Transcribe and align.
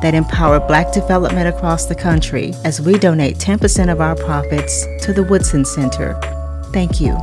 that 0.00 0.14
empower 0.14 0.60
Black 0.60 0.92
development 0.92 1.48
across 1.48 1.86
the 1.86 1.94
country 1.94 2.52
as 2.64 2.80
we 2.80 2.98
donate 2.98 3.36
10% 3.36 3.90
of 3.90 4.00
our 4.00 4.16
profits 4.16 4.86
to 5.04 5.12
the 5.12 5.22
Woodson 5.22 5.64
Center. 5.64 6.18
Thank 6.72 7.00
you. 7.00 7.16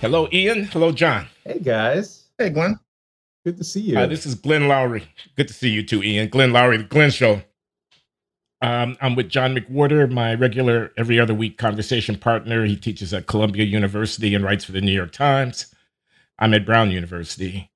Hello, 0.00 0.28
Ian. 0.32 0.64
Hello, 0.64 0.92
John. 0.92 1.26
Hey, 1.44 1.58
guys. 1.58 2.24
Hey, 2.38 2.50
Glenn. 2.50 2.78
Good 3.44 3.58
to 3.58 3.64
see 3.64 3.80
you. 3.80 3.98
Uh, 3.98 4.06
this 4.06 4.26
is 4.26 4.34
Glenn 4.34 4.62
Loury. 4.62 5.04
Good 5.36 5.48
to 5.48 5.54
see 5.54 5.70
you 5.70 5.82
too, 5.82 6.02
Ian. 6.02 6.28
Glenn 6.28 6.52
Loury, 6.52 6.78
The 6.78 6.84
Glenn 6.84 7.10
Show. 7.10 7.42
Um, 8.62 8.98
I'm 9.00 9.14
with 9.14 9.30
John 9.30 9.54
McWhorter, 9.54 10.10
my 10.10 10.34
regular 10.34 10.92
every 10.98 11.18
other 11.18 11.32
week 11.32 11.56
conversation 11.56 12.16
partner. 12.16 12.66
He 12.66 12.76
teaches 12.76 13.14
at 13.14 13.26
Columbia 13.26 13.64
University 13.64 14.34
and 14.34 14.44
writes 14.44 14.64
for 14.64 14.72
the 14.72 14.82
New 14.82 14.92
York 14.92 15.12
Times. 15.12 15.74
I'm 16.38 16.52
at 16.52 16.66
Brown 16.66 16.90
University. 16.90 17.70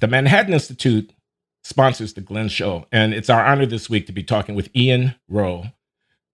The 0.00 0.08
Manhattan 0.08 0.54
Institute 0.54 1.12
sponsors 1.62 2.12
the 2.14 2.20
Glenn 2.20 2.48
Show, 2.48 2.86
and 2.90 3.14
it's 3.14 3.30
our 3.30 3.44
honor 3.44 3.66
this 3.66 3.88
week 3.88 4.06
to 4.06 4.12
be 4.12 4.22
talking 4.22 4.54
with 4.54 4.74
Ian 4.74 5.14
Rowe, 5.28 5.66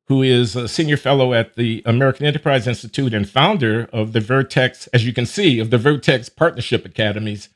who 0.06 0.22
is 0.22 0.56
a 0.56 0.68
senior 0.68 0.96
fellow 0.96 1.34
at 1.34 1.54
the 1.54 1.82
American 1.84 2.26
Enterprise 2.26 2.66
Institute 2.66 3.12
and 3.12 3.28
founder 3.28 3.88
of 3.92 4.12
the 4.12 4.20
Vertex, 4.20 4.86
as 4.88 5.06
you 5.06 5.12
can 5.12 5.26
see, 5.26 5.60
of 5.60 5.70
the 5.70 5.78
Vertex 5.78 6.28
Partnership 6.28 6.84
Academies. 6.84 7.50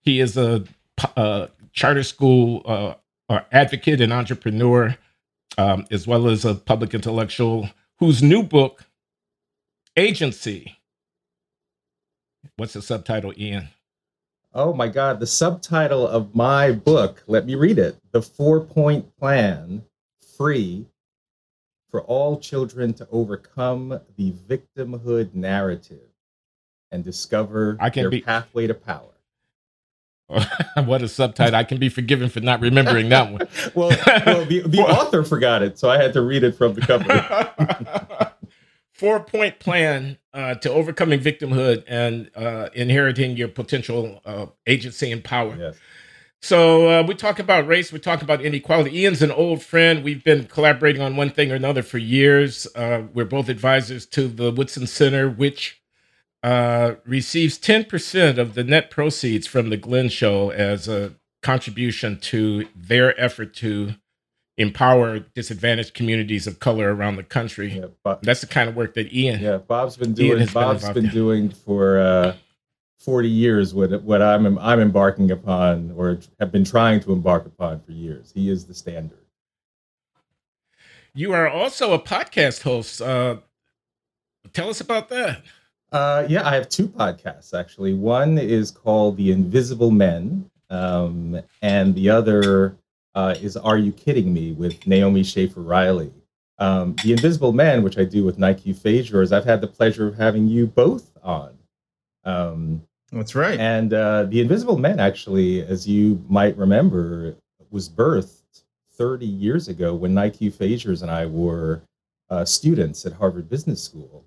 He 0.00 0.20
is 0.20 0.36
a, 0.36 0.64
a 1.16 1.48
charter 1.72 2.02
school 2.02 2.62
uh, 2.66 3.40
advocate 3.50 4.00
and 4.00 4.12
entrepreneur, 4.12 4.96
um, 5.56 5.86
as 5.90 6.06
well 6.06 6.28
as 6.28 6.44
a 6.44 6.54
public 6.54 6.94
intellectual 6.94 7.70
whose 7.98 8.22
new 8.22 8.42
book, 8.42 8.84
Agency. 9.96 10.76
What's 12.56 12.74
the 12.74 12.82
subtitle, 12.82 13.32
Ian? 13.36 13.68
Oh 14.54 14.72
my 14.72 14.88
God, 14.88 15.20
the 15.20 15.26
subtitle 15.26 16.06
of 16.06 16.34
my 16.34 16.72
book, 16.72 17.22
let 17.26 17.44
me 17.44 17.54
read 17.54 17.78
it 17.78 17.98
The 18.12 18.22
Four 18.22 18.60
Point 18.60 19.14
Plan 19.18 19.84
Free 20.36 20.86
for 21.90 22.02
all 22.02 22.38
children 22.38 22.94
to 22.94 23.08
overcome 23.10 24.00
the 24.16 24.32
victimhood 24.48 25.34
narrative 25.34 26.08
and 26.90 27.04
discover 27.04 27.76
I 27.78 27.90
can 27.90 28.04
their 28.04 28.10
be- 28.10 28.20
pathway 28.22 28.66
to 28.66 28.74
power. 28.74 29.12
what 30.84 31.02
a 31.02 31.08
subtitle. 31.08 31.54
I 31.54 31.64
can 31.64 31.78
be 31.78 31.88
forgiven 31.88 32.28
for 32.28 32.40
not 32.40 32.60
remembering 32.60 33.08
that 33.08 33.32
one. 33.32 33.48
well, 33.74 33.90
well 34.26 34.44
the, 34.44 34.60
the 34.60 34.80
author 34.80 35.24
forgot 35.24 35.62
it, 35.62 35.78
so 35.78 35.88
I 35.88 36.00
had 36.00 36.12
to 36.14 36.20
read 36.20 36.42
it 36.42 36.52
from 36.52 36.74
the 36.74 36.82
cover. 36.82 38.32
Four 38.92 39.20
point 39.20 39.58
plan 39.58 40.18
uh, 40.38 40.54
to 40.54 40.70
overcoming 40.70 41.18
victimhood 41.18 41.82
and 41.88 42.30
uh, 42.36 42.68
inheriting 42.72 43.36
your 43.36 43.48
potential 43.48 44.20
uh, 44.24 44.46
agency 44.68 45.10
and 45.10 45.24
power. 45.24 45.56
yes. 45.58 45.76
So 46.40 46.88
uh, 46.88 47.02
we 47.02 47.16
talk 47.16 47.40
about 47.40 47.66
race. 47.66 47.90
We 47.90 47.98
talk 47.98 48.22
about 48.22 48.40
inequality. 48.40 48.96
Ian's 49.00 49.22
an 49.22 49.32
old 49.32 49.60
friend. 49.60 50.04
We've 50.04 50.22
been 50.22 50.44
collaborating 50.44 51.02
on 51.02 51.16
one 51.16 51.30
thing 51.30 51.50
or 51.50 51.56
another 51.56 51.82
for 51.82 51.98
years. 51.98 52.68
Uh, 52.76 53.02
we're 53.12 53.24
both 53.24 53.48
advisors 53.48 54.06
to 54.06 54.28
the 54.28 54.52
Woodson 54.52 54.86
Center, 54.86 55.28
which 55.28 55.82
uh, 56.44 56.94
receives 57.04 57.58
ten 57.58 57.84
percent 57.84 58.38
of 58.38 58.54
the 58.54 58.62
net 58.62 58.92
proceeds 58.92 59.48
from 59.48 59.70
the 59.70 59.76
Glenn 59.76 60.08
Show 60.08 60.50
as 60.50 60.86
a 60.86 61.14
contribution 61.42 62.20
to 62.20 62.68
their 62.76 63.20
effort 63.20 63.52
to 63.54 63.94
empower 64.58 65.20
disadvantaged 65.20 65.94
communities 65.94 66.46
of 66.46 66.58
color 66.58 66.94
around 66.94 67.16
the 67.16 67.22
country. 67.22 67.78
Yeah, 67.78 67.86
Bob, 68.02 68.22
That's 68.22 68.40
the 68.42 68.46
kind 68.46 68.68
of 68.68 68.76
work 68.76 68.94
that 68.94 69.12
Ian. 69.12 69.40
yeah, 69.40 69.56
Bob's 69.58 69.96
been 69.96 70.12
doing. 70.12 70.38
been 70.38 70.48
Bob's 70.52 70.82
involved 70.84 70.94
been 70.94 71.08
doing 71.10 71.50
for 71.50 71.98
uh, 71.98 72.34
forty 72.98 73.28
years 73.30 73.72
what 73.72 74.02
what 74.02 74.20
I'm 74.20 74.58
I'm 74.58 74.80
embarking 74.80 75.30
upon, 75.30 75.92
or 75.96 76.18
have 76.40 76.52
been 76.52 76.64
trying 76.64 77.00
to 77.00 77.12
embark 77.12 77.46
upon 77.46 77.80
for 77.80 77.92
years. 77.92 78.32
He 78.34 78.50
is 78.50 78.66
the 78.66 78.74
standard. 78.74 79.18
You 81.14 81.32
are 81.32 81.48
also 81.48 81.94
a 81.94 81.98
podcast 81.98 82.62
host. 82.62 83.00
Uh, 83.00 83.38
tell 84.52 84.68
us 84.68 84.80
about 84.80 85.08
that. 85.08 85.42
Uh, 85.90 86.26
yeah, 86.28 86.46
I 86.46 86.54
have 86.54 86.68
two 86.68 86.86
podcasts 86.86 87.58
actually. 87.58 87.94
One 87.94 88.36
is 88.38 88.70
called 88.70 89.16
The 89.16 89.32
Invisible 89.32 89.90
Men, 89.90 90.50
um, 90.68 91.40
and 91.62 91.94
the 91.94 92.10
other 92.10 92.76
uh, 93.18 93.34
is 93.42 93.56
Are 93.56 93.76
You 93.76 93.90
Kidding 93.90 94.32
Me 94.32 94.52
with 94.52 94.86
Naomi 94.86 95.24
Schaefer 95.24 95.60
Riley. 95.60 96.12
Um, 96.60 96.94
the 97.02 97.10
Invisible 97.10 97.52
Man, 97.52 97.82
which 97.82 97.98
I 97.98 98.04
do 98.04 98.22
with 98.24 98.38
Nike 98.38 98.72
Phasers, 98.72 99.32
I've 99.32 99.44
had 99.44 99.60
the 99.60 99.66
pleasure 99.66 100.06
of 100.06 100.14
having 100.16 100.46
you 100.46 100.68
both 100.68 101.10
on. 101.24 101.58
Um, 102.22 102.82
That's 103.10 103.34
right. 103.34 103.58
and 103.58 103.92
uh, 103.92 104.22
The 104.24 104.40
Invisible 104.40 104.78
Men, 104.78 105.00
actually, 105.00 105.66
as 105.66 105.84
you 105.84 106.24
might 106.28 106.56
remember, 106.56 107.34
was 107.72 107.88
birthed 107.88 108.62
30 108.92 109.26
years 109.26 109.66
ago 109.66 109.96
when 109.96 110.14
Nike 110.14 110.48
Phasers 110.48 111.02
and 111.02 111.10
I 111.10 111.26
were 111.26 111.82
uh, 112.30 112.44
students 112.44 113.04
at 113.04 113.14
Harvard 113.14 113.48
Business 113.48 113.82
School. 113.82 114.24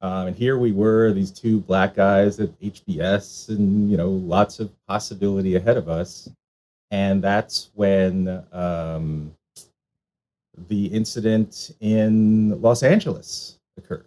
Um, 0.00 0.28
and 0.28 0.36
here 0.36 0.56
we 0.56 0.72
were, 0.72 1.12
these 1.12 1.30
two 1.30 1.60
black 1.60 1.94
guys 1.94 2.40
at 2.40 2.58
HBS, 2.58 3.50
and 3.50 3.90
you 3.90 3.98
know, 3.98 4.08
lots 4.08 4.60
of 4.60 4.70
possibility 4.86 5.56
ahead 5.56 5.76
of 5.76 5.90
us. 5.90 6.30
And 6.90 7.22
that's 7.22 7.70
when 7.74 8.44
um, 8.52 9.32
the 10.68 10.86
incident 10.86 11.70
in 11.80 12.60
Los 12.60 12.82
Angeles 12.82 13.58
occurred. 13.76 14.06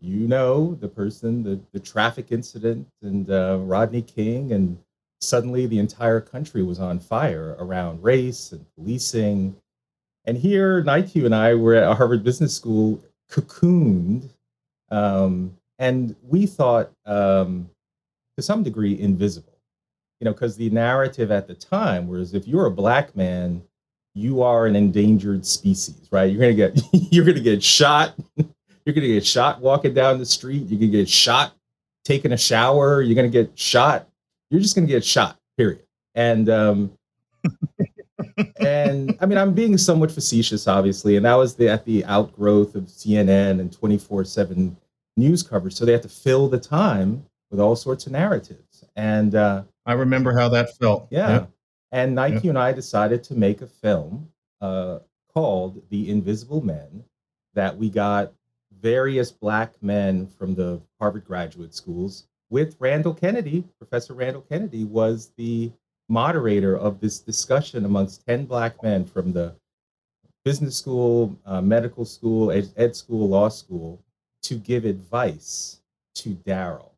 You 0.00 0.26
know, 0.28 0.74
the 0.74 0.88
person, 0.88 1.42
the, 1.42 1.60
the 1.72 1.80
traffic 1.80 2.26
incident, 2.30 2.86
and 3.02 3.30
uh, 3.30 3.58
Rodney 3.60 4.02
King, 4.02 4.52
and 4.52 4.78
suddenly 5.20 5.66
the 5.66 5.78
entire 5.78 6.20
country 6.20 6.62
was 6.62 6.80
on 6.80 6.98
fire 6.98 7.56
around 7.58 8.02
race 8.02 8.52
and 8.52 8.66
policing. 8.74 9.56
And 10.26 10.36
here, 10.36 10.82
Nike 10.82 11.24
and 11.24 11.34
I 11.34 11.54
were 11.54 11.74
at 11.74 11.96
Harvard 11.96 12.24
Business 12.24 12.54
School, 12.54 13.02
cocooned 13.30 14.28
um, 14.90 15.56
and 15.78 16.14
we 16.22 16.46
thought 16.46 16.92
um, 17.04 17.68
to 18.36 18.42
some 18.42 18.62
degree 18.62 18.98
invisible 19.00 19.53
you 20.20 20.24
know 20.24 20.32
because 20.32 20.56
the 20.56 20.70
narrative 20.70 21.30
at 21.30 21.46
the 21.46 21.54
time 21.54 22.08
was 22.08 22.34
if 22.34 22.46
you're 22.46 22.66
a 22.66 22.70
black 22.70 23.14
man 23.16 23.62
you 24.14 24.42
are 24.42 24.66
an 24.66 24.76
endangered 24.76 25.44
species 25.44 26.08
right? 26.10 26.30
You're 26.30 26.40
gonna 26.40 26.54
get 26.54 26.80
you're 27.12 27.24
gonna 27.24 27.40
get 27.40 27.62
shot. 27.62 28.14
You're 28.86 28.94
gonna 28.94 29.06
get 29.06 29.24
shot 29.24 29.62
walking 29.62 29.94
down 29.94 30.18
the 30.18 30.26
street. 30.26 30.66
You're 30.68 30.78
gonna 30.78 30.92
get 30.92 31.08
shot 31.08 31.54
taking 32.04 32.32
a 32.32 32.36
shower. 32.36 33.00
You're 33.00 33.16
gonna 33.16 33.28
get 33.28 33.58
shot. 33.58 34.06
You're 34.50 34.60
just 34.60 34.74
gonna 34.74 34.86
get 34.86 35.02
shot 35.02 35.38
period. 35.56 35.80
And 36.14 36.50
um 36.50 36.92
and 38.60 39.16
I 39.22 39.26
mean, 39.26 39.38
I'm 39.38 39.54
being 39.54 39.78
somewhat 39.78 40.12
facetious, 40.12 40.68
obviously, 40.68 41.16
and 41.16 41.24
that 41.24 41.34
was 41.34 41.54
the 41.54 41.66
at 41.70 41.86
the 41.86 42.04
outgrowth 42.04 42.74
of 42.74 42.84
CNN 42.84 43.58
and 43.58 43.70
24/7 43.70 44.76
news 45.16 45.42
coverage. 45.42 45.74
So 45.74 45.86
they 45.86 45.92
had 45.92 46.02
to 46.02 46.08
fill 46.10 46.48
the 46.48 46.60
time 46.60 47.24
with 47.50 47.60
all 47.60 47.76
sorts 47.76 48.06
of 48.06 48.12
narratives, 48.12 48.84
and 48.96 49.34
uh, 49.34 49.62
I 49.86 49.92
remember 49.92 50.32
how 50.36 50.48
that 50.50 50.76
felt. 50.76 51.08
yeah, 51.10 51.30
Yep. 51.30 51.50
and 51.92 52.14
Nike 52.14 52.48
and 52.48 52.58
I 52.58 52.72
decided 52.72 53.22
to 53.24 53.34
make 53.34 53.60
a 53.62 53.66
film 53.66 54.30
uh, 54.60 55.00
called 55.32 55.82
The 55.90 56.10
Invisible 56.10 56.60
Men 56.64 57.04
that 57.54 57.76
we 57.76 57.90
got 57.90 58.32
various 58.80 59.30
black 59.30 59.74
men 59.82 60.26
from 60.26 60.54
the 60.54 60.80
Harvard 61.00 61.24
graduate 61.24 61.74
schools 61.74 62.26
with 62.50 62.76
Randall 62.78 63.14
Kennedy. 63.14 63.64
Professor 63.78 64.14
Randall 64.14 64.42
Kennedy 64.42 64.84
was 64.84 65.32
the 65.36 65.72
moderator 66.08 66.76
of 66.76 67.00
this 67.00 67.18
discussion 67.18 67.84
amongst 67.84 68.26
10 68.26 68.44
black 68.46 68.82
men 68.82 69.04
from 69.04 69.32
the 69.32 69.54
business 70.44 70.76
school, 70.76 71.38
uh, 71.46 71.60
medical 71.62 72.04
school, 72.04 72.50
ed, 72.50 72.68
ed 72.76 72.94
school, 72.94 73.28
law 73.28 73.48
school 73.48 74.02
to 74.42 74.56
give 74.56 74.84
advice 74.84 75.80
to 76.14 76.30
Daryl, 76.46 76.90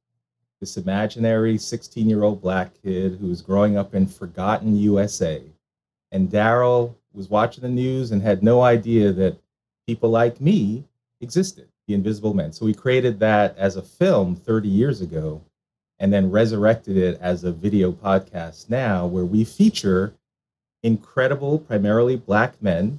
this 0.61 0.77
imaginary 0.77 1.59
16 1.59 2.09
year 2.09 2.23
old 2.23 2.41
black 2.41 2.71
kid 2.83 3.19
who 3.21 3.29
was 3.29 3.43
growing 3.43 3.77
up 3.77 3.95
in 3.95 4.07
forgotten 4.07 4.77
USA. 4.77 5.43
And 6.13 6.31
Daryl 6.31 6.95
was 7.13 7.29
watching 7.29 7.63
the 7.63 7.69
news 7.69 8.13
and 8.13 8.23
had 8.23 8.43
no 8.43 8.63
idea 8.63 9.13
that 9.13 9.37
people 9.87 10.11
like 10.11 10.41
me 10.41 10.85
existed, 11.21 11.69
the 11.87 11.95
Invisible 11.95 12.35
Men. 12.35 12.53
So 12.53 12.65
we 12.65 12.75
created 12.75 13.19
that 13.21 13.57
as 13.59 13.77
a 13.77 13.83
film 13.83 14.37
30 14.37 14.69
years 14.69 15.01
ago 15.01 15.43
and 15.99 16.13
then 16.13 16.31
resurrected 16.31 16.97
it 16.97 17.19
as 17.21 17.45
a 17.45 17.53
video 17.53 17.91
podcast 17.93 18.69
now 18.69 19.07
where 19.07 19.25
we 19.25 19.45
feature 19.45 20.15
incredible, 20.83 21.59
primarily 21.59 22.17
black 22.17 22.61
men, 22.63 22.99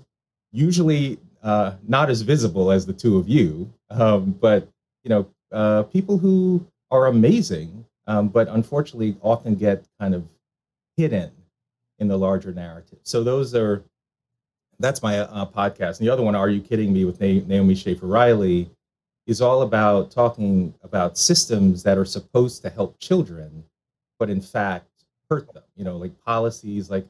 usually 0.51 1.19
uh, 1.43 1.73
not 1.87 2.09
as 2.09 2.21
visible 2.21 2.71
as 2.71 2.85
the 2.85 2.93
two 2.93 3.17
of 3.17 3.29
you, 3.29 3.71
um, 3.89 4.31
but 4.31 4.67
you 5.03 5.09
know, 5.09 5.27
uh, 5.51 5.83
people 5.83 6.17
who 6.17 6.65
are 6.91 7.07
amazing, 7.07 7.85
um, 8.07 8.29
but 8.29 8.47
unfortunately 8.47 9.17
often 9.21 9.55
get 9.55 9.85
kind 9.99 10.15
of 10.15 10.27
hidden 10.95 11.31
in 11.99 12.07
the 12.07 12.17
larger 12.17 12.53
narrative. 12.53 12.99
So 13.03 13.23
those 13.23 13.53
are 13.55 13.83
that's 14.79 15.01
my 15.01 15.19
uh, 15.19 15.45
podcast. 15.45 15.99
And 15.99 16.07
the 16.07 16.09
other 16.09 16.21
one, 16.21 16.35
Are 16.35 16.49
You 16.49 16.61
Kidding 16.61 16.93
Me, 16.93 17.03
with 17.03 17.19
Naomi 17.19 17.73
Schaefer 17.73 18.05
Riley, 18.05 18.69
is 19.25 19.41
all 19.41 19.63
about 19.63 20.11
talking 20.11 20.73
about 20.83 21.17
systems 21.17 21.81
that 21.83 21.97
are 21.97 22.05
supposed 22.05 22.61
to 22.61 22.69
help 22.69 22.99
children, 22.99 23.63
but 24.19 24.29
in 24.29 24.41
fact 24.41 24.87
hurt 25.29 25.51
them. 25.53 25.63
You 25.75 25.83
know, 25.83 25.97
like 25.97 26.17
policies 26.21 26.89
like 26.89 27.05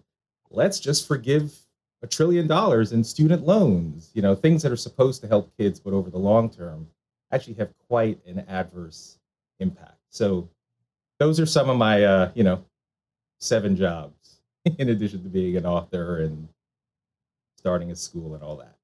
let's 0.49 0.79
just 0.79 1.07
forgive 1.07 1.53
a 2.01 2.07
trillion 2.07 2.47
dollars 2.47 2.91
in 2.91 3.03
student 3.03 3.45
loans. 3.45 4.11
You 4.13 4.21
know, 4.21 4.33
things 4.35 4.63
that 4.63 4.71
are 4.71 4.77
supposed 4.77 5.21
to 5.21 5.27
help 5.27 5.51
kids, 5.57 5.79
but 5.79 5.93
over 5.93 6.09
the 6.09 6.17
long 6.17 6.49
term 6.49 6.87
actually 7.31 7.55
have 7.55 7.69
quite 7.87 8.19
an 8.25 8.39
adverse 8.47 9.17
impact. 9.59 9.97
So 10.09 10.49
those 11.19 11.39
are 11.39 11.45
some 11.45 11.69
of 11.69 11.77
my, 11.77 12.03
uh, 12.03 12.31
you 12.35 12.43
know, 12.43 12.63
seven 13.39 13.75
jobs 13.75 14.39
in 14.77 14.89
addition 14.89 15.23
to 15.23 15.29
being 15.29 15.57
an 15.57 15.65
author 15.65 16.21
and 16.21 16.47
starting 17.57 17.91
a 17.91 17.95
school 17.95 18.33
and 18.33 18.43
all 18.43 18.57
that. 18.57 18.75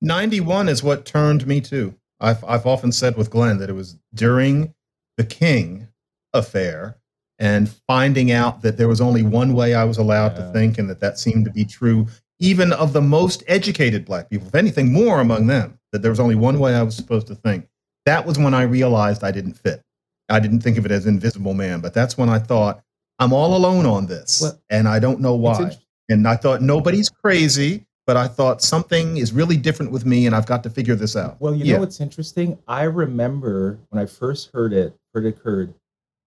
91 0.00 0.68
is 0.68 0.82
what 0.82 1.04
turned 1.04 1.46
me 1.46 1.60
to. 1.60 1.94
I've, 2.18 2.42
I've 2.44 2.66
often 2.66 2.92
said 2.92 3.16
with 3.16 3.30
Glenn 3.30 3.58
that 3.58 3.68
it 3.68 3.74
was 3.74 3.98
during 4.14 4.74
the 5.18 5.24
King 5.24 5.88
affair 6.32 6.96
and 7.38 7.68
finding 7.86 8.32
out 8.32 8.62
that 8.62 8.78
there 8.78 8.88
was 8.88 9.02
only 9.02 9.22
one 9.22 9.52
way 9.52 9.74
I 9.74 9.84
was 9.84 9.98
allowed 9.98 10.32
yeah. 10.32 10.46
to 10.46 10.52
think 10.52 10.78
and 10.78 10.88
that 10.88 11.00
that 11.00 11.18
seemed 11.18 11.44
to 11.44 11.50
be 11.50 11.66
true 11.66 12.06
even 12.38 12.72
of 12.72 12.92
the 12.92 13.00
most 13.00 13.42
educated 13.46 14.04
black 14.04 14.28
people, 14.28 14.46
if 14.46 14.54
anything 14.54 14.92
more 14.92 15.20
among 15.20 15.46
them, 15.46 15.78
that 15.92 16.02
there 16.02 16.10
was 16.10 16.20
only 16.20 16.34
one 16.34 16.58
way 16.58 16.74
I 16.74 16.82
was 16.82 16.96
supposed 16.96 17.26
to 17.28 17.34
think. 17.34 17.66
That 18.06 18.24
was 18.24 18.38
when 18.38 18.54
I 18.54 18.62
realized 18.62 19.22
I 19.22 19.32
didn't 19.32 19.54
fit. 19.54 19.82
I 20.28 20.40
didn't 20.40 20.60
think 20.60 20.78
of 20.78 20.86
it 20.86 20.90
as 20.90 21.06
invisible 21.06 21.54
man, 21.54 21.80
but 21.80 21.92
that's 21.92 22.16
when 22.16 22.28
I 22.28 22.38
thought 22.38 22.82
I'm 23.18 23.32
all 23.32 23.56
alone 23.56 23.86
on 23.86 24.06
this 24.06 24.40
well, 24.42 24.60
and 24.70 24.88
I 24.88 24.98
don't 24.98 25.20
know 25.20 25.34
why. 25.34 25.72
And 26.08 26.26
I 26.26 26.36
thought 26.36 26.62
nobody's 26.62 27.08
crazy, 27.08 27.84
but 28.06 28.16
I 28.16 28.28
thought 28.28 28.62
something 28.62 29.16
is 29.16 29.32
really 29.32 29.56
different 29.56 29.90
with 29.90 30.06
me 30.06 30.26
and 30.26 30.34
I've 30.34 30.46
got 30.46 30.62
to 30.62 30.70
figure 30.70 30.94
this 30.94 31.16
out. 31.16 31.40
Well, 31.40 31.54
you 31.54 31.64
yeah. 31.64 31.74
know 31.74 31.80
what's 31.80 32.00
interesting? 32.00 32.58
I 32.68 32.84
remember 32.84 33.78
when 33.90 34.00
I 34.02 34.06
first 34.06 34.50
heard 34.52 34.72
it, 34.72 34.94
heard 35.12 35.26
it 35.26 35.30
occurred, 35.30 35.74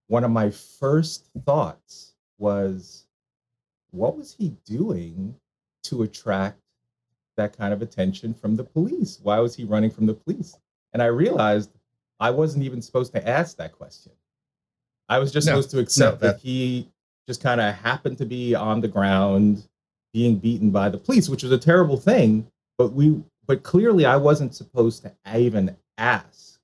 one 0.07 0.23
of 0.23 0.31
my 0.31 0.49
first 0.49 1.29
thoughts 1.45 2.13
was, 2.37 3.05
what 3.91 4.17
was 4.17 4.35
he 4.37 4.53
doing 4.65 5.35
to 5.83 6.03
attract 6.03 6.59
that 7.37 7.57
kind 7.57 7.73
of 7.73 7.81
attention 7.81 8.33
from 8.33 8.55
the 8.55 8.63
police? 8.63 9.19
Why 9.23 9.39
was 9.39 9.55
he 9.55 9.63
running 9.63 9.91
from 9.91 10.05
the 10.05 10.13
police? 10.13 10.57
And 10.93 11.01
I 11.01 11.07
realized 11.07 11.71
I 12.19 12.31
wasn't 12.31 12.65
even 12.65 12.81
supposed 12.81 13.13
to 13.13 13.27
ask 13.27 13.57
that 13.57 13.73
question. 13.73 14.11
I 15.07 15.19
was 15.19 15.31
just 15.31 15.47
no, 15.47 15.53
supposed 15.53 15.71
to 15.71 15.79
accept 15.79 16.21
no, 16.21 16.27
that, 16.27 16.35
that 16.37 16.41
he 16.41 16.89
just 17.27 17.41
kind 17.41 17.61
of 17.61 17.75
happened 17.75 18.17
to 18.19 18.25
be 18.25 18.55
on 18.55 18.81
the 18.81 18.87
ground 18.87 19.63
being 20.13 20.37
beaten 20.37 20.71
by 20.71 20.89
the 20.89 20.97
police, 20.97 21.29
which 21.29 21.43
was 21.43 21.51
a 21.51 21.57
terrible 21.57 21.97
thing. 21.97 22.47
But 22.77 22.93
we, 22.93 23.21
but 23.45 23.63
clearly, 23.63 24.05
I 24.05 24.17
wasn't 24.17 24.55
supposed 24.55 25.03
to 25.03 25.13
even 25.37 25.75
ask, 25.97 26.59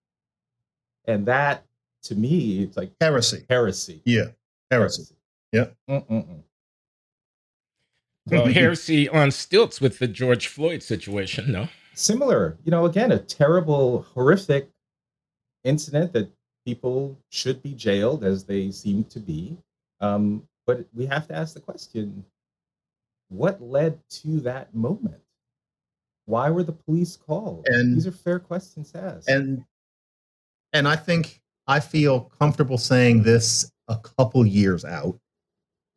and 1.05 1.25
that 1.25 1.63
to 2.03 2.15
me, 2.15 2.63
it's 2.63 2.77
like 2.77 2.91
heresy. 3.01 3.45
Heresy. 3.49 4.01
Yeah, 4.05 4.27
heresy. 4.71 5.03
heresy. 5.03 5.15
Yeah. 5.51 5.67
Mm-mm-mm. 5.89 6.43
Well, 8.27 8.45
heresy 8.53 9.09
on 9.09 9.31
stilts 9.31 9.81
with 9.81 9.99
the 9.99 10.07
George 10.07 10.47
Floyd 10.47 10.83
situation, 10.83 11.51
no? 11.51 11.67
Similar, 11.95 12.57
you 12.63 12.71
know, 12.71 12.85
again, 12.85 13.11
a 13.11 13.19
terrible, 13.19 14.05
horrific 14.13 14.69
incident 15.63 16.13
that 16.13 16.29
people 16.65 17.17
should 17.31 17.61
be 17.63 17.73
jailed 17.73 18.23
as 18.23 18.43
they 18.43 18.71
seem 18.71 19.03
to 19.05 19.19
be. 19.19 19.57
Um, 20.01 20.47
but 20.67 20.85
we 20.93 21.05
have 21.05 21.27
to 21.27 21.35
ask 21.35 21.53
the 21.53 21.59
question 21.59 22.25
what 23.29 23.61
led 23.61 23.99
to 24.09 24.39
that 24.41 24.73
moment? 24.73 25.21
Why 26.25 26.49
were 26.49 26.63
the 26.63 26.71
police 26.71 27.15
called? 27.15 27.67
And 27.67 27.95
these 27.95 28.07
are 28.07 28.11
fair 28.11 28.39
questions 28.39 28.91
to 28.91 28.99
ask. 28.99 29.29
And 29.29 29.63
and 30.73 30.87
I 30.87 30.95
think 30.95 31.41
I 31.67 31.79
feel 31.79 32.31
comfortable 32.39 32.77
saying 32.77 33.23
this 33.23 33.71
a 33.87 33.97
couple 33.97 34.45
years 34.45 34.83
out. 34.83 35.17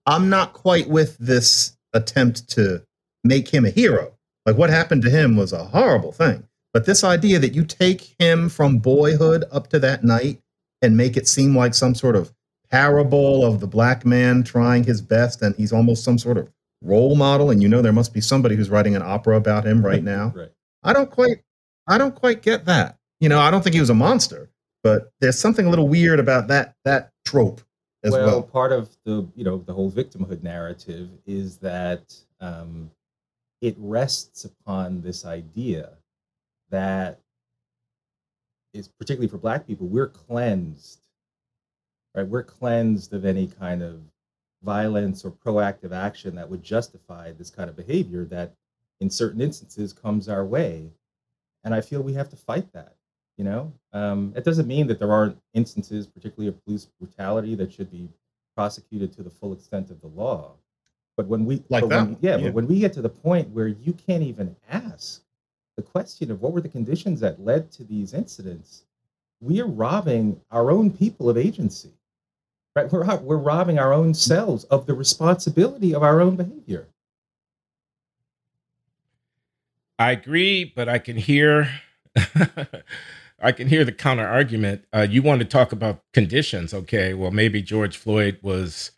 I'm 0.06 0.28
not 0.28 0.52
quite 0.52 0.88
with 0.88 1.16
this 1.18 1.76
attempt 1.92 2.48
to 2.50 2.82
make 3.24 3.48
him 3.48 3.64
a 3.64 3.70
hero. 3.70 4.18
Like 4.48 4.56
what 4.56 4.70
happened 4.70 5.02
to 5.02 5.10
him 5.10 5.36
was 5.36 5.52
a 5.52 5.62
horrible 5.62 6.10
thing. 6.10 6.42
But 6.72 6.86
this 6.86 7.04
idea 7.04 7.38
that 7.38 7.54
you 7.54 7.66
take 7.66 8.14
him 8.18 8.48
from 8.48 8.78
boyhood 8.78 9.44
up 9.52 9.68
to 9.68 9.78
that 9.80 10.04
night 10.04 10.40
and 10.80 10.96
make 10.96 11.18
it 11.18 11.28
seem 11.28 11.54
like 11.54 11.74
some 11.74 11.94
sort 11.94 12.16
of 12.16 12.32
parable 12.70 13.44
of 13.44 13.60
the 13.60 13.66
black 13.66 14.06
man 14.06 14.42
trying 14.42 14.84
his 14.84 15.02
best 15.02 15.42
and 15.42 15.54
he's 15.56 15.70
almost 15.70 16.02
some 16.02 16.16
sort 16.16 16.38
of 16.38 16.50
role 16.80 17.14
model 17.14 17.50
and 17.50 17.62
you 17.62 17.68
know 17.68 17.82
there 17.82 17.92
must 17.92 18.14
be 18.14 18.22
somebody 18.22 18.56
who's 18.56 18.70
writing 18.70 18.96
an 18.96 19.02
opera 19.02 19.36
about 19.36 19.66
him 19.66 19.84
right 19.84 20.02
now. 20.16 20.32
right. 20.34 20.50
I 20.82 20.94
don't 20.94 21.10
quite 21.10 21.42
I 21.86 21.98
don't 21.98 22.14
quite 22.14 22.40
get 22.40 22.64
that. 22.64 22.96
You 23.20 23.28
know, 23.28 23.40
I 23.40 23.50
don't 23.50 23.62
think 23.62 23.74
he 23.74 23.80
was 23.80 23.90
a 23.90 23.94
monster, 23.94 24.48
but 24.82 25.12
there's 25.20 25.38
something 25.38 25.66
a 25.66 25.68
little 25.68 25.88
weird 25.88 26.20
about 26.20 26.48
that 26.48 26.74
that 26.86 27.12
trope 27.26 27.60
as 28.02 28.12
well, 28.12 28.26
well. 28.26 28.42
part 28.42 28.72
of 28.72 28.96
the 29.04 29.28
you 29.34 29.44
know 29.44 29.58
the 29.58 29.74
whole 29.74 29.92
victimhood 29.92 30.42
narrative 30.42 31.10
is 31.26 31.58
that 31.58 32.14
um, 32.40 32.90
it 33.60 33.75
rests 33.78 34.44
upon 34.44 35.00
this 35.00 35.25
idea 35.25 35.90
that 36.70 37.20
is 38.75 38.88
particularly 38.88 39.28
for 39.28 39.38
Black 39.38 39.66
people, 39.66 39.87
we're 39.87 40.08
cleansed, 40.08 41.00
right? 42.14 42.26
We're 42.26 42.43
cleansed 42.43 43.12
of 43.14 43.25
any 43.25 43.46
kind 43.46 43.82
of 43.82 44.00
violence 44.62 45.25
or 45.25 45.31
proactive 45.31 45.93
action 45.93 46.34
that 46.34 46.49
would 46.49 46.62
justify 46.62 47.32
this 47.32 47.50
kind 47.50 47.70
of 47.70 47.76
behavior 47.76 48.25
that 48.26 48.55
in 49.00 49.10
certain 49.10 49.40
instances 49.40 49.93
comes 49.93 50.28
our 50.28 50.44
way. 50.44 50.90
And 51.64 51.75
i 51.75 51.81
feel 51.81 52.02
we 52.02 52.14
have 52.14 52.31
to 52.31 52.37
fight 52.37 52.72
that 52.72 52.94
you 53.38 53.44
know? 53.44 53.72
Um, 53.93 54.34
it 54.37 54.44
doesn't 54.44 54.66
mean 54.66 54.88
that 54.88 54.99
there 54.99 55.12
aren't 55.12 55.38
instances 55.55 56.06
particularly 56.06 56.49
of 56.49 56.62
police 56.66 56.87
brutality 57.00 57.55
that 57.55 57.72
should 57.72 57.90
be 57.90 58.10
prosecuted 58.55 59.12
to 59.12 59.22
the 59.22 59.31
full 59.31 59.53
extent 59.53 59.91
of 59.91 60.00
the 60.03 60.08
law 60.08 60.53
but 61.19 61.27
when 61.27 61.44
we 61.44 61.63
like 61.69 61.87
that 61.89 62.06
when, 62.06 62.17
yeah, 62.22 62.37
yeah 62.37 62.44
but 62.44 62.55
when 62.55 62.67
we 62.67 62.79
get 62.79 62.94
to 62.94 63.03
the 63.03 63.10
point 63.10 63.46
where 63.51 63.69
you 63.69 63.93
can't 63.93 64.22
even 64.22 64.56
ask 64.70 65.20
the 65.77 65.82
question 65.82 66.31
of 66.31 66.41
what 66.41 66.53
were 66.53 66.63
the 66.63 66.69
conditions 66.69 67.20
that 67.20 67.44
led 67.44 67.70
to 67.70 67.84
these 67.84 68.15
incidents 68.15 68.84
we 69.41 69.60
are 69.60 69.67
robbing 69.67 70.41
our 70.51 70.70
own 70.70 70.91
people 70.91 71.29
of 71.29 71.37
agency 71.37 71.91
Right? 72.79 72.93
We're, 72.93 73.17
we're 73.17 73.37
robbing 73.37 73.81
our 73.81 73.93
own 73.93 74.15
selves 74.15 74.63
of 74.65 74.87
the 74.87 74.94
responsibility 74.94 75.93
of 75.93 76.05
our 76.05 76.20
own 76.20 76.37
behavior. 76.37 76.87
I 79.98 80.13
agree, 80.13 80.65
but 80.77 80.89
I 80.89 80.98
can 80.98 81.17
hear 81.17 81.70
I 83.43 83.51
can 83.51 83.67
hear 83.67 83.84
the 83.84 83.91
counter 83.91 84.27
argument. 84.27 84.84
Uh, 84.94 85.06
you 85.10 85.22
want 85.22 85.41
to 85.41 85.44
talk 85.44 85.72
about 85.72 86.05
conditions, 86.13 86.72
okay? 86.72 87.15
Well, 87.15 87.32
maybe 87.32 87.63
George 87.63 87.96
Floyd 87.96 88.39
was 88.43 88.93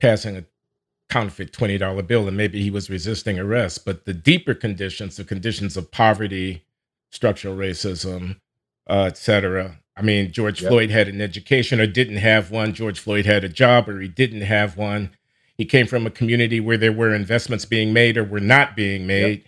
passing 0.00 0.36
a 0.36 0.44
counterfeit 1.14 1.52
twenty 1.52 1.78
dollar 1.78 2.02
bill, 2.02 2.26
and 2.26 2.36
maybe 2.36 2.60
he 2.60 2.72
was 2.72 2.90
resisting 2.90 3.38
arrest. 3.38 3.84
But 3.84 4.04
the 4.04 4.12
deeper 4.12 4.52
conditions, 4.52 5.16
the 5.16 5.24
conditions 5.24 5.76
of 5.76 5.92
poverty, 5.92 6.64
structural 7.12 7.56
racism, 7.56 8.40
uh, 8.90 9.04
et 9.04 9.16
cetera, 9.16 9.78
I 9.96 10.02
mean, 10.02 10.32
George 10.32 10.60
yep. 10.60 10.70
Floyd 10.70 10.90
had 10.90 11.06
an 11.06 11.20
education 11.20 11.80
or 11.80 11.86
didn't 11.86 12.16
have 12.16 12.50
one. 12.50 12.74
George 12.74 12.98
Floyd 12.98 13.26
had 13.26 13.44
a 13.44 13.48
job 13.48 13.88
or 13.88 14.00
he 14.00 14.08
didn't 14.08 14.40
have 14.40 14.76
one. 14.76 15.10
He 15.56 15.64
came 15.64 15.86
from 15.86 16.04
a 16.04 16.10
community 16.10 16.58
where 16.58 16.76
there 16.76 16.92
were 16.92 17.14
investments 17.14 17.64
being 17.64 17.92
made 17.92 18.16
or 18.16 18.24
were 18.24 18.40
not 18.40 18.74
being 18.74 19.06
made. 19.06 19.44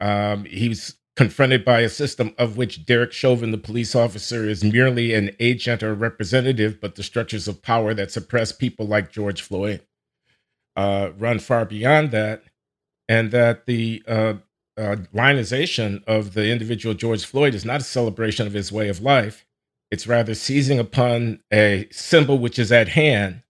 Yep. 0.00 0.10
Um, 0.10 0.44
he 0.44 0.68
was 0.68 0.96
confronted 1.16 1.64
by 1.64 1.80
a 1.80 1.88
system 1.88 2.34
of 2.36 2.58
which 2.58 2.84
Derek 2.84 3.12
Chauvin, 3.12 3.52
the 3.52 3.58
police 3.58 3.94
officer, 3.94 4.46
is 4.46 4.62
merely 4.62 5.14
an 5.14 5.30
agent 5.40 5.82
or 5.82 5.94
representative, 5.94 6.78
but 6.78 6.96
the 6.96 7.02
structures 7.02 7.48
of 7.48 7.62
power 7.62 7.94
that 7.94 8.10
suppress 8.10 8.52
people 8.52 8.86
like 8.86 9.10
George 9.10 9.40
Floyd 9.40 9.80
uh, 10.76 11.10
run 11.18 11.38
far 11.38 11.64
beyond 11.64 12.10
that. 12.12 12.44
And 13.08 13.32
that 13.32 13.66
the 13.66 14.02
uh, 14.06 14.34
uh, 14.76 14.96
lionization 15.12 16.04
of 16.06 16.34
the 16.34 16.50
individual 16.50 16.94
George 16.94 17.24
Floyd 17.24 17.54
is 17.54 17.64
not 17.64 17.80
a 17.80 17.84
celebration 17.84 18.46
of 18.46 18.52
his 18.52 18.70
way 18.70 18.88
of 18.88 19.00
life 19.00 19.46
it's 19.90 20.06
rather 20.06 20.34
seizing 20.34 20.78
upon 20.78 21.40
a 21.52 21.88
symbol 21.90 22.38
which 22.38 22.58
is 22.58 22.70
at 22.70 22.88
hand, 22.88 23.42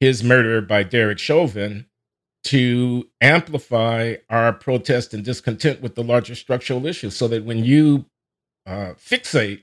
his 0.00 0.24
murder 0.24 0.60
by 0.60 0.82
Derek 0.82 1.18
Chauvin, 1.18 1.86
to 2.44 3.08
amplify 3.20 4.16
our 4.30 4.52
protest 4.52 5.12
and 5.14 5.24
discontent 5.24 5.82
with 5.82 5.94
the 5.94 6.02
larger 6.02 6.34
structural 6.34 6.86
issues 6.86 7.16
so 7.16 7.28
that 7.28 7.44
when 7.44 7.64
you 7.64 8.06
uh, 8.66 8.94
fixate, 8.98 9.62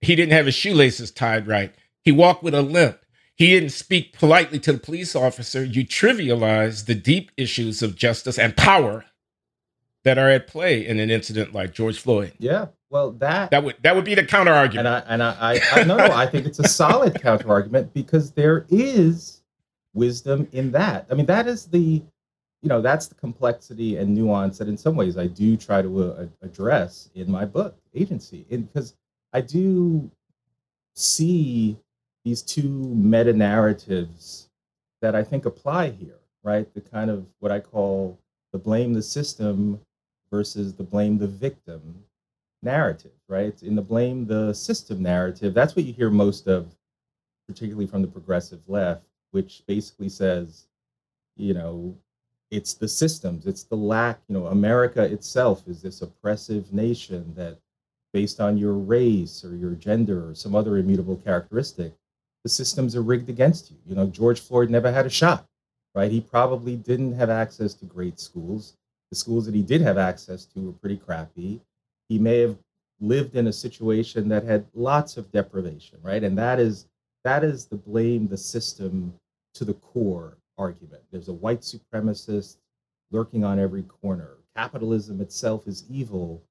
he 0.00 0.14
didn't 0.14 0.32
have 0.32 0.46
his 0.46 0.54
shoelaces 0.54 1.10
tied 1.10 1.46
right. 1.46 1.74
He 2.02 2.12
walked 2.12 2.42
with 2.42 2.54
a 2.54 2.62
limp. 2.62 2.98
He 3.40 3.46
didn't 3.46 3.70
speak 3.70 4.12
politely 4.12 4.58
to 4.58 4.70
the 4.70 4.78
police 4.78 5.16
officer, 5.16 5.64
you 5.64 5.82
trivialize 5.82 6.84
the 6.84 6.94
deep 6.94 7.30
issues 7.38 7.82
of 7.82 7.96
justice 7.96 8.38
and 8.38 8.54
power 8.54 9.06
that 10.04 10.18
are 10.18 10.28
at 10.28 10.46
play 10.46 10.86
in 10.86 11.00
an 11.00 11.10
incident 11.10 11.54
like 11.54 11.72
George 11.72 11.98
Floyd. 11.98 12.34
Yeah. 12.38 12.66
Well, 12.90 13.12
that 13.12 13.50
that 13.50 13.64
would 13.64 13.76
that 13.80 13.96
would 13.96 14.04
be 14.04 14.14
the 14.14 14.26
counter 14.26 14.52
argument. 14.52 14.88
And 14.88 14.94
I 14.94 14.98
and 15.08 15.22
I, 15.22 15.54
I, 15.54 15.80
I 15.80 15.84
no 15.84 15.96
no 15.96 16.12
I 16.12 16.26
think 16.26 16.44
it's 16.44 16.58
a 16.58 16.68
solid 16.68 17.18
counter 17.22 17.48
argument 17.48 17.94
because 17.94 18.30
there 18.30 18.66
is 18.68 19.40
wisdom 19.94 20.46
in 20.52 20.70
that. 20.72 21.06
I 21.10 21.14
mean, 21.14 21.24
that 21.24 21.46
is 21.46 21.64
the 21.64 22.02
you 22.60 22.68
know 22.68 22.82
that's 22.82 23.06
the 23.06 23.14
complexity 23.14 23.96
and 23.96 24.14
nuance 24.14 24.58
that 24.58 24.68
in 24.68 24.76
some 24.76 24.96
ways 24.96 25.16
I 25.16 25.28
do 25.28 25.56
try 25.56 25.80
to 25.80 26.12
uh, 26.12 26.26
address 26.42 27.08
in 27.14 27.30
my 27.30 27.46
book 27.46 27.74
Agency, 27.94 28.44
because 28.50 28.96
I 29.32 29.40
do 29.40 30.10
see 30.94 31.78
these 32.24 32.42
two 32.42 32.68
meta 32.68 33.32
narratives 33.32 34.48
that 35.00 35.14
I 35.14 35.24
think 35.24 35.46
apply 35.46 35.90
here, 35.90 36.18
right? 36.42 36.72
The 36.74 36.80
kind 36.80 37.10
of 37.10 37.26
what 37.38 37.52
I 37.52 37.60
call 37.60 38.18
the 38.52 38.58
blame 38.58 38.92
the 38.92 39.02
system 39.02 39.80
versus 40.30 40.74
the 40.74 40.82
blame 40.84 41.18
the 41.18 41.26
victim 41.26 42.04
narrative, 42.62 43.12
right? 43.28 43.60
In 43.62 43.74
the 43.74 43.82
blame 43.82 44.26
the 44.26 44.52
system 44.52 45.02
narrative, 45.02 45.54
that's 45.54 45.74
what 45.74 45.84
you 45.84 45.92
hear 45.92 46.10
most 46.10 46.46
of, 46.46 46.74
particularly 47.48 47.86
from 47.86 48.02
the 48.02 48.08
progressive 48.08 48.60
left, 48.68 49.04
which 49.30 49.62
basically 49.66 50.08
says, 50.08 50.66
you 51.36 51.54
know, 51.54 51.96
it's 52.50 52.74
the 52.74 52.88
systems, 52.88 53.46
it's 53.46 53.62
the 53.62 53.76
lack, 53.76 54.20
you 54.28 54.34
know, 54.34 54.46
America 54.46 55.02
itself 55.02 55.66
is 55.68 55.80
this 55.80 56.02
oppressive 56.02 56.72
nation 56.72 57.32
that 57.36 57.56
based 58.12 58.40
on 58.40 58.58
your 58.58 58.74
race 58.74 59.44
or 59.44 59.54
your 59.54 59.72
gender 59.72 60.28
or 60.28 60.34
some 60.34 60.54
other 60.54 60.78
immutable 60.78 61.16
characteristic, 61.16 61.94
the 62.44 62.50
systems 62.50 62.96
are 62.96 63.02
rigged 63.02 63.28
against 63.28 63.70
you. 63.70 63.76
You 63.86 63.94
know, 63.94 64.06
George 64.06 64.40
Floyd 64.40 64.70
never 64.70 64.90
had 64.90 65.06
a 65.06 65.10
shot, 65.10 65.46
right? 65.94 66.10
He 66.10 66.20
probably 66.20 66.76
didn't 66.76 67.14
have 67.14 67.30
access 67.30 67.74
to 67.74 67.84
great 67.84 68.18
schools. 68.18 68.74
The 69.10 69.16
schools 69.16 69.46
that 69.46 69.54
he 69.54 69.62
did 69.62 69.80
have 69.80 69.98
access 69.98 70.44
to 70.46 70.60
were 70.60 70.72
pretty 70.72 70.96
crappy. 70.96 71.60
He 72.08 72.18
may 72.18 72.38
have 72.38 72.56
lived 73.00 73.36
in 73.36 73.46
a 73.46 73.52
situation 73.52 74.28
that 74.28 74.44
had 74.44 74.66
lots 74.74 75.16
of 75.16 75.30
deprivation, 75.32 75.98
right? 76.02 76.22
And 76.22 76.36
that 76.38 76.58
is 76.58 76.86
that 77.24 77.44
is 77.44 77.66
the 77.66 77.76
blame 77.76 78.28
the 78.28 78.36
system 78.36 79.12
to 79.54 79.64
the 79.64 79.74
core 79.74 80.36
argument. 80.56 81.02
There's 81.10 81.28
a 81.28 81.34
white 81.34 81.60
supremacist 81.60 82.56
lurking 83.10 83.44
on 83.44 83.58
every 83.58 83.82
corner. 83.82 84.36
Capitalism 84.56 85.20
itself 85.20 85.66
is 85.66 85.84
evil. 85.90 86.42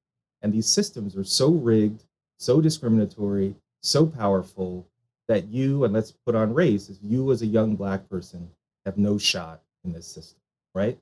And 0.42 0.54
these 0.54 0.68
systems 0.68 1.16
are 1.16 1.24
so 1.24 1.52
rigged, 1.52 2.04
so 2.38 2.62
discriminatory, 2.62 3.56
so 3.82 4.06
powerful 4.06 4.88
that 5.30 5.48
you, 5.48 5.86
and 5.86 5.94
let's 5.94 6.12
put 6.12 6.36
on 6.36 6.54
race, 6.54 6.90
is 6.90 7.00
you 7.02 7.32
as 7.32 7.44
a 7.44 7.46
young 7.46 7.76
black 7.76 8.10
person 8.10 8.50
have 8.86 8.98
no 8.98 9.18
shot 9.18 9.62
in 9.86 9.94
this 9.94 10.08
system, 10.08 10.40
right? 10.74 10.98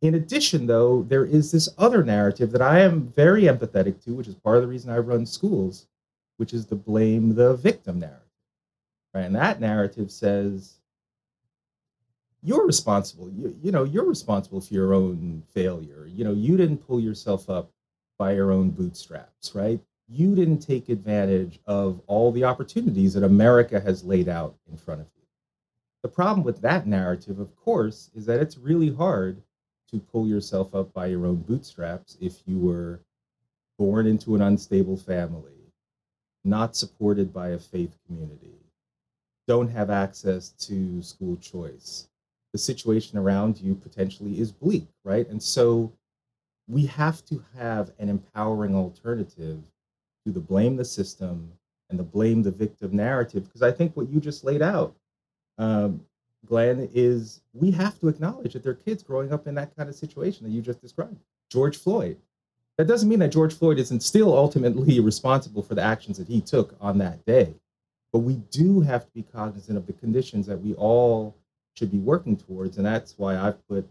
In 0.00 0.14
addition, 0.14 0.66
though, 0.66 1.02
there 1.02 1.26
is 1.26 1.52
this 1.52 1.68
other 1.78 2.02
narrative 2.02 2.50
that 2.52 2.62
I 2.62 2.80
am 2.80 3.08
very 3.08 3.42
empathetic 3.42 4.02
to, 4.04 4.14
which 4.14 4.28
is 4.28 4.34
part 4.34 4.56
of 4.56 4.62
the 4.62 4.68
reason 4.68 4.90
I 4.90 4.98
run 4.98 5.26
schools, 5.26 5.86
which 6.38 6.54
is 6.54 6.66
the 6.66 6.74
blame 6.74 7.34
the 7.34 7.54
victim 7.54 8.00
narrative. 8.00 8.22
Right? 9.14 9.24
And 9.24 9.34
that 9.36 9.60
narrative 9.60 10.10
says 10.10 10.74
you're 12.42 12.66
responsible. 12.66 13.30
You, 13.30 13.56
you 13.62 13.72
know, 13.72 13.84
you're 13.84 14.04
responsible 14.04 14.60
for 14.60 14.72
your 14.72 14.94
own 14.94 15.42
failure. 15.52 16.08
You 16.10 16.24
know, 16.24 16.32
you 16.32 16.56
didn't 16.56 16.86
pull 16.86 17.00
yourself 17.00 17.50
up 17.50 17.70
by 18.18 18.32
your 18.32 18.52
own 18.52 18.70
bootstraps, 18.70 19.54
right? 19.54 19.80
You 20.08 20.34
didn't 20.34 20.58
take 20.58 20.88
advantage 20.88 21.58
of 21.66 22.00
all 22.06 22.30
the 22.30 22.44
opportunities 22.44 23.14
that 23.14 23.24
America 23.24 23.80
has 23.80 24.04
laid 24.04 24.28
out 24.28 24.54
in 24.70 24.76
front 24.76 25.00
of 25.00 25.08
you. 25.16 25.22
The 26.02 26.08
problem 26.08 26.44
with 26.44 26.60
that 26.60 26.86
narrative, 26.86 27.40
of 27.40 27.56
course, 27.56 28.10
is 28.14 28.24
that 28.26 28.40
it's 28.40 28.56
really 28.56 28.94
hard 28.94 29.42
to 29.90 29.98
pull 29.98 30.26
yourself 30.26 30.74
up 30.74 30.92
by 30.92 31.06
your 31.06 31.26
own 31.26 31.36
bootstraps 31.36 32.16
if 32.20 32.42
you 32.46 32.58
were 32.58 33.00
born 33.78 34.06
into 34.06 34.34
an 34.34 34.42
unstable 34.42 34.96
family, 34.96 35.52
not 36.44 36.76
supported 36.76 37.32
by 37.32 37.48
a 37.48 37.58
faith 37.58 37.96
community, 38.06 38.54
don't 39.46 39.68
have 39.68 39.90
access 39.90 40.50
to 40.50 41.02
school 41.02 41.36
choice, 41.36 42.08
the 42.52 42.58
situation 42.58 43.18
around 43.18 43.60
you 43.60 43.74
potentially 43.74 44.40
is 44.40 44.50
bleak, 44.50 44.86
right? 45.04 45.28
And 45.28 45.42
so 45.42 45.92
we 46.68 46.86
have 46.86 47.24
to 47.26 47.44
have 47.56 47.90
an 47.98 48.08
empowering 48.08 48.74
alternative 48.74 49.62
to 50.26 50.32
the 50.32 50.40
blame 50.40 50.76
the 50.76 50.84
system 50.84 51.52
and 51.88 51.98
the 51.98 52.02
blame 52.02 52.42
the 52.42 52.50
victim 52.50 52.96
narrative. 52.96 53.44
Because 53.44 53.62
I 53.62 53.70
think 53.70 53.96
what 53.96 54.08
you 54.08 54.20
just 54.20 54.44
laid 54.44 54.60
out, 54.60 54.94
um, 55.56 56.00
Glenn, 56.44 56.90
is 56.92 57.40
we 57.54 57.70
have 57.70 57.98
to 58.00 58.08
acknowledge 58.08 58.52
that 58.52 58.64
there 58.64 58.72
are 58.72 58.76
kids 58.76 59.02
growing 59.02 59.32
up 59.32 59.46
in 59.46 59.54
that 59.54 59.74
kind 59.76 59.88
of 59.88 59.94
situation 59.94 60.44
that 60.44 60.52
you 60.52 60.60
just 60.60 60.82
described. 60.82 61.16
George 61.50 61.76
Floyd. 61.76 62.18
That 62.76 62.88
doesn't 62.88 63.08
mean 63.08 63.20
that 63.20 63.32
George 63.32 63.54
Floyd 63.54 63.78
isn't 63.78 64.02
still 64.02 64.36
ultimately 64.36 65.00
responsible 65.12 65.62
for 65.62 65.74
the 65.74 65.82
actions 65.82 66.18
that 66.18 66.28
he 66.28 66.40
took 66.40 66.76
on 66.80 66.98
that 66.98 67.24
day. 67.24 67.54
But 68.12 68.18
we 68.20 68.34
do 68.50 68.80
have 68.80 69.04
to 69.06 69.10
be 69.12 69.22
cognizant 69.22 69.78
of 69.78 69.86
the 69.86 69.92
conditions 69.92 70.46
that 70.46 70.60
we 70.60 70.74
all 70.74 71.36
should 71.74 71.92
be 71.92 71.98
working 71.98 72.36
towards. 72.36 72.76
And 72.78 72.86
that's 72.86 73.14
why 73.16 73.36
I've 73.36 73.66
put 73.68 73.88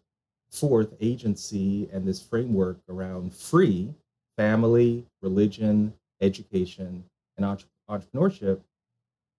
forth 0.52 0.94
agency 1.00 1.90
and 1.94 2.06
this 2.06 2.22
framework 2.22 2.78
around 2.90 3.34
free 3.34 3.94
family, 4.38 5.06
religion, 5.22 5.94
education, 6.22 7.04
and 7.38 7.46
entre- 7.46 7.70
entrepreneurship 7.90 8.60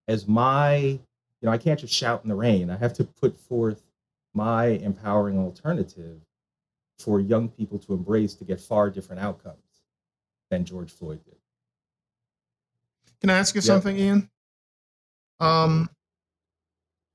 as 0.08 0.26
my, 0.26 0.76
you 0.76 1.00
know, 1.42 1.50
I 1.50 1.58
can't 1.58 1.80
just 1.80 1.94
shout 1.94 2.22
in 2.22 2.28
the 2.28 2.34
rain. 2.34 2.70
I 2.70 2.76
have 2.76 2.92
to 2.94 3.04
put 3.04 3.38
forth 3.38 3.82
my 4.34 4.66
empowering 4.66 5.38
alternative 5.38 6.20
for 6.98 7.20
young 7.20 7.48
people 7.48 7.78
to 7.80 7.94
embrace 7.94 8.34
to 8.34 8.44
get 8.44 8.60
far 8.60 8.90
different 8.90 9.22
outcomes 9.22 9.56
than 10.50 10.64
George 10.64 10.92
Floyd 10.92 11.20
did. 11.24 11.36
Can 13.20 13.30
I 13.30 13.38
ask 13.38 13.54
you 13.54 13.60
yep. 13.60 13.64
something, 13.64 13.96
Ian? 13.96 14.30
Um, 15.40 15.88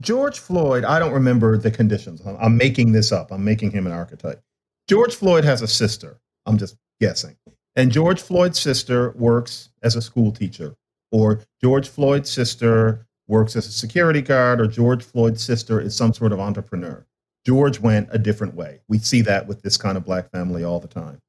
George 0.02 0.40
Floyd, 0.40 0.84
I 0.84 1.00
don't 1.00 1.14
remember 1.14 1.58
the 1.58 1.72
conditions. 1.72 2.22
I'm, 2.26 2.38
I'm, 2.38 2.58
making 2.58 2.92
this 2.92 3.12
up. 3.12 3.32
I'm 3.32 3.44
making 3.44 3.72
him 3.72 3.86
an 3.86 3.94
archetype. 3.94 4.42
George 4.88 5.16
Floyd 5.16 5.44
has 5.44 5.62
a 5.62 5.68
sister. 5.68 6.20
I'm 6.46 6.58
just 6.58 6.76
guessing. 7.00 7.36
And 7.76 7.92
George 7.92 8.22
Floyd's 8.22 8.60
sister 8.60 9.12
works 9.12 9.70
as 9.82 9.96
a 9.96 10.02
school 10.02 10.32
teacher, 10.32 10.76
or 11.12 11.42
George 11.62 11.88
Floyd's 11.88 12.30
sister 12.30 13.06
works 13.28 13.56
as 13.56 13.66
a 13.68 13.72
security 13.72 14.22
guard, 14.22 14.60
or 14.60 14.68
George 14.68 15.04
Floyd's 15.04 15.44
sister 15.44 15.80
is 15.80 15.96
some 15.96 16.14
sort 16.14 16.34
of 16.34 16.40
entrepreneur. 16.40 17.06
George 17.46 17.80
went 17.80 18.10
a 18.12 18.20
different 18.20 18.56
way. 18.56 18.82
We 18.88 19.00
see 19.00 19.22
that 19.22 19.48
with 19.48 19.62
this 19.62 19.78
kind 19.78 19.98
of 19.98 20.06
black 20.06 20.30
family 20.32 20.64
all 20.64 20.80
the 20.80 20.88
time. 20.88 21.20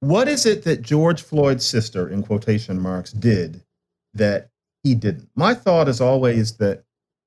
What 0.00 0.28
is 0.28 0.46
it 0.46 0.64
that 0.64 0.82
George 0.82 1.22
Floyd's 1.22 1.66
sister, 1.66 2.08
in 2.08 2.22
quotation 2.22 2.80
marks, 2.80 3.12
did 3.12 3.62
that 4.14 4.48
he 4.82 4.94
didn't? 4.94 5.28
My 5.36 5.54
thought 5.54 5.88
is 5.88 6.00
always 6.00 6.56
that 6.56 6.84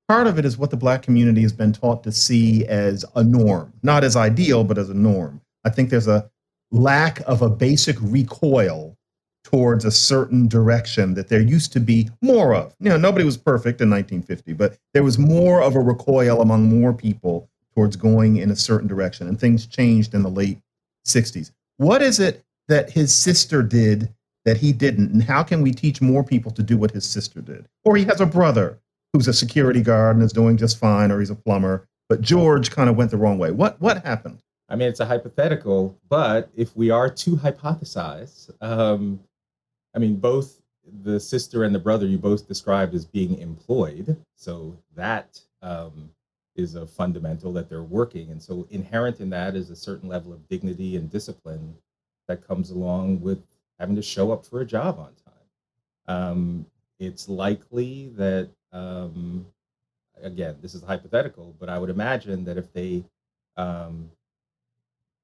part 0.07 0.27
of 0.27 0.39
it 0.39 0.45
is 0.45 0.57
what 0.57 0.71
the 0.71 0.77
black 0.77 1.03
community 1.03 1.41
has 1.41 1.53
been 1.53 1.73
taught 1.73 2.03
to 2.03 2.11
see 2.11 2.65
as 2.65 3.05
a 3.15 3.23
norm, 3.23 3.71
not 3.83 4.03
as 4.03 4.15
ideal, 4.15 4.63
but 4.63 4.77
as 4.77 4.89
a 4.89 4.93
norm. 4.93 5.41
I 5.63 5.69
think 5.69 5.89
there's 5.89 6.07
a 6.07 6.29
lack 6.71 7.19
of 7.21 7.41
a 7.41 7.49
basic 7.49 7.97
recoil 7.99 8.97
towards 9.43 9.83
a 9.83 9.91
certain 9.91 10.47
direction 10.47 11.13
that 11.15 11.27
there 11.27 11.41
used 11.41 11.73
to 11.73 11.79
be 11.79 12.09
more 12.21 12.53
of. 12.53 12.75
You 12.79 12.89
know, 12.89 12.97
nobody 12.97 13.25
was 13.25 13.37
perfect 13.37 13.81
in 13.81 13.89
1950, 13.89 14.53
but 14.53 14.77
there 14.93 15.03
was 15.03 15.17
more 15.17 15.61
of 15.61 15.75
a 15.75 15.79
recoil 15.79 16.41
among 16.41 16.63
more 16.63 16.93
people 16.93 17.49
towards 17.75 17.95
going 17.95 18.37
in 18.37 18.51
a 18.51 18.55
certain 18.55 18.87
direction, 18.87 19.27
and 19.27 19.39
things 19.39 19.65
changed 19.65 20.13
in 20.13 20.23
the 20.23 20.29
late 20.29 20.59
60s. 21.05 21.51
What 21.77 22.01
is 22.01 22.19
it 22.19 22.43
that 22.67 22.91
his 22.91 23.13
sister 23.13 23.63
did 23.63 24.13
that 24.45 24.57
he 24.57 24.71
didn't, 24.71 25.11
and 25.11 25.23
how 25.23 25.43
can 25.43 25.61
we 25.61 25.71
teach 25.71 26.01
more 26.01 26.23
people 26.23 26.51
to 26.51 26.63
do 26.63 26.77
what 26.77 26.91
his 26.91 27.05
sister 27.05 27.41
did? 27.41 27.67
Or 27.83 27.95
he 27.95 28.05
has 28.05 28.21
a 28.21 28.25
brother 28.25 28.79
who's 29.13 29.27
a 29.27 29.33
security 29.33 29.81
guard 29.81 30.15
and 30.15 30.23
is 30.23 30.33
doing 30.33 30.57
just 30.57 30.79
fine, 30.79 31.11
or 31.11 31.19
he's 31.19 31.29
a 31.29 31.35
plumber. 31.35 31.87
But 32.09 32.21
George 32.21 32.71
kind 32.71 32.89
of 32.89 32.95
went 32.95 33.11
the 33.11 33.17
wrong 33.17 33.37
way. 33.37 33.51
What 33.51 33.79
what 33.79 34.05
happened? 34.05 34.41
I 34.71 34.75
mean, 34.77 34.87
it's 34.87 35.01
a 35.01 35.05
hypothetical, 35.05 35.99
but 36.07 36.49
if 36.55 36.73
we 36.77 36.89
are 36.91 37.09
to 37.09 37.31
hypothesize, 37.31 38.49
um, 38.61 39.19
I 39.93 39.99
mean, 39.99 40.15
both 40.15 40.61
the 41.03 41.19
sister 41.19 41.65
and 41.65 41.75
the 41.75 41.79
brother 41.79 42.05
you 42.05 42.17
both 42.17 42.47
described 42.47 42.95
as 42.95 43.03
being 43.03 43.37
employed, 43.39 44.15
so 44.37 44.77
that 44.95 45.41
um, 45.61 46.09
is 46.55 46.75
a 46.75 46.87
fundamental 46.87 47.51
that 47.51 47.69
they're 47.69 47.83
working, 47.83 48.31
and 48.31 48.41
so 48.41 48.65
inherent 48.71 49.19
in 49.19 49.29
that 49.31 49.57
is 49.57 49.69
a 49.69 49.75
certain 49.75 50.07
level 50.07 50.31
of 50.31 50.47
dignity 50.47 50.95
and 50.95 51.11
discipline 51.11 51.75
that 52.29 52.47
comes 52.47 52.71
along 52.71 53.19
with 53.19 53.43
having 53.77 53.97
to 53.97 54.01
show 54.01 54.31
up 54.31 54.45
for 54.45 54.61
a 54.61 54.65
job 54.65 54.97
on 54.99 55.11
time. 55.25 56.17
Um, 56.17 56.65
it's 56.97 57.27
likely 57.27 58.13
that 58.15 58.49
um, 58.71 59.45
again, 60.23 60.55
this 60.61 60.75
is 60.75 60.81
hypothetical, 60.81 61.55
but 61.59 61.67
I 61.67 61.77
would 61.77 61.89
imagine 61.89 62.45
that 62.45 62.57
if 62.57 62.71
they 62.71 63.03
um, 63.57 64.09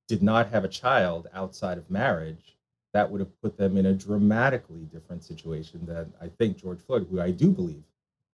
did 0.08 0.24
not 0.24 0.50
have 0.50 0.64
a 0.64 0.70
child 0.70 1.28
outside 1.34 1.78
of 1.78 1.90
marriage, 1.90 2.58
that 2.94 3.10
would 3.12 3.20
have 3.20 3.42
put 3.42 3.58
them 3.58 3.78
in 3.78 3.88
a 3.88 3.94
dramatically 3.94 4.88
different 4.92 5.24
situation 5.24 5.86
than 5.86 6.12
I 6.22 6.30
think 6.30 6.58
George 6.58 6.80
Floyd, 6.80 7.08
who 7.10 7.22
I 7.22 7.32
do 7.32 7.52
believe 7.52 7.84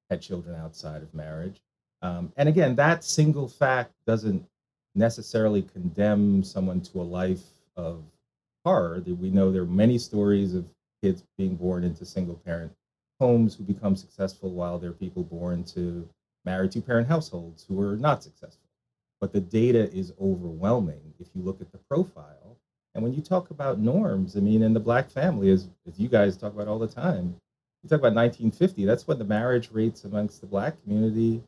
had 0.09 0.21
children 0.21 0.55
outside 0.55 1.01
of 1.01 1.13
marriage. 1.13 1.61
Um, 2.01 2.31
and 2.37 2.47
again, 2.47 2.75
that 2.75 3.03
single 3.03 3.47
fact 3.47 3.91
doesn't 4.05 4.45
necessarily 4.95 5.63
condemn 5.63 6.43
someone 6.43 6.81
to 6.81 7.01
a 7.01 7.03
life 7.03 7.43
of 7.75 8.03
horror. 8.63 9.01
We 9.05 9.29
know 9.29 9.51
there 9.51 9.63
are 9.63 9.65
many 9.65 9.97
stories 9.97 10.53
of 10.53 10.65
kids 11.01 11.23
being 11.37 11.55
born 11.55 11.83
into 11.83 12.05
single 12.05 12.35
parent 12.35 12.71
homes 13.19 13.55
who 13.55 13.63
become 13.63 13.95
successful 13.95 14.51
while 14.51 14.79
there 14.79 14.91
are 14.91 14.93
people 14.93 15.23
born 15.23 15.63
to 15.63 16.07
married 16.45 16.71
two 16.71 16.81
parent 16.81 17.07
households 17.07 17.65
who 17.67 17.79
are 17.81 17.95
not 17.95 18.23
successful. 18.23 18.62
But 19.23 19.31
the 19.31 19.39
data 19.39 19.89
is 19.93 20.11
overwhelming 20.21 21.13
if 21.17 21.29
you 21.33 21.43
look 21.43 21.61
at 21.61 21.71
the 21.71 21.77
profile. 21.77 22.57
And 22.93 23.01
when 23.01 23.13
you 23.13 23.21
talk 23.21 23.51
about 23.51 23.79
norms, 23.79 24.35
I 24.35 24.41
mean, 24.41 24.61
in 24.61 24.73
the 24.73 24.81
black 24.81 25.09
family, 25.09 25.49
as, 25.49 25.69
as 25.87 25.97
you 25.97 26.09
guys 26.09 26.35
talk 26.35 26.53
about 26.53 26.67
all 26.67 26.77
the 26.77 26.89
time, 26.89 27.33
you 27.81 27.89
talk 27.89 27.99
about 27.99 28.15
1950, 28.15 28.83
that's 28.83 29.07
when 29.07 29.19
the 29.19 29.23
marriage 29.23 29.69
rates 29.71 30.03
amongst 30.03 30.41
the 30.41 30.47
black 30.47 30.75
community 30.83 31.41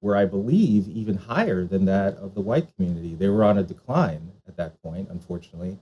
were, 0.00 0.16
I 0.16 0.24
believe, 0.24 0.88
even 0.88 1.14
higher 1.14 1.66
than 1.66 1.84
that 1.84 2.16
of 2.16 2.34
the 2.34 2.40
white 2.40 2.74
community. 2.74 3.14
They 3.14 3.28
were 3.28 3.44
on 3.44 3.58
a 3.58 3.64
decline 3.64 4.32
at 4.48 4.56
that 4.56 4.82
point, 4.82 5.10
unfortunately, 5.10 5.76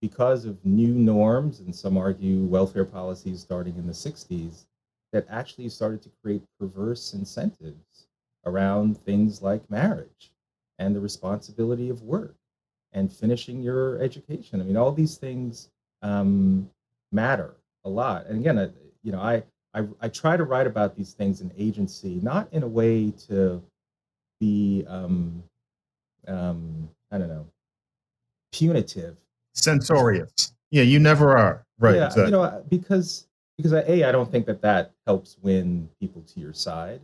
because 0.00 0.44
of 0.44 0.64
new 0.64 0.94
norms, 0.94 1.58
and 1.58 1.74
some 1.74 1.98
argue 1.98 2.44
welfare 2.44 2.84
policies 2.84 3.40
starting 3.40 3.74
in 3.78 3.88
the 3.88 3.92
60s 3.92 4.66
that 5.12 5.26
actually 5.28 5.70
started 5.70 6.02
to 6.02 6.10
create 6.22 6.44
perverse 6.60 7.14
incentives 7.14 8.06
around 8.46 8.96
things 8.98 9.42
like 9.42 9.68
marriage 9.68 10.30
and 10.78 10.94
the 10.94 11.00
responsibility 11.00 11.88
of 11.88 12.02
work 12.02 12.34
and 12.92 13.12
finishing 13.12 13.60
your 13.60 14.00
education. 14.02 14.60
I 14.60 14.64
mean, 14.64 14.76
all 14.76 14.92
these 14.92 15.16
things 15.16 15.70
um, 16.02 16.70
matter 17.12 17.54
a 17.84 17.88
lot. 17.88 18.26
And 18.26 18.38
again, 18.38 18.72
you 19.02 19.12
know, 19.12 19.20
I, 19.20 19.42
I 19.74 19.86
I 20.00 20.08
try 20.08 20.36
to 20.36 20.44
write 20.44 20.66
about 20.66 20.96
these 20.96 21.12
things 21.12 21.40
in 21.40 21.52
agency, 21.58 22.20
not 22.22 22.48
in 22.52 22.62
a 22.62 22.68
way 22.68 23.10
to 23.28 23.62
be 24.40 24.84
um, 24.88 25.42
um, 26.28 26.88
I 27.10 27.18
don't 27.18 27.28
know 27.28 27.46
punitive, 28.52 29.16
censorious. 29.52 30.52
Yeah, 30.70 30.82
you 30.82 30.98
never 30.98 31.36
are 31.36 31.66
right. 31.78 31.96
Yeah, 31.96 32.06
exactly. 32.06 32.24
you 32.26 32.30
know, 32.30 32.64
because 32.68 33.26
because 33.56 33.72
a 33.72 34.04
I 34.04 34.12
don't 34.12 34.30
think 34.30 34.46
that 34.46 34.62
that 34.62 34.92
helps 35.06 35.36
win 35.42 35.88
people 36.00 36.22
to 36.22 36.40
your 36.40 36.52
side. 36.52 37.00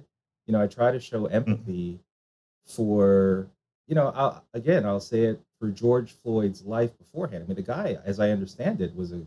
You 0.47 0.53
know, 0.53 0.62
I 0.62 0.67
try 0.67 0.91
to 0.91 1.00
show 1.00 1.23
mm. 1.23 1.35
empathy 1.35 1.93
mm-hmm. 1.93 2.73
for 2.73 3.49
you 3.91 3.97
know, 3.97 4.13
I'll, 4.15 4.45
again, 4.55 4.87
I'll 4.87 5.01
say 5.01 5.25
it 5.25 5.41
for 5.59 5.69
George 5.69 6.13
Floyd's 6.13 6.65
life 6.65 6.97
beforehand. 6.97 7.43
I 7.43 7.47
mean, 7.49 7.57
the 7.57 7.63
guy, 7.63 7.99
as 8.05 8.21
I 8.21 8.31
understand 8.31 8.81
it, 8.81 8.95
was 8.95 9.11
a 9.11 9.21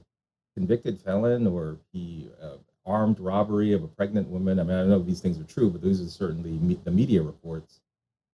convicted 0.55 1.01
felon 1.01 1.45
or 1.45 1.77
he 1.91 2.29
uh, 2.41 2.55
armed 2.85 3.19
robbery 3.19 3.73
of 3.73 3.83
a 3.83 3.87
pregnant 3.89 4.29
woman. 4.29 4.59
I 4.59 4.63
mean, 4.63 4.73
I 4.73 4.79
don't 4.79 4.89
know 4.89 5.01
if 5.01 5.05
these 5.05 5.19
things 5.19 5.37
are 5.37 5.43
true, 5.43 5.69
but 5.69 5.81
these 5.81 6.01
are 6.01 6.07
certainly 6.07 6.51
me- 6.51 6.79
the 6.85 6.91
media 6.91 7.21
reports. 7.21 7.81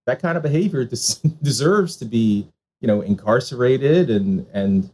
That 0.06 0.22
kind 0.22 0.38
of 0.38 0.44
behavior 0.44 0.86
des- 0.86 1.28
deserves 1.42 1.98
to 1.98 2.06
be, 2.06 2.48
you 2.80 2.88
know, 2.88 3.02
incarcerated 3.02 4.12
and 4.12 4.46
and. 4.54 4.90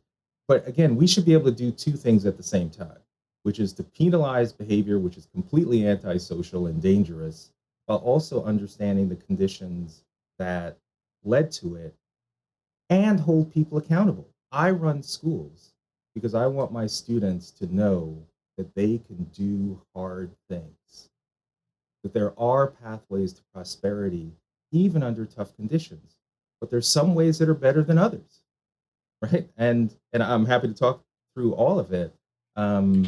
But 0.48 0.66
again, 0.68 0.96
we 0.96 1.08
should 1.08 1.26
be 1.26 1.34
able 1.34 1.46
to 1.46 1.52
do 1.52 1.72
two 1.72 1.94
things 1.94 2.26
at 2.26 2.38
the 2.38 2.44
same 2.44 2.70
time, 2.70 3.00
which 3.44 3.60
is 3.60 3.74
to 3.74 3.84
penalize 3.84 4.54
behavior 4.54 5.00
which 5.00 5.18
is 5.18 5.28
completely 5.34 5.88
antisocial 5.88 6.68
and 6.68 6.82
dangerous, 6.82 7.50
while 7.88 7.98
also 7.98 8.44
understanding 8.44 9.10
the 9.10 9.16
conditions 9.16 10.04
that 10.38 10.78
led 11.26 11.52
to 11.52 11.76
it, 11.76 11.96
and 12.90 13.20
hold 13.20 13.54
people 13.54 13.78
accountable. 13.78 14.28
I 14.52 14.72
run 14.72 15.04
schools 15.04 15.74
because 16.14 16.34
I 16.34 16.48
want 16.48 16.72
my 16.72 16.88
students 16.88 17.52
to 17.52 17.74
know 17.74 18.26
that 18.58 18.74
they 18.76 19.00
can 19.00 19.24
do 19.34 19.82
hard 19.94 20.32
things, 20.50 21.10
that 22.04 22.14
there 22.14 22.40
are 22.40 22.68
pathways 22.68 23.34
to 23.34 23.42
prosperity 23.54 24.32
even 24.72 25.04
under 25.04 25.26
tough 25.26 25.56
conditions. 25.56 26.18
But 26.60 26.70
there's 26.72 26.88
some 26.88 27.16
ways 27.16 27.38
that 27.40 27.50
are 27.50 27.54
better 27.54 27.84
than 27.84 27.98
others, 27.98 28.44
right? 29.22 29.50
And 29.58 29.94
and 30.14 30.24
I'm 30.24 30.46
happy 30.46 30.68
to 30.68 30.74
talk 30.74 31.04
through 31.34 31.54
all 31.54 31.80
of 31.80 31.92
it. 31.92 32.14
Um, 32.56 33.08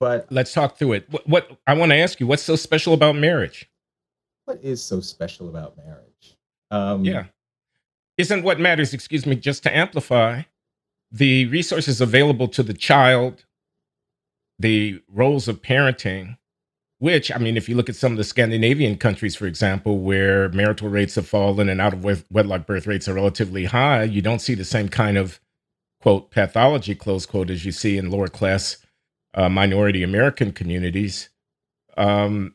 but 0.00 0.26
let's 0.30 0.52
talk 0.52 0.76
through 0.76 0.94
it. 0.94 1.10
What, 1.10 1.28
what 1.28 1.58
I 1.66 1.74
want 1.74 1.92
to 1.92 1.96
ask 1.96 2.20
you, 2.20 2.26
what's 2.26 2.42
so 2.42 2.56
special 2.56 2.94
about 2.94 3.16
marriage? 3.16 3.70
What 4.44 4.62
is 4.62 4.82
so 4.82 5.00
special 5.00 5.48
about 5.48 5.76
marriage? 5.76 6.13
Um, 6.74 7.04
yeah, 7.04 7.26
isn't 8.16 8.42
what 8.42 8.60
matters. 8.60 8.92
Excuse 8.94 9.26
me, 9.26 9.36
just 9.36 9.62
to 9.64 9.76
amplify 9.76 10.42
the 11.10 11.46
resources 11.46 12.00
available 12.00 12.48
to 12.48 12.62
the 12.62 12.74
child, 12.74 13.44
the 14.58 15.00
roles 15.08 15.46
of 15.46 15.62
parenting, 15.62 16.36
which, 16.98 17.30
I 17.30 17.38
mean, 17.38 17.56
if 17.56 17.68
you 17.68 17.76
look 17.76 17.88
at 17.88 17.96
some 17.96 18.12
of 18.12 18.18
the 18.18 18.24
Scandinavian 18.24 18.96
countries, 18.96 19.36
for 19.36 19.46
example, 19.46 19.98
where 20.00 20.48
marital 20.48 20.88
rates 20.88 21.14
have 21.14 21.28
fallen 21.28 21.68
and 21.68 21.80
out 21.80 21.92
of 21.92 22.04
wedlock 22.30 22.66
birth 22.66 22.86
rates 22.86 23.08
are 23.08 23.14
relatively 23.14 23.66
high, 23.66 24.02
you 24.02 24.22
don't 24.22 24.40
see 24.40 24.54
the 24.54 24.64
same 24.64 24.88
kind 24.88 25.16
of 25.16 25.40
quote 26.00 26.30
pathology 26.30 26.94
close 26.94 27.26
quote 27.26 27.50
as 27.50 27.64
you 27.64 27.72
see 27.72 27.96
in 27.96 28.10
lower 28.10 28.28
class 28.28 28.78
uh, 29.34 29.48
minority 29.48 30.02
American 30.02 30.52
communities. 30.52 31.28
Um, 31.96 32.54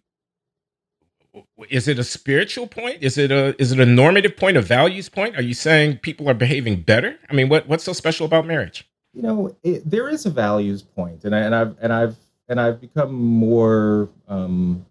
is 1.69 1.87
it 1.87 1.99
a 1.99 2.03
spiritual 2.03 2.67
point? 2.67 3.01
Is 3.01 3.17
it 3.17 3.31
a 3.31 3.59
is 3.61 3.71
it 3.71 3.79
a 3.79 3.85
normative 3.85 4.37
point, 4.37 4.57
a 4.57 4.61
values 4.61 5.09
point? 5.09 5.35
Are 5.35 5.41
you 5.41 5.53
saying 5.53 5.97
people 5.97 6.29
are 6.29 6.33
behaving 6.33 6.81
better? 6.81 7.17
I 7.29 7.33
mean, 7.33 7.49
what 7.49 7.67
what's 7.67 7.83
so 7.83 7.93
special 7.93 8.25
about 8.25 8.45
marriage? 8.45 8.87
You 9.13 9.21
know, 9.21 9.55
it, 9.63 9.89
there 9.89 10.09
is 10.09 10.25
a 10.25 10.29
values 10.29 10.81
point, 10.81 11.25
and 11.25 11.35
I, 11.35 11.39
and 11.39 11.55
I've 11.55 11.75
and 11.81 11.93
I've 11.93 12.15
and 12.47 12.59
I've 12.59 12.81
become 12.81 13.13
more 13.13 14.09
um, 14.27 14.85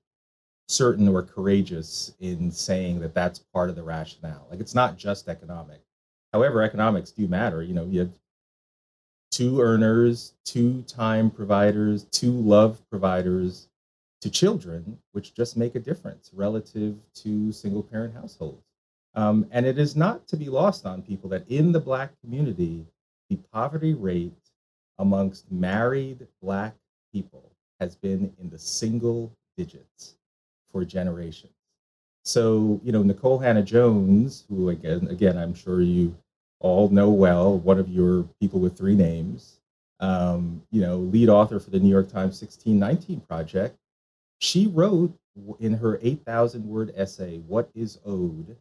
certain 0.68 1.08
or 1.08 1.22
courageous 1.22 2.14
in 2.20 2.50
saying 2.50 3.00
that 3.00 3.14
that's 3.14 3.38
part 3.38 3.70
of 3.70 3.76
the 3.76 3.82
rationale. 3.82 4.46
Like 4.50 4.60
it's 4.60 4.74
not 4.74 4.96
just 4.96 5.28
economic. 5.28 5.80
However, 6.32 6.62
economics 6.62 7.10
do 7.10 7.26
matter. 7.26 7.62
You 7.62 7.74
know, 7.74 7.84
you 7.84 8.00
have 8.00 8.10
two 9.30 9.60
earners, 9.60 10.34
two 10.44 10.82
time 10.82 11.30
providers, 11.30 12.04
two 12.10 12.32
love 12.32 12.80
providers 12.90 13.68
to 14.20 14.30
children, 14.30 14.98
which 15.12 15.34
just 15.34 15.56
make 15.56 15.74
a 15.74 15.80
difference 15.80 16.30
relative 16.32 16.96
to 17.14 17.52
single 17.52 17.82
parent 17.82 18.14
households. 18.14 18.62
Um, 19.14 19.46
and 19.50 19.66
it 19.66 19.78
is 19.78 19.96
not 19.96 20.26
to 20.28 20.36
be 20.36 20.48
lost 20.48 20.86
on 20.86 21.02
people 21.02 21.30
that 21.30 21.48
in 21.48 21.72
the 21.72 21.80
Black 21.80 22.10
community, 22.20 22.86
the 23.30 23.38
poverty 23.52 23.94
rate 23.94 24.32
amongst 24.98 25.50
married 25.50 26.26
Black 26.42 26.74
people 27.12 27.50
has 27.80 27.94
been 27.94 28.32
in 28.40 28.50
the 28.50 28.58
single 28.58 29.32
digits 29.56 30.14
for 30.70 30.84
generations. 30.84 31.52
So, 32.24 32.80
you 32.84 32.92
know, 32.92 33.02
Nikole 33.02 33.42
Hannah-Jones, 33.42 34.44
who 34.48 34.68
again, 34.68 35.08
again, 35.08 35.38
I'm 35.38 35.54
sure 35.54 35.80
you 35.80 36.14
all 36.60 36.88
know 36.88 37.10
well, 37.10 37.58
one 37.58 37.78
of 37.78 37.88
your 37.88 38.24
people 38.40 38.60
with 38.60 38.76
three 38.76 38.94
names, 38.94 39.60
um, 40.00 40.62
you 40.70 40.80
know, 40.80 40.98
lead 40.98 41.28
author 41.28 41.58
for 41.58 41.70
the 41.70 41.78
New 41.78 41.88
York 41.88 42.08
Times 42.08 42.40
1619 42.42 43.20
Project, 43.20 43.76
she 44.38 44.66
wrote 44.66 45.14
in 45.60 45.74
her 45.74 45.98
8,000 46.02 46.66
word 46.66 46.92
essay, 46.96 47.38
What 47.46 47.70
is 47.74 47.98
Owed? 48.04 48.56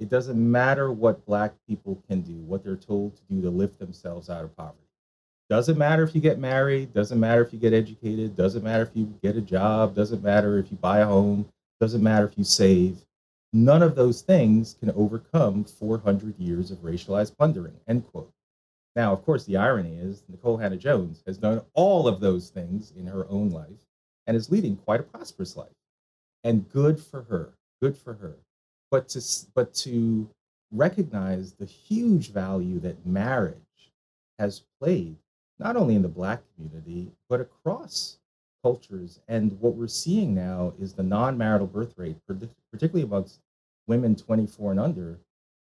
It 0.00 0.08
doesn't 0.08 0.38
matter 0.38 0.92
what 0.92 1.26
Black 1.26 1.54
people 1.66 2.02
can 2.08 2.20
do, 2.20 2.34
what 2.34 2.62
they're 2.62 2.76
told 2.76 3.16
to 3.16 3.22
do 3.30 3.42
to 3.42 3.50
lift 3.50 3.78
themselves 3.78 4.30
out 4.30 4.44
of 4.44 4.56
poverty. 4.56 4.78
Doesn't 5.50 5.78
matter 5.78 6.02
if 6.02 6.14
you 6.14 6.20
get 6.20 6.38
married, 6.38 6.92
doesn't 6.92 7.18
matter 7.18 7.42
if 7.42 7.52
you 7.52 7.58
get 7.58 7.72
educated, 7.72 8.36
doesn't 8.36 8.62
matter 8.62 8.82
if 8.82 8.90
you 8.94 9.12
get 9.22 9.36
a 9.36 9.40
job, 9.40 9.94
doesn't 9.94 10.22
matter 10.22 10.58
if 10.58 10.70
you 10.70 10.76
buy 10.76 10.98
a 10.98 11.06
home, 11.06 11.48
doesn't 11.80 12.02
matter 12.02 12.26
if 12.26 12.36
you 12.36 12.44
save. 12.44 13.04
None 13.52 13.82
of 13.82 13.96
those 13.96 14.20
things 14.20 14.76
can 14.78 14.90
overcome 14.90 15.64
400 15.64 16.38
years 16.38 16.70
of 16.70 16.78
racialized 16.78 17.36
plundering, 17.36 17.74
end 17.88 18.06
quote. 18.12 18.30
Now, 18.94 19.12
of 19.12 19.24
course, 19.24 19.44
the 19.44 19.56
irony 19.56 19.96
is 19.96 20.22
Nikole 20.30 20.60
Hannah-Jones 20.60 21.22
has 21.26 21.38
done 21.38 21.62
all 21.72 22.06
of 22.06 22.20
those 22.20 22.50
things 22.50 22.92
in 22.96 23.06
her 23.06 23.26
own 23.30 23.50
life 23.50 23.87
and 24.28 24.36
is 24.36 24.50
leading 24.50 24.76
quite 24.76 25.00
a 25.00 25.04
prosperous 25.04 25.56
life. 25.56 25.72
And 26.44 26.68
good 26.68 27.00
for 27.00 27.22
her, 27.22 27.54
good 27.82 27.96
for 27.96 28.14
her. 28.14 28.36
But 28.90 29.08
to, 29.08 29.22
but 29.54 29.74
to 29.74 30.28
recognize 30.70 31.54
the 31.54 31.64
huge 31.64 32.30
value 32.30 32.78
that 32.80 33.04
marriage 33.04 33.56
has 34.38 34.62
played, 34.80 35.16
not 35.58 35.76
only 35.76 35.96
in 35.96 36.02
the 36.02 36.08
Black 36.08 36.42
community, 36.54 37.10
but 37.28 37.40
across 37.40 38.18
cultures. 38.62 39.20
And 39.28 39.58
what 39.60 39.74
we're 39.74 39.88
seeing 39.88 40.34
now 40.34 40.74
is 40.80 40.92
the 40.92 41.02
non 41.02 41.36
marital 41.36 41.66
birth 41.66 41.94
rate, 41.96 42.16
particularly 42.26 43.02
amongst 43.02 43.40
women 43.86 44.14
24 44.14 44.72
and 44.72 44.80
under, 44.80 45.18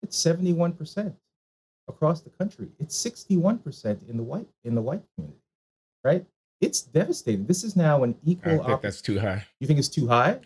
it's 0.01 0.17
71% 0.21 1.13
across 1.87 2.21
the 2.21 2.29
country. 2.31 2.69
It's 2.79 3.01
61% 3.03 4.09
in 4.09 4.17
the 4.17 4.23
white 4.23 4.47
in 4.63 4.75
the 4.75 4.81
white 4.81 5.03
community, 5.15 5.39
right? 6.03 6.25
It's 6.59 6.81
devastating. 6.81 7.45
This 7.45 7.63
is 7.63 7.75
now 7.75 8.03
an 8.03 8.15
equal. 8.25 8.53
I 8.53 8.57
think 8.57 8.69
op- 8.69 8.81
that's 8.81 9.01
too 9.01 9.19
high. 9.19 9.45
You 9.59 9.67
think 9.67 9.79
it's 9.79 9.87
too 9.87 10.07
high? 10.07 10.39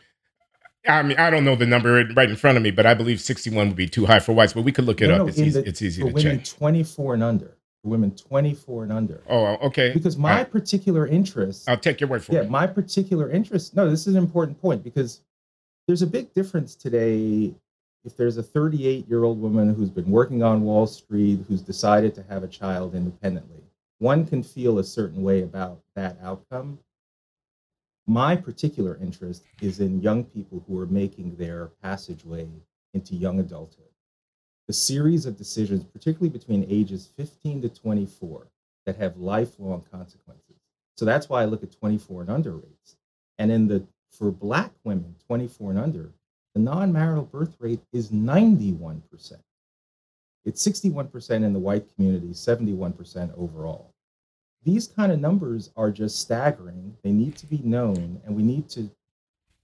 I 0.87 1.03
mean, 1.03 1.17
I 1.17 1.29
don't 1.29 1.45
know 1.45 1.55
the 1.55 1.65
number 1.65 2.03
right 2.15 2.29
in 2.29 2.35
front 2.35 2.57
of 2.57 2.63
me, 2.63 2.71
but 2.71 2.85
I 2.85 2.95
believe 2.95 3.21
61 3.21 3.67
would 3.67 3.75
be 3.75 3.87
too 3.87 4.05
high 4.07 4.19
for 4.19 4.33
whites. 4.33 4.53
But 4.53 4.63
we 4.63 4.71
could 4.71 4.85
look 4.85 5.01
it 5.01 5.07
no, 5.07 5.13
up. 5.13 5.19
No, 5.19 5.27
it's, 5.27 5.39
easy, 5.39 5.61
the, 5.61 5.67
it's 5.67 5.81
easy 5.81 6.01
to 6.01 6.07
women 6.07 6.39
check. 6.39 6.57
24 6.57 7.13
and 7.13 7.23
under. 7.23 7.57
Women 7.83 8.11
24 8.15 8.83
and 8.83 8.91
under. 8.91 9.21
Oh, 9.27 9.57
okay. 9.67 9.91
Because 9.93 10.17
my 10.17 10.37
right. 10.37 10.51
particular 10.51 11.07
interest. 11.07 11.69
I'll 11.69 11.77
take 11.77 11.99
your 11.99 12.09
word 12.09 12.23
for 12.23 12.33
yeah, 12.33 12.41
it. 12.41 12.43
Yeah, 12.43 12.49
my 12.49 12.67
particular 12.67 13.29
interest. 13.29 13.75
No, 13.75 13.89
this 13.89 14.07
is 14.07 14.15
an 14.15 14.21
important 14.21 14.59
point 14.61 14.83
because 14.83 15.21
there's 15.87 16.01
a 16.01 16.07
big 16.07 16.33
difference 16.33 16.75
today 16.75 17.53
if 18.03 18.17
there's 18.17 18.37
a 18.37 18.43
38 18.43 19.07
year 19.07 19.23
old 19.23 19.39
woman 19.39 19.73
who's 19.73 19.89
been 19.89 20.09
working 20.09 20.43
on 20.43 20.63
Wall 20.63 20.87
Street, 20.87 21.43
who's 21.47 21.61
decided 21.61 22.15
to 22.15 22.23
have 22.23 22.43
a 22.43 22.47
child 22.47 22.95
independently. 22.95 23.63
One 24.01 24.25
can 24.25 24.41
feel 24.41 24.79
a 24.79 24.83
certain 24.83 25.21
way 25.21 25.43
about 25.43 25.79
that 25.93 26.17
outcome. 26.23 26.79
My 28.07 28.35
particular 28.35 28.97
interest 28.99 29.43
is 29.61 29.79
in 29.79 30.01
young 30.01 30.23
people 30.23 30.63
who 30.65 30.79
are 30.79 30.87
making 30.87 31.35
their 31.35 31.67
passageway 31.83 32.47
into 32.95 33.13
young 33.13 33.39
adulthood. 33.39 33.91
The 34.65 34.73
series 34.73 35.27
of 35.27 35.37
decisions, 35.37 35.83
particularly 35.83 36.29
between 36.29 36.65
ages 36.67 37.11
15 37.15 37.61
to 37.61 37.69
24, 37.69 38.47
that 38.87 38.95
have 38.95 39.17
lifelong 39.17 39.85
consequences. 39.91 40.57
So 40.97 41.05
that's 41.05 41.29
why 41.29 41.43
I 41.43 41.45
look 41.45 41.61
at 41.61 41.71
24 41.71 42.21
and 42.21 42.31
under 42.31 42.53
rates. 42.53 42.95
And 43.37 43.51
in 43.51 43.67
the 43.67 43.85
for 44.11 44.31
black 44.31 44.71
women, 44.83 45.15
24 45.27 45.69
and 45.69 45.79
under, 45.79 46.11
the 46.55 46.59
non-marital 46.59 47.25
birth 47.25 47.55
rate 47.59 47.81
is 47.93 48.09
91%. 48.09 49.37
It's 50.45 50.65
61% 50.65 51.43
in 51.43 51.53
the 51.53 51.59
white 51.59 51.85
community, 51.95 52.29
71% 52.29 53.37
overall. 53.37 53.93
These 54.63 54.87
kind 54.87 55.11
of 55.11 55.19
numbers 55.19 55.71
are 55.75 55.91
just 55.91 56.19
staggering. 56.19 56.95
They 57.03 57.11
need 57.11 57.35
to 57.37 57.47
be 57.47 57.59
known, 57.63 58.21
and 58.25 58.35
we 58.35 58.43
need 58.43 58.69
to 58.69 58.89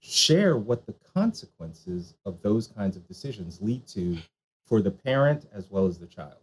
share 0.00 0.56
what 0.56 0.86
the 0.86 0.94
consequences 1.14 2.14
of 2.24 2.40
those 2.42 2.68
kinds 2.68 2.96
of 2.96 3.06
decisions 3.06 3.60
lead 3.60 3.86
to 3.88 4.18
for 4.66 4.80
the 4.80 4.90
parent 4.90 5.46
as 5.52 5.70
well 5.70 5.86
as 5.86 5.98
the 5.98 6.06
child. 6.06 6.38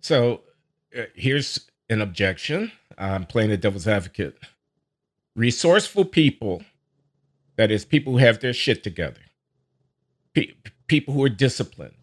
So 0.00 0.42
uh, 0.96 1.02
here's 1.14 1.68
an 1.90 2.00
objection. 2.00 2.72
I'm 2.96 3.24
playing 3.24 3.50
the 3.50 3.56
devil's 3.56 3.88
advocate. 3.88 4.38
Resourceful 5.34 6.04
people, 6.04 6.62
that 7.56 7.70
is, 7.70 7.84
people 7.84 8.14
who 8.14 8.18
have 8.18 8.40
their 8.40 8.52
shit 8.52 8.82
together, 8.82 9.20
people 10.88 11.14
who 11.14 11.24
are 11.24 11.30
disciplined, 11.30 11.94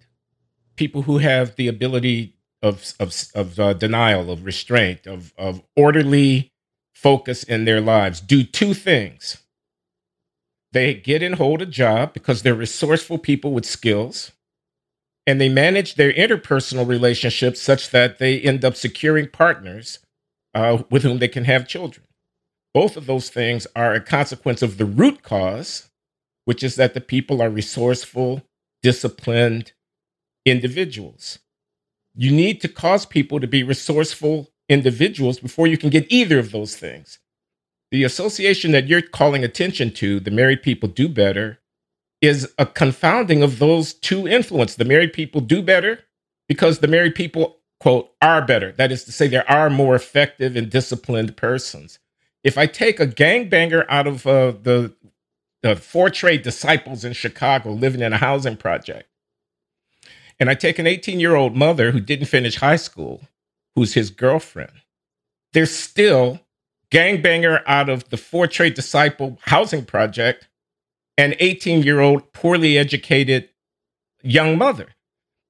people 0.76 1.04
who 1.04 1.20
have 1.20 1.56
the 1.56 1.68
ability 1.68 2.36
of, 2.62 2.94
of, 3.00 3.14
of 3.36 3.60
uh, 3.60 3.74
denial, 3.74 4.32
of 4.32 4.46
restraint, 4.46 5.06
of, 5.06 5.34
of 5.38 5.62
orderly 5.76 6.52
focus 6.94 7.44
in 7.44 7.66
their 7.66 7.82
lives, 7.82 8.22
do 8.22 8.44
two 8.44 8.74
things. 8.74 9.38
They 10.72 10.94
get 10.94 11.24
and 11.24 11.36
hold 11.36 11.62
a 11.62 11.66
job 11.66 12.14
because 12.14 12.42
they're 12.44 12.56
resourceful 12.56 13.20
people 13.20 13.54
with 13.54 13.66
skills 13.66 14.32
and 15.28 15.42
they 15.42 15.50
manage 15.50 15.96
their 15.96 16.14
interpersonal 16.14 16.88
relationships 16.88 17.62
such 17.62 17.90
that 17.92 18.20
they 18.20 18.40
end 18.40 18.64
up 18.64 18.76
securing 18.76 19.30
partners 19.30 20.00
uh, 20.54 20.84
with 20.90 21.04
whom 21.04 21.20
they 21.20 21.28
can 21.28 21.46
have 21.46 21.68
children. 21.68 22.06
Both 22.74 22.98
of 22.98 23.06
those 23.06 23.30
things 23.30 23.68
are 23.76 23.94
a 23.94 24.02
consequence 24.02 24.62
of 24.62 24.78
the 24.78 24.86
root 24.86 25.24
cause, 25.24 25.90
which 26.46 26.64
is 26.64 26.76
that 26.76 26.94
the 26.94 27.02
people 27.02 27.42
are 27.42 27.50
resourceful, 27.50 28.44
disciplined 28.86 29.72
individuals. 30.46 31.40
You 32.14 32.30
need 32.32 32.62
to 32.62 32.68
cause 32.68 33.04
people 33.04 33.40
to 33.40 33.48
be 33.48 33.64
resourceful 33.64 34.52
individuals 34.70 35.40
before 35.40 35.66
you 35.66 35.76
can 35.76 35.90
get 35.90 36.06
either 36.12 36.38
of 36.38 36.52
those 36.52 36.78
things. 36.78 37.18
The 37.90 38.04
association 38.04 38.74
that 38.74 38.88
you're 38.88 39.02
calling 39.02 39.44
attention 39.44 39.90
to, 39.94 40.20
the 40.20 40.30
married 40.30 40.62
people 40.62 40.88
do 40.88 41.10
better, 41.10 41.58
is 42.22 42.54
a 42.60 42.68
confounding 42.68 43.42
of 43.42 43.58
those 43.58 43.96
two 43.96 44.28
influences. 44.28 44.78
The 44.78 44.86
married 44.86 45.14
people 45.14 45.42
do 45.42 45.64
better 45.64 46.02
because 46.48 46.78
the 46.78 46.88
married 46.88 47.16
people, 47.16 47.58
quote, 47.80 48.12
are 48.22 48.46
better. 48.46 48.72
That 48.72 48.92
is 48.92 49.04
to 49.06 49.12
say, 49.12 49.28
there 49.28 49.50
are 49.50 49.72
more 49.72 49.96
effective 49.96 50.56
and 50.56 50.70
disciplined 50.70 51.36
persons. 51.36 51.98
If 52.44 52.56
I 52.56 52.68
take 52.68 53.00
a 53.00 53.08
gangbanger 53.08 53.84
out 53.90 54.06
of 54.06 54.28
uh, 54.28 54.54
the, 54.62 54.94
the 55.66 55.76
four 55.76 56.12
trade 56.12 56.44
disciples 56.44 57.04
in 57.04 57.14
Chicago 57.14 57.72
living 57.72 58.02
in 58.02 58.14
a 58.14 58.18
housing 58.18 58.56
project, 58.56 59.10
and 60.40 60.48
I 60.48 60.54
take 60.54 60.78
an 60.78 60.86
18 60.86 61.20
year 61.20 61.34
old 61.34 61.56
mother 61.56 61.90
who 61.90 62.00
didn't 62.00 62.28
finish 62.28 62.58
high 62.58 62.76
school, 62.76 63.22
who's 63.74 63.96
his 63.96 64.12
girlfriend, 64.12 64.74
there's 65.54 65.76
still 65.76 66.40
gangbanger 66.92 67.64
out 67.66 67.90
of 67.90 68.10
the 68.10 68.18
four 68.18 68.46
trade 68.46 68.76
disciple 68.76 69.40
housing 69.42 69.84
project 69.84 70.48
an 71.18 71.34
18 71.40 71.82
year 71.82 72.00
old 72.00 72.32
poorly 72.32 72.78
educated 72.78 73.50
young 74.22 74.60
mother. 74.60 74.90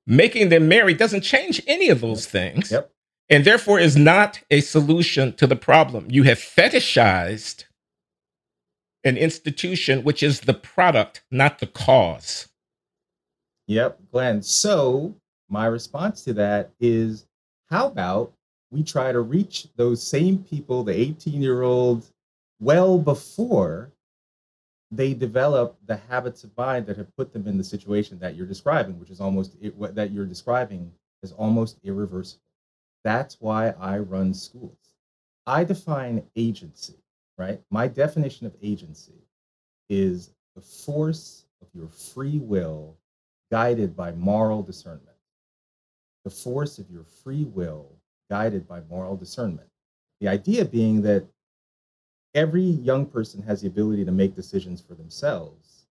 Making 0.08 0.48
them 0.48 0.70
marry 0.70 0.94
doesn't 0.94 1.22
change 1.22 1.62
any 1.68 1.90
of 1.90 2.00
those 2.00 2.26
things. 2.26 2.72
Yep. 2.72 2.90
And 3.28 3.44
therefore 3.44 3.80
is 3.80 3.98
not 3.98 4.40
a 4.50 4.62
solution 4.62 5.34
to 5.34 5.48
the 5.48 5.56
problem. 5.56 6.06
You 6.10 6.24
have 6.24 6.38
fetishized 6.38 7.66
an 9.06 9.18
institution 9.18 10.04
which 10.04 10.22
is 10.24 10.42
the 10.42 10.54
product, 10.54 11.24
not 11.32 11.60
the 11.60 11.68
cause. 11.68 12.50
Yep, 13.68 14.00
Glenn. 14.12 14.42
So, 14.42 15.16
my 15.50 15.68
response 15.68 16.24
to 16.24 16.34
that 16.34 16.72
is 16.80 17.26
how 17.70 17.88
about 17.88 18.34
we 18.72 18.84
try 18.84 19.12
to 19.12 19.22
reach 19.22 19.68
those 19.76 20.06
same 20.06 20.40
people, 20.40 20.84
the 20.84 20.94
18 20.94 21.42
year 21.42 21.62
old, 21.62 22.10
well 22.60 22.98
before 22.98 23.92
they 24.92 25.14
develop 25.14 25.78
the 25.86 25.98
habits 26.10 26.44
of 26.44 26.56
mind 26.58 26.86
that 26.86 26.98
have 26.98 27.16
put 27.16 27.34
them 27.34 27.48
in 27.48 27.58
the 27.58 27.64
situation 27.64 28.20
that 28.20 28.36
you're 28.36 28.46
describing, 28.48 29.00
which 29.00 29.10
is 29.10 29.20
almost 29.20 29.56
what 29.76 29.96
that 29.96 30.12
you're 30.12 30.26
describing 30.26 30.92
is 31.24 31.32
almost 31.34 31.78
irreversible. 31.84 32.44
That's 33.04 33.38
why 33.40 33.70
I 33.80 34.00
run 34.00 34.34
schools. 34.34 34.78
I 35.46 35.64
define 35.64 36.24
agency, 36.36 36.96
right? 37.38 37.62
My 37.70 37.88
definition 37.88 38.48
of 38.48 38.56
agency 38.62 39.22
is 39.90 40.32
the 40.56 40.62
force 40.62 41.46
of 41.62 41.68
your 41.74 41.88
free 41.88 42.40
will 42.40 42.96
guided 43.52 43.96
by 43.96 44.12
moral 44.14 44.64
discernment. 44.64 45.18
The 46.24 46.30
force 46.30 46.80
of 46.80 46.90
your 46.90 47.04
free 47.04 47.46
will 47.46 47.92
guided 48.30 48.68
by 48.68 48.82
moral 48.90 49.16
discernment. 49.16 49.68
The 50.22 50.28
idea 50.28 50.66
being 50.66 51.02
that 51.04 51.26
every 52.34 52.64
young 52.64 53.06
person 53.06 53.42
has 53.44 53.62
the 53.62 53.68
ability 53.68 54.06
to 54.06 54.12
make 54.12 54.36
decisions 54.36 54.82
for 54.82 54.96
themselves. 54.96 55.86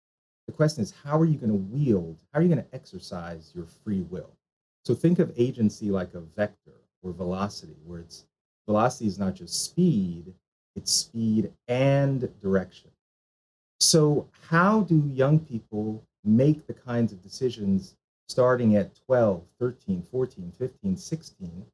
The 0.48 0.54
question 0.54 0.84
is, 0.84 0.94
how 1.04 1.20
are 1.20 1.26
you 1.26 1.38
going 1.38 1.52
to 1.52 1.76
wield, 1.76 2.18
how 2.34 2.40
are 2.40 2.42
you 2.42 2.50
going 2.50 2.64
to 2.64 2.76
exercise 2.76 3.52
your 3.56 3.66
free 3.66 4.02
will? 4.02 4.32
So 4.84 4.94
think 4.94 5.20
of 5.20 5.32
agency 5.38 5.90
like 5.90 6.14
a 6.16 6.20
vector 6.20 6.82
or 7.02 7.14
velocity, 7.14 7.78
where 7.86 8.00
it's 8.00 8.26
velocity 8.66 9.08
is 9.08 9.20
not 9.20 9.36
just 9.36 9.66
speed, 9.66 10.34
it's 10.76 10.92
speed 10.92 11.52
and 11.68 12.30
direction. 12.42 12.90
So, 13.80 14.28
how 14.50 14.82
do 14.82 15.12
young 15.14 15.40
people 15.40 16.04
make 16.24 16.68
the 16.68 16.74
kinds 16.74 17.12
of 17.12 17.22
decisions 17.22 17.96
starting 18.30 18.76
at 18.76 18.96
12, 19.06 19.44
13, 19.60 20.04
14, 20.10 20.54
15, 20.58 20.98
16 20.98 21.66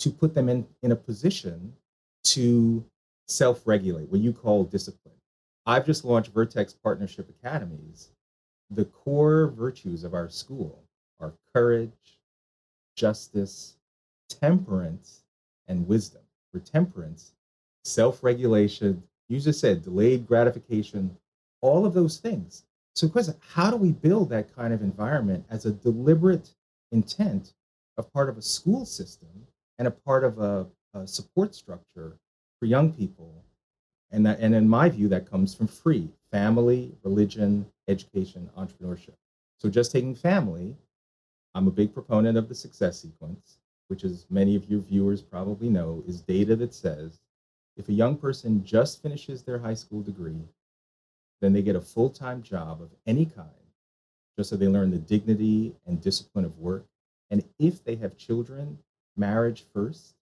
to 0.00 0.10
put 0.10 0.34
them 0.34 0.48
in, 0.48 0.66
in 0.82 0.92
a 0.92 0.96
position 0.96 1.72
to 2.24 2.84
self 3.28 3.66
regulate, 3.66 4.10
what 4.10 4.20
you 4.20 4.32
call 4.32 4.64
discipline. 4.64 5.14
I've 5.64 5.86
just 5.86 6.04
launched 6.04 6.32
Vertex 6.32 6.72
Partnership 6.72 7.28
Academies. 7.30 8.10
The 8.70 8.84
core 8.86 9.48
virtues 9.48 10.02
of 10.02 10.14
our 10.14 10.28
school 10.28 10.82
are 11.20 11.32
courage, 11.54 12.18
justice, 12.96 13.76
temperance, 14.28 15.22
and 15.68 15.86
wisdom. 15.86 16.22
For 16.52 16.58
temperance, 16.58 17.32
self 17.84 18.22
regulation, 18.22 19.02
you 19.28 19.40
just 19.40 19.60
said 19.60 19.82
delayed 19.82 20.26
gratification, 20.26 21.16
all 21.60 21.86
of 21.86 21.94
those 21.94 22.18
things. 22.18 22.64
So, 22.94 23.08
question 23.08 23.34
how 23.40 23.70
do 23.70 23.76
we 23.76 23.92
build 23.92 24.30
that 24.30 24.54
kind 24.54 24.74
of 24.74 24.82
environment 24.82 25.44
as 25.50 25.66
a 25.66 25.72
deliberate 25.72 26.50
intent 26.92 27.54
of 27.96 28.12
part 28.12 28.28
of 28.28 28.38
a 28.38 28.42
school 28.42 28.84
system 28.84 29.46
and 29.78 29.88
a 29.88 29.90
part 29.90 30.24
of 30.24 30.38
a, 30.38 30.66
a 30.94 31.06
support 31.06 31.54
structure 31.54 32.16
for 32.58 32.66
young 32.66 32.92
people. 32.92 33.32
And 34.10 34.24
that, 34.26 34.38
and 34.40 34.54
in 34.54 34.68
my 34.68 34.88
view, 34.88 35.08
that 35.08 35.28
comes 35.28 35.54
from 35.54 35.66
free 35.66 36.10
family, 36.30 36.92
religion, 37.02 37.66
education, 37.88 38.48
entrepreneurship. 38.56 39.14
So 39.58 39.68
just 39.68 39.92
taking 39.92 40.14
family, 40.14 40.76
I'm 41.54 41.66
a 41.66 41.72
big 41.72 41.92
proponent 41.92 42.38
of 42.38 42.48
the 42.48 42.54
success 42.54 43.00
sequence, 43.00 43.58
which 43.88 44.04
as 44.04 44.26
many 44.30 44.56
of 44.56 44.68
your 44.70 44.80
viewers 44.80 45.22
probably 45.22 45.68
know, 45.68 46.02
is 46.06 46.20
data 46.20 46.56
that 46.56 46.74
says 46.74 47.20
if 47.76 47.88
a 47.88 47.92
young 47.92 48.16
person 48.16 48.64
just 48.64 49.02
finishes 49.02 49.42
their 49.42 49.58
high 49.58 49.74
school 49.74 50.02
degree, 50.02 50.42
then 51.40 51.52
they 51.52 51.62
get 51.62 51.76
a 51.76 51.80
full-time 51.80 52.42
job 52.42 52.80
of 52.80 52.90
any 53.06 53.26
kind, 53.26 53.48
just 54.36 54.50
so 54.50 54.56
they 54.56 54.68
learn 54.68 54.90
the 54.90 54.98
dignity 54.98 55.74
and 55.86 56.00
discipline 56.00 56.44
of 56.44 56.58
work. 56.58 56.86
And 57.30 57.44
if 57.58 57.82
they 57.82 57.96
have 57.96 58.16
children, 58.16 58.78
marriage 59.16 59.64
first, 59.72 60.14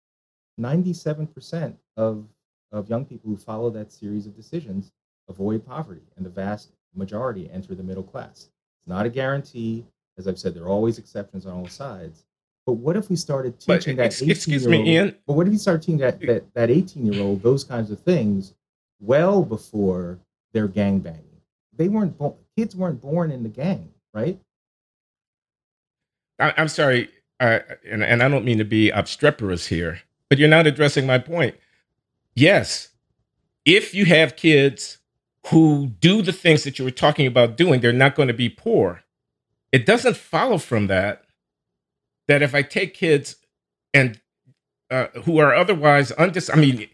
97% 0.58 1.74
of, 1.96 2.26
of 2.72 2.88
young 2.88 3.04
people 3.04 3.30
who 3.30 3.36
follow 3.36 3.70
that 3.70 3.92
series 3.92 4.26
of 4.26 4.36
decisions 4.36 4.92
avoid 5.30 5.64
poverty, 5.64 6.02
and 6.16 6.26
the 6.26 6.30
vast 6.30 6.72
majority 6.94 7.48
enter 7.50 7.74
the 7.74 7.82
middle 7.82 8.02
class. 8.02 8.48
It's 8.78 8.88
not 8.88 9.06
a 9.06 9.10
guarantee. 9.10 9.86
As 10.18 10.28
I've 10.28 10.38
said, 10.38 10.54
there 10.54 10.64
are 10.64 10.68
always 10.68 10.98
exceptions 10.98 11.46
on 11.46 11.54
all 11.54 11.68
sides. 11.68 12.24
But 12.70 12.76
what 12.76 12.96
if 12.96 13.10
we 13.10 13.16
started 13.16 13.58
teaching 13.58 13.96
but, 13.96 14.10
that 14.10 14.22
18 14.22 14.30
excuse 14.30 14.64
me, 14.64 14.94
Ian. 14.94 15.16
But 15.26 15.32
what 15.32 15.48
if 15.48 15.52
you 15.52 15.58
start 15.58 15.82
teaching 15.82 15.98
that, 15.98 16.20
that, 16.20 16.54
that 16.54 16.70
18 16.70 17.12
year 17.12 17.20
old 17.20 17.42
those 17.42 17.64
kinds 17.64 17.90
of 17.90 17.98
things 17.98 18.54
well 19.00 19.42
before 19.42 20.20
their 20.52 20.68
gang 20.68 21.00
banging. 21.00 21.40
They 21.76 21.88
weren't 21.88 22.16
bo- 22.16 22.38
kids 22.56 22.76
weren't 22.76 23.00
born 23.00 23.32
in 23.32 23.42
the 23.42 23.48
gang, 23.48 23.92
right? 24.14 24.38
I, 26.38 26.54
I'm 26.56 26.68
sorry, 26.68 27.08
and, 27.40 28.04
and 28.04 28.22
I 28.22 28.28
don't 28.28 28.44
mean 28.44 28.58
to 28.58 28.64
be 28.64 28.92
obstreperous 28.92 29.66
here, 29.66 30.02
but 30.28 30.38
you're 30.38 30.48
not 30.48 30.68
addressing 30.68 31.08
my 31.08 31.18
point. 31.18 31.56
Yes, 32.36 32.90
if 33.64 33.94
you 33.94 34.04
have 34.04 34.36
kids 34.36 34.98
who 35.48 35.88
do 35.98 36.22
the 36.22 36.32
things 36.32 36.62
that 36.62 36.78
you 36.78 36.84
were 36.84 36.92
talking 36.92 37.26
about 37.26 37.56
doing, 37.56 37.80
they're 37.80 37.92
not 37.92 38.14
going 38.14 38.28
to 38.28 38.32
be 38.32 38.48
poor. 38.48 39.02
It 39.72 39.86
doesn't 39.86 40.16
follow 40.16 40.56
from 40.56 40.86
that 40.86 41.24
that 42.30 42.42
if 42.42 42.54
I 42.54 42.62
take 42.62 42.94
kids 42.94 43.36
and 43.92 44.20
uh, 44.90 45.06
who 45.24 45.38
are 45.38 45.54
otherwise 45.54 46.12
undis, 46.12 46.50
I 46.52 46.56
mean, 46.58 46.88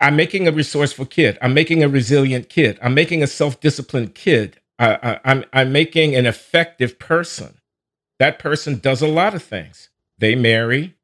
I'm 0.00 0.16
making 0.16 0.46
a 0.46 0.52
resourceful 0.52 1.06
kid. 1.06 1.38
I'm 1.42 1.54
making 1.54 1.82
a 1.82 1.88
resilient 1.88 2.48
kid. 2.48 2.78
I'm 2.82 2.94
making 2.94 3.22
a 3.22 3.26
self-disciplined 3.26 4.14
kid. 4.14 4.60
I, 4.78 4.94
I, 5.02 5.20
I'm 5.24 5.44
I'm 5.52 5.72
making 5.72 6.14
an 6.14 6.26
effective 6.26 6.98
person. 6.98 7.58
That 8.18 8.38
person 8.38 8.78
does 8.78 9.02
a 9.02 9.08
lot 9.08 9.34
of 9.34 9.42
things. 9.42 9.90
They 10.18 10.34
marry, 10.34 10.94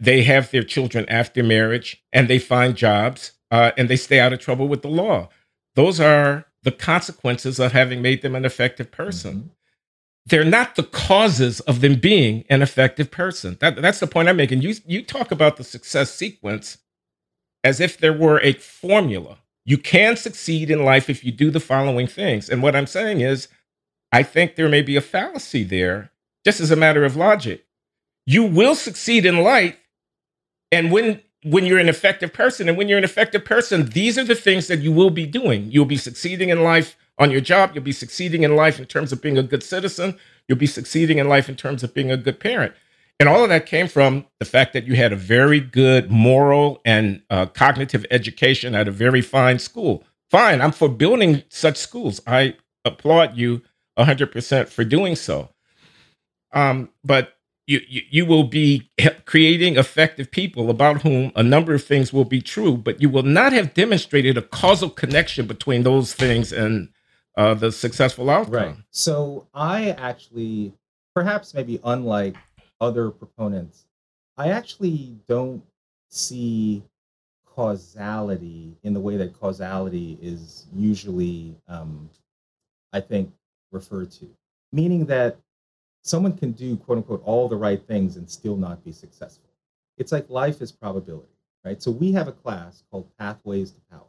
they 0.00 0.22
have 0.24 0.50
their 0.50 0.62
children 0.62 1.06
after 1.08 1.42
marriage, 1.42 2.02
and 2.12 2.28
they 2.28 2.38
find 2.38 2.76
jobs, 2.76 3.32
uh, 3.50 3.72
and 3.76 3.88
they 3.88 3.96
stay 3.96 4.20
out 4.20 4.32
of 4.32 4.40
trouble 4.40 4.68
with 4.68 4.82
the 4.82 4.88
law. 4.88 5.28
Those 5.74 6.00
are 6.00 6.46
the 6.62 6.72
consequences 6.72 7.58
of 7.58 7.72
having 7.72 8.00
made 8.02 8.22
them 8.22 8.34
an 8.34 8.44
effective 8.44 8.90
person. 8.90 9.34
Mm-hmm. 9.34 9.48
They're 10.26 10.44
not 10.44 10.76
the 10.76 10.82
causes 10.82 11.60
of 11.60 11.80
them 11.80 11.96
being 11.96 12.44
an 12.48 12.62
effective 12.62 13.10
person. 13.10 13.58
That, 13.60 13.80
that's 13.80 14.00
the 14.00 14.06
point 14.06 14.28
I'm 14.28 14.36
making. 14.36 14.62
You, 14.62 14.74
you 14.86 15.02
talk 15.02 15.30
about 15.30 15.56
the 15.56 15.64
success 15.64 16.10
sequence 16.10 16.78
as 17.62 17.80
if 17.80 17.98
there 17.98 18.12
were 18.12 18.40
a 18.40 18.54
formula. 18.54 19.38
You 19.66 19.78
can 19.78 20.16
succeed 20.16 20.70
in 20.70 20.84
life 20.84 21.10
if 21.10 21.24
you 21.24 21.32
do 21.32 21.50
the 21.50 21.60
following 21.60 22.06
things. 22.06 22.48
And 22.48 22.62
what 22.62 22.76
I'm 22.76 22.86
saying 22.86 23.20
is, 23.20 23.48
I 24.12 24.22
think 24.22 24.54
there 24.54 24.68
may 24.68 24.82
be 24.82 24.96
a 24.96 25.00
fallacy 25.00 25.64
there, 25.64 26.10
just 26.44 26.60
as 26.60 26.70
a 26.70 26.76
matter 26.76 27.04
of 27.04 27.16
logic. 27.16 27.66
You 28.26 28.44
will 28.44 28.74
succeed 28.74 29.26
in 29.26 29.42
life. 29.42 29.76
And 30.70 30.90
when 30.90 31.20
when 31.44 31.66
you're 31.66 31.78
an 31.78 31.88
effective 31.88 32.32
person. 32.32 32.68
And 32.68 32.76
when 32.76 32.88
you're 32.88 32.98
an 32.98 33.04
effective 33.04 33.44
person, 33.44 33.90
these 33.90 34.18
are 34.18 34.24
the 34.24 34.34
things 34.34 34.66
that 34.66 34.80
you 34.80 34.90
will 34.90 35.10
be 35.10 35.26
doing. 35.26 35.70
You'll 35.70 35.84
be 35.84 35.96
succeeding 35.96 36.48
in 36.48 36.62
life 36.64 36.96
on 37.18 37.30
your 37.30 37.40
job. 37.40 37.72
You'll 37.74 37.84
be 37.84 37.92
succeeding 37.92 38.42
in 38.42 38.56
life 38.56 38.78
in 38.78 38.86
terms 38.86 39.12
of 39.12 39.22
being 39.22 39.38
a 39.38 39.42
good 39.42 39.62
citizen. 39.62 40.18
You'll 40.48 40.58
be 40.58 40.66
succeeding 40.66 41.18
in 41.18 41.28
life 41.28 41.48
in 41.48 41.56
terms 41.56 41.82
of 41.82 41.94
being 41.94 42.10
a 42.10 42.16
good 42.16 42.40
parent. 42.40 42.74
And 43.20 43.28
all 43.28 43.42
of 43.42 43.48
that 43.50 43.66
came 43.66 43.86
from 43.86 44.26
the 44.40 44.44
fact 44.44 44.72
that 44.72 44.86
you 44.86 44.96
had 44.96 45.12
a 45.12 45.16
very 45.16 45.60
good 45.60 46.10
moral 46.10 46.80
and 46.84 47.22
uh, 47.30 47.46
cognitive 47.46 48.04
education 48.10 48.74
at 48.74 48.88
a 48.88 48.92
very 48.92 49.20
fine 49.20 49.58
school. 49.58 50.04
Fine, 50.30 50.60
I'm 50.60 50.72
for 50.72 50.88
building 50.88 51.44
such 51.48 51.76
schools. 51.76 52.20
I 52.26 52.56
applaud 52.84 53.36
you 53.36 53.62
100% 53.98 54.68
for 54.68 54.84
doing 54.84 55.14
so. 55.14 55.50
Um, 56.52 56.90
but 57.04 57.36
you, 57.66 57.80
you, 57.88 58.02
you 58.10 58.26
will 58.26 58.44
be 58.44 58.90
creating 59.24 59.76
effective 59.76 60.30
people 60.30 60.68
about 60.68 61.02
whom 61.02 61.32
a 61.36 61.42
number 61.42 61.72
of 61.72 61.84
things 61.84 62.12
will 62.12 62.24
be 62.24 62.42
true, 62.42 62.76
but 62.76 63.00
you 63.00 63.08
will 63.08 63.22
not 63.22 63.52
have 63.52 63.74
demonstrated 63.74 64.36
a 64.36 64.42
causal 64.42 64.90
connection 64.90 65.46
between 65.46 65.82
those 65.84 66.12
things 66.12 66.52
and 66.52 66.88
uh, 67.36 67.54
the 67.54 67.72
successful 67.72 68.30
outcome. 68.30 68.54
Right. 68.54 68.76
So 68.90 69.46
I 69.54 69.90
actually, 69.90 70.72
perhaps 71.14 71.54
maybe 71.54 71.80
unlike 71.84 72.36
other 72.80 73.10
proponents, 73.10 73.86
I 74.36 74.48
actually 74.50 75.16
don't 75.28 75.62
see 76.08 76.82
causality 77.46 78.76
in 78.82 78.94
the 78.94 79.00
way 79.00 79.16
that 79.16 79.38
causality 79.38 80.18
is 80.20 80.66
usually, 80.74 81.54
um, 81.68 82.10
I 82.92 83.00
think, 83.00 83.32
referred 83.70 84.10
to. 84.12 84.28
Meaning 84.72 85.06
that 85.06 85.38
someone 86.02 86.36
can 86.36 86.52
do 86.52 86.76
quote 86.76 86.98
unquote 86.98 87.22
all 87.24 87.48
the 87.48 87.56
right 87.56 87.84
things 87.86 88.16
and 88.16 88.28
still 88.28 88.56
not 88.56 88.84
be 88.84 88.92
successful. 88.92 89.50
It's 89.98 90.12
like 90.12 90.28
life 90.28 90.60
is 90.60 90.72
probability, 90.72 91.28
right? 91.64 91.80
So 91.80 91.90
we 91.90 92.12
have 92.12 92.26
a 92.26 92.32
class 92.32 92.82
called 92.90 93.08
Pathways 93.18 93.70
to 93.70 93.80
Power. 93.90 94.02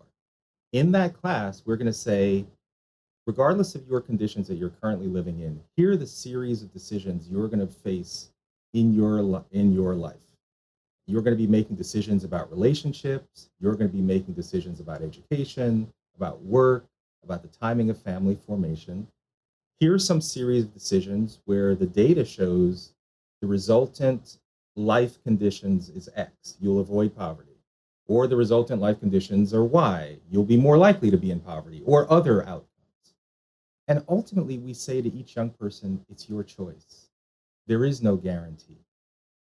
In 0.74 0.92
that 0.94 1.14
class, 1.14 1.62
we're 1.66 1.78
going 1.78 1.86
to 1.86 1.94
say, 1.94 2.46
regardless 3.28 3.76
of 3.76 3.88
your 3.88 4.02
conditions 4.02 4.48
that 4.48 4.56
you're 4.56 4.72
currently 4.82 5.08
living 5.08 5.42
in, 5.42 5.62
here 5.78 5.92
are 5.94 5.98
the 5.98 6.08
series 6.08 6.64
of 6.64 6.74
decisions 6.74 7.30
you're 7.30 7.48
going 7.50 7.66
to 7.66 7.74
face 7.74 8.32
in 8.74 8.94
your 8.94 9.46
in 9.52 9.74
your 9.74 9.96
life. 9.96 10.16
You're 11.08 11.22
going 11.24 11.38
to 11.38 11.44
be 11.44 11.50
making 11.52 11.76
decisions 11.78 12.24
about 12.24 12.52
relationships. 12.52 13.50
You're 13.60 13.76
going 13.76 13.90
to 13.90 13.96
be 13.96 14.02
making 14.02 14.36
decisions 14.36 14.80
about 14.80 15.02
education, 15.02 15.92
about 16.18 16.42
work, 16.44 16.86
about 17.24 17.42
the 17.44 17.50
timing 17.50 17.90
of 17.90 18.02
family 18.02 18.36
formation 18.48 19.08
Here 19.80 19.94
are 19.94 20.00
some 20.00 20.22
series 20.22 20.64
of 20.66 20.74
decisions 20.74 21.40
where 21.46 21.76
the 21.76 21.88
data 21.88 22.26
shows 22.26 22.94
the 23.42 23.48
resultant 23.48 24.40
life 24.78 25.22
conditions 25.24 25.90
is 25.90 26.10
X, 26.16 26.58
you'll 26.62 26.80
avoid 26.80 27.16
poverty. 27.16 27.52
Or 28.08 28.28
the 28.28 28.38
resultant 28.38 28.82
life 28.82 29.00
conditions 29.02 29.54
are 29.54 29.66
Y, 29.66 30.18
you'll 30.32 30.46
be 30.46 30.58
more 30.58 30.78
likely 30.78 31.12
to 31.12 31.18
be 31.18 31.32
in 31.32 31.42
poverty, 31.42 31.84
or 31.86 32.12
other 32.12 32.44
outcomes. 32.48 32.68
And 33.88 34.04
ultimately, 34.10 34.58
we 34.58 34.74
say 34.74 35.02
to 35.02 35.14
each 35.14 35.36
young 35.36 35.52
person, 35.52 36.04
it's 36.10 36.30
your 36.30 36.44
choice. 36.44 37.10
There 37.68 37.86
is 37.86 38.02
no 38.02 38.16
guarantee, 38.16 38.80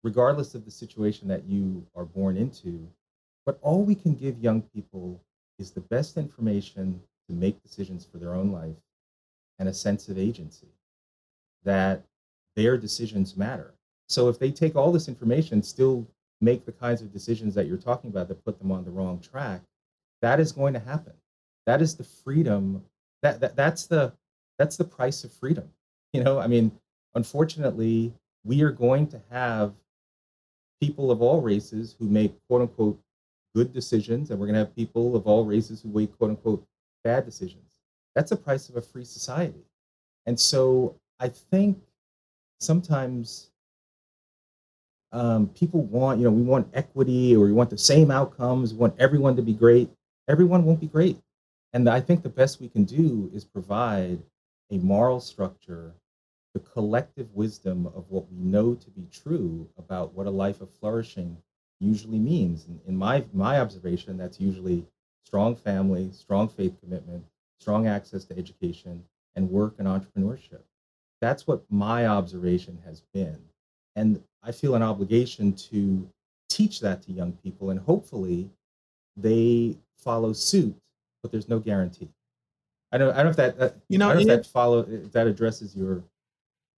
regardless 0.03 0.55
of 0.55 0.65
the 0.65 0.71
situation 0.71 1.27
that 1.27 1.45
you 1.45 1.85
are 1.95 2.05
born 2.05 2.37
into. 2.37 2.87
But 3.45 3.59
all 3.61 3.83
we 3.83 3.95
can 3.95 4.13
give 4.13 4.37
young 4.39 4.61
people 4.61 5.19
is 5.57 5.71
the 5.71 5.81
best 5.81 6.17
information 6.17 7.01
to 7.27 7.33
make 7.33 7.61
decisions 7.63 8.05
for 8.05 8.17
their 8.17 8.33
own 8.35 8.51
life 8.51 8.75
and 9.57 9.67
a 9.67 9.73
sense 9.73 10.07
of 10.09 10.17
agency 10.17 10.67
that 11.63 12.03
their 12.55 12.77
decisions 12.77 13.35
matter. 13.35 13.73
So 14.07 14.29
if 14.29 14.39
they 14.39 14.51
take 14.51 14.75
all 14.75 14.91
this 14.91 15.07
information, 15.07 15.61
still 15.61 16.07
make 16.41 16.65
the 16.65 16.71
kinds 16.71 17.01
of 17.01 17.13
decisions 17.13 17.53
that 17.55 17.67
you're 17.67 17.77
talking 17.77 18.09
about 18.09 18.27
that 18.27 18.45
put 18.45 18.59
them 18.59 18.71
on 18.71 18.85
the 18.85 18.91
wrong 18.91 19.19
track, 19.19 19.61
that 20.21 20.39
is 20.39 20.51
going 20.51 20.73
to 20.73 20.79
happen. 20.79 21.13
That 21.65 21.81
is 21.81 21.95
the 21.95 22.03
freedom 22.03 22.83
that, 23.21 23.39
that 23.39 23.55
that's 23.55 23.87
the 23.87 24.13
that's 24.57 24.77
the 24.77 24.83
price 24.83 25.23
of 25.23 25.31
freedom. 25.31 25.69
You 26.13 26.23
know, 26.23 26.39
I 26.39 26.47
mean, 26.47 26.71
unfortunately, 27.15 28.13
we 28.43 28.61
are 28.61 28.71
going 28.71 29.07
to 29.07 29.21
have 29.31 29.73
people 30.81 31.11
of 31.11 31.21
all 31.21 31.41
races 31.41 31.95
who 31.99 32.07
make 32.07 32.33
quote 32.47 32.61
unquote 32.61 32.99
good 33.55 33.73
decisions, 33.73 34.31
and 34.31 34.39
we're 34.39 34.47
going 34.47 34.55
to 34.55 34.59
have 34.59 34.75
people 34.75 35.15
of 35.15 35.27
all 35.27 35.45
races 35.45 35.81
who 35.81 35.89
make 35.89 36.17
quote 36.17 36.31
unquote 36.31 36.65
bad 37.03 37.25
decisions. 37.25 37.77
That's 38.15 38.31
the 38.31 38.37
price 38.37 38.69
of 38.69 38.75
a 38.75 38.81
free 38.81 39.05
society. 39.05 39.63
And 40.25 40.39
so 40.39 40.95
I 41.19 41.29
think 41.29 41.79
sometimes 42.59 43.49
um, 45.11 45.47
people 45.49 45.81
want, 45.83 46.19
you 46.19 46.25
know, 46.25 46.31
we 46.31 46.41
want 46.41 46.67
equity 46.73 47.35
or 47.35 47.45
we 47.45 47.51
want 47.51 47.69
the 47.69 47.77
same 47.77 48.11
outcomes, 48.11 48.73
we 48.73 48.79
want 48.79 48.95
everyone 48.99 49.35
to 49.35 49.41
be 49.41 49.53
great. 49.53 49.89
Everyone 50.27 50.63
won't 50.63 50.79
be 50.79 50.87
great. 50.87 51.17
And 51.73 51.87
I 51.87 51.99
think 51.99 52.23
the 52.23 52.29
best 52.29 52.59
we 52.59 52.69
can 52.69 52.83
do 52.83 53.29
is 53.33 53.43
provide 53.45 54.19
a 54.71 54.77
moral 54.77 55.19
structure, 55.19 55.93
the 56.53 56.59
collective 56.59 57.33
wisdom 57.33 57.87
of 57.87 58.05
what 58.09 58.31
we 58.31 58.39
know 58.39 58.75
to 58.75 58.89
be 58.89 59.07
true 59.11 59.67
about 59.77 60.13
what 60.13 60.27
a 60.27 60.31
life 60.31 60.61
of 60.61 60.69
flourishing 60.79 61.37
usually 61.79 62.19
means. 62.19 62.65
In, 62.65 62.79
in 62.87 62.97
my 62.97 63.23
my 63.33 63.59
observation, 63.59 64.17
that's 64.17 64.39
usually 64.39 64.85
strong 65.25 65.55
family, 65.55 66.11
strong 66.11 66.47
faith 66.47 66.75
commitment, 66.81 67.23
strong 67.59 67.87
access 67.87 68.25
to 68.25 68.37
education, 68.37 69.03
and 69.35 69.49
work 69.49 69.75
and 69.77 69.87
entrepreneurship. 69.87 70.61
That's 71.21 71.45
what 71.45 71.63
my 71.69 72.07
observation 72.07 72.79
has 72.85 73.03
been. 73.13 73.37
And 73.95 74.23
I 74.41 74.51
feel 74.51 74.75
an 74.75 74.83
obligation 74.83 75.53
to 75.53 76.09
teach 76.47 76.79
that 76.79 77.01
to 77.03 77.11
young 77.11 77.33
people, 77.33 77.69
and 77.69 77.79
hopefully 77.79 78.49
they 79.15 79.77
follow 79.97 80.33
suit, 80.33 80.75
but 81.21 81.31
there's 81.31 81.49
no 81.49 81.59
guarantee. 81.59 82.09
I 82.91 82.97
don't, 82.97 83.13
I 83.13 83.17
don't 83.17 83.25
know 83.25 83.29
if 83.31 83.35
that, 83.37 83.59
that 83.59 83.75
you 83.87 83.97
know, 83.97 84.11
if 84.11 84.27
that 84.27 84.45
follow 84.47 84.79
if 84.79 85.11
that 85.11 85.27
addresses 85.27 85.75
your 85.75 86.03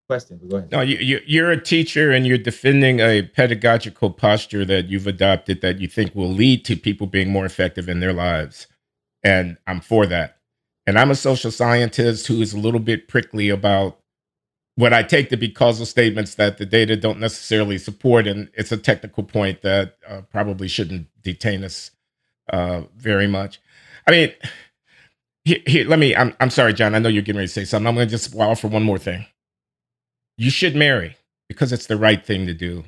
question. 0.07 0.39
But 0.41 0.49
go 0.49 0.57
ahead. 0.57 0.71
No, 0.71 0.81
you, 0.81 0.97
you, 0.97 1.21
you're 1.25 1.51
a 1.51 1.61
teacher 1.61 2.11
and 2.11 2.27
you're 2.27 2.37
defending 2.37 2.99
a 2.99 3.21
pedagogical 3.21 4.11
posture 4.11 4.65
that 4.65 4.87
you've 4.87 5.07
adopted 5.07 5.61
that 5.61 5.79
you 5.79 5.87
think 5.87 6.13
will 6.13 6.31
lead 6.31 6.65
to 6.65 6.75
people 6.75 7.07
being 7.07 7.29
more 7.29 7.45
effective 7.45 7.87
in 7.87 8.01
their 8.01 8.13
lives, 8.13 8.67
and 9.23 9.57
I'm 9.67 9.79
for 9.79 10.05
that. 10.07 10.37
And 10.85 10.97
I'm 10.99 11.11
a 11.11 11.15
social 11.15 11.51
scientist 11.51 12.27
who 12.27 12.41
is 12.41 12.53
a 12.53 12.59
little 12.59 12.79
bit 12.79 13.07
prickly 13.07 13.49
about 13.49 13.99
what 14.75 14.93
I 14.93 15.03
take 15.03 15.29
to 15.29 15.37
be 15.37 15.49
causal 15.49 15.85
statements 15.85 16.35
that 16.35 16.57
the 16.57 16.65
data 16.65 16.95
don't 16.95 17.19
necessarily 17.19 17.77
support. 17.77 18.25
And 18.25 18.49
it's 18.55 18.71
a 18.71 18.77
technical 18.77 19.23
point 19.23 19.61
that 19.61 19.97
uh, 20.07 20.21
probably 20.31 20.67
shouldn't 20.67 21.07
detain 21.21 21.63
us 21.63 21.91
uh, 22.51 22.83
very 22.97 23.27
much. 23.27 23.61
I 24.07 24.11
mean, 24.11 24.33
here, 25.45 25.59
here, 25.67 25.87
let 25.87 25.99
me, 25.99 26.15
I'm, 26.15 26.35
I'm 26.39 26.49
sorry, 26.51 26.73
John. 26.73 26.95
I 26.95 26.99
know 26.99 27.09
you're 27.09 27.23
getting 27.23 27.37
ready 27.37 27.47
to 27.47 27.53
say 27.53 27.65
something. 27.65 27.87
I'm 27.87 27.95
going 27.95 28.07
to 28.07 28.11
just 28.11 28.35
offer 28.35 28.67
one 28.67 28.83
more 28.83 28.99
thing. 28.99 29.25
You 30.37 30.51
should 30.51 30.75
marry 30.75 31.17
because 31.49 31.73
it's 31.73 31.87
the 31.87 31.97
right 31.97 32.25
thing 32.25 32.47
to 32.47 32.53
do. 32.53 32.85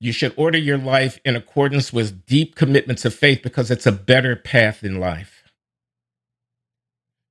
You 0.00 0.12
should 0.12 0.34
order 0.36 0.58
your 0.58 0.78
life 0.78 1.18
in 1.24 1.36
accordance 1.36 1.92
with 1.92 2.26
deep 2.26 2.56
commitments 2.56 3.04
of 3.04 3.14
faith 3.14 3.42
because 3.42 3.70
it's 3.70 3.86
a 3.86 3.92
better 3.92 4.36
path 4.36 4.84
in 4.84 5.00
life. 5.00 5.44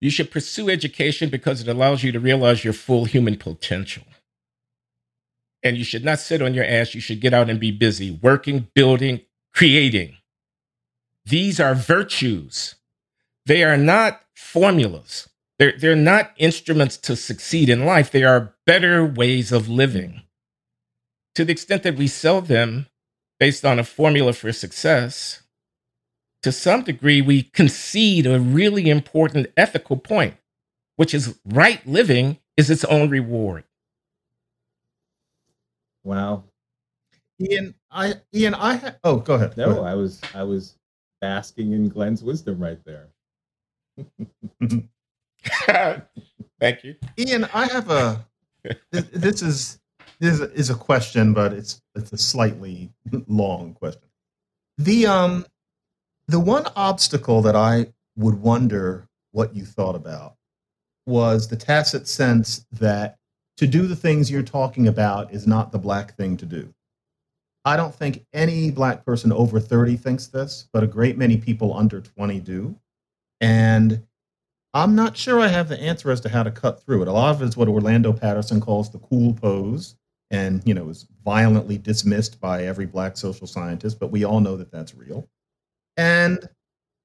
You 0.01 0.09
should 0.11 0.31
pursue 0.31 0.69
education 0.69 1.29
because 1.29 1.61
it 1.61 1.67
allows 1.67 2.03
you 2.03 2.11
to 2.11 2.19
realize 2.19 2.63
your 2.63 2.73
full 2.73 3.05
human 3.05 3.37
potential. 3.37 4.03
And 5.63 5.77
you 5.77 5.83
should 5.83 6.05
not 6.05 6.19
sit 6.19 6.41
on 6.41 6.53
your 6.53 6.65
ass. 6.65 6.95
You 6.95 7.01
should 7.01 7.21
get 7.21 7.33
out 7.33 7.49
and 7.49 7.59
be 7.59 7.71
busy, 7.71 8.11
working, 8.21 8.67
building, 8.75 9.21
creating. 9.53 10.17
These 11.25 11.59
are 11.59 11.75
virtues. 11.75 12.75
They 13.45 13.63
are 13.63 13.77
not 13.77 14.21
formulas. 14.35 15.29
They're, 15.59 15.73
they're 15.77 15.95
not 15.95 16.31
instruments 16.37 16.97
to 16.97 17.15
succeed 17.15 17.69
in 17.69 17.85
life. 17.85 18.11
They 18.11 18.23
are 18.23 18.55
better 18.65 19.05
ways 19.05 19.51
of 19.51 19.69
living 19.69 20.21
to 21.35 21.45
the 21.45 21.51
extent 21.53 21.83
that 21.83 21.95
we 21.95 22.07
sell 22.07 22.41
them 22.41 22.87
based 23.39 23.65
on 23.65 23.79
a 23.79 23.83
formula 23.83 24.33
for 24.33 24.51
success, 24.51 25.43
to 26.43 26.51
some 26.51 26.83
degree, 26.83 27.21
we 27.21 27.43
concede 27.43 28.27
a 28.27 28.39
really 28.39 28.89
important 28.89 29.47
ethical 29.57 29.97
point, 29.97 30.35
which 30.97 31.13
is 31.13 31.39
right 31.45 31.85
living 31.87 32.39
is 32.57 32.69
its 32.71 32.85
own 32.85 33.09
reward. 33.09 33.63
Wow. 36.03 36.45
Ian, 37.41 37.75
I 37.91 38.15
Ian, 38.35 38.55
I 38.55 38.75
ha- 38.77 38.95
oh, 39.03 39.17
go 39.17 39.35
ahead. 39.35 39.57
No, 39.57 39.67
Go 39.67 39.81
ahead. 39.81 39.85
I 39.85 39.95
was 39.95 40.21
I 40.33 40.43
was 40.43 40.75
basking 41.23 41.71
in 41.71 41.87
Glenn's 41.87 42.21
wisdom 42.21 42.61
right 42.61 42.79
there. 42.83 43.07
Thank 46.59 46.83
you. 46.83 46.95
Ian, 47.17 47.45
I 47.53 47.71
have 47.71 47.89
a. 47.89 48.27
This, 48.91 49.05
this 49.13 49.41
is 49.41 49.79
this 50.19 50.41
is 50.41 50.69
a 50.69 50.75
question, 50.75 51.33
but 51.33 51.53
it's 51.53 51.81
it's 51.95 52.11
a 52.11 52.17
slightly 52.17 52.91
long 53.29 53.73
question. 53.73 54.09
The 54.77 55.05
um, 55.07 55.45
the 56.27 56.41
one 56.41 56.67
obstacle 56.75 57.41
that 57.43 57.55
I 57.55 57.93
would 58.17 58.41
wonder 58.41 59.07
what 59.31 59.55
you 59.55 59.63
thought 59.63 59.95
about 59.95 60.35
was 61.05 61.47
the 61.47 61.55
tacit 61.55 62.05
sense 62.05 62.65
that 62.73 63.17
to 63.55 63.65
do 63.65 63.87
the 63.87 63.95
things 63.95 64.29
you're 64.29 64.43
talking 64.43 64.89
about 64.89 65.33
is 65.33 65.47
not 65.47 65.71
the 65.71 65.79
black 65.79 66.17
thing 66.17 66.35
to 66.35 66.45
do. 66.45 66.73
I 67.65 67.77
don't 67.77 67.95
think 67.95 68.25
any 68.33 68.71
black 68.71 69.05
person 69.05 69.31
over 69.31 69.59
30 69.59 69.95
thinks 69.97 70.27
this, 70.27 70.67
but 70.73 70.83
a 70.83 70.87
great 70.87 71.17
many 71.17 71.37
people 71.37 71.73
under 71.75 72.01
20 72.01 72.39
do. 72.41 72.75
And 73.39 74.03
I'm 74.73 74.95
not 74.95 75.15
sure 75.15 75.39
I 75.39 75.47
have 75.47 75.69
the 75.69 75.79
answer 75.79 76.11
as 76.11 76.19
to 76.21 76.29
how 76.29 76.43
to 76.43 76.51
cut 76.51 76.83
through 76.83 77.03
it. 77.03 77.07
A 77.07 77.11
lot 77.11 77.35
of 77.35 77.41
it 77.41 77.45
is 77.45 77.57
what 77.57 77.67
Orlando 77.67 78.11
Patterson 78.11 78.59
calls 78.59 78.89
the 78.89 78.97
cool 78.99 79.33
pose, 79.33 79.95
and 80.31 80.63
you 80.65 80.73
know 80.73 80.89
is 80.89 81.05
violently 81.23 81.77
dismissed 81.77 82.41
by 82.41 82.63
every 82.63 82.87
black 82.87 83.15
social 83.15 83.45
scientist. 83.45 83.99
But 83.99 84.11
we 84.11 84.23
all 84.23 84.39
know 84.39 84.57
that 84.57 84.71
that's 84.71 84.95
real. 84.95 85.27
And 85.95 86.49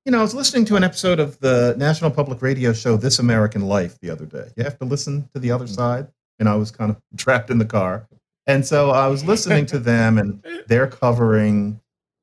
you 0.07 0.13
know, 0.13 0.21
I 0.21 0.23
was 0.23 0.35
listening 0.35 0.65
to 0.67 0.77
an 0.77 0.85
episode 0.85 1.21
of 1.21 1.39
the 1.41 1.75
National 1.77 2.11
Public 2.11 2.41
Radio 2.41 2.73
show 2.73 2.97
This 2.97 3.19
American 3.19 3.63
Life 3.67 3.99
the 4.01 4.09
other 4.09 4.25
day. 4.25 4.49
You 4.57 4.65
have 4.65 4.79
to 4.79 4.87
listen 4.87 5.29
to 5.35 5.39
the 5.39 5.51
other 5.51 5.67
hmm. 5.67 5.73
side, 5.73 6.09
and 6.39 6.49
I 6.49 6.55
was 6.55 6.71
kind 6.71 6.91
of 6.91 6.97
trapped 7.19 7.51
in 7.51 7.59
the 7.59 7.67
car, 7.67 8.09
and 8.49 8.67
so 8.67 8.91
I 8.91 9.07
was 9.07 9.25
listening 9.25 9.67
to 9.67 9.79
them, 9.79 10.19
and 10.19 10.43
they're 10.67 10.89
covering 10.89 11.81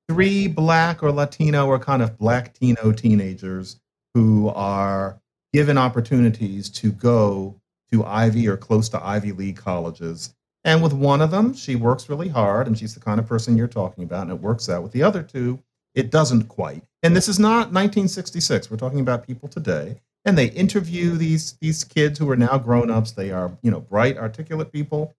three 0.10 0.48
black 0.48 1.02
or 1.02 1.12
Latino 1.12 1.68
or 1.68 1.80
kind 1.80 2.02
of 2.02 2.18
Blatino 2.18 2.92
teenagers 2.92 3.80
who 4.14 4.50
are 4.50 5.20
given 5.54 5.78
opportunities 5.78 6.70
to 6.70 6.92
go 6.92 7.56
to 7.92 8.04
Ivy 8.04 8.48
or 8.48 8.58
close 8.58 8.90
to 8.90 9.06
Ivy 9.06 9.32
League 9.32 9.58
colleges. 9.58 10.34
And 10.64 10.82
with 10.82 10.94
one 10.94 11.22
of 11.22 11.32
them, 11.32 11.54
she 11.54 11.76
works 11.76 12.10
really 12.10 12.28
hard 12.28 12.68
and 12.68 12.78
she's 12.78 12.96
the 12.96 13.00
kind 13.00 13.20
of 13.20 13.28
person 13.28 13.56
you're 13.56 13.68
talking 13.68 14.04
about, 14.04 14.24
and 14.24 14.32
it 14.32 14.42
works 14.42 14.68
out. 14.68 14.84
With 14.84 14.92
the 14.92 15.04
other 15.04 15.22
two, 15.22 15.60
it 15.94 16.12
doesn't 16.12 16.48
quite. 16.48 16.84
And 17.04 17.16
this 17.16 17.28
is 17.28 17.40
not 17.40 17.72
1966. 17.72 18.70
We're 18.70 18.78
talking 18.78 19.00
about 19.00 19.26
people 19.26 19.48
today. 19.48 20.02
And 20.26 20.36
they 20.36 20.48
interview 20.48 21.12
these, 21.12 21.54
these 21.62 21.84
kids 21.84 22.18
who 22.18 22.30
are 22.32 22.36
now 22.36 22.58
grown 22.58 22.90
ups. 22.90 23.12
They 23.12 23.32
are, 23.32 23.56
you 23.62 23.70
know, 23.70 23.80
bright, 23.80 24.18
articulate 24.18 24.72
people. 24.72 25.14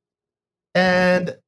And 0.77 1.39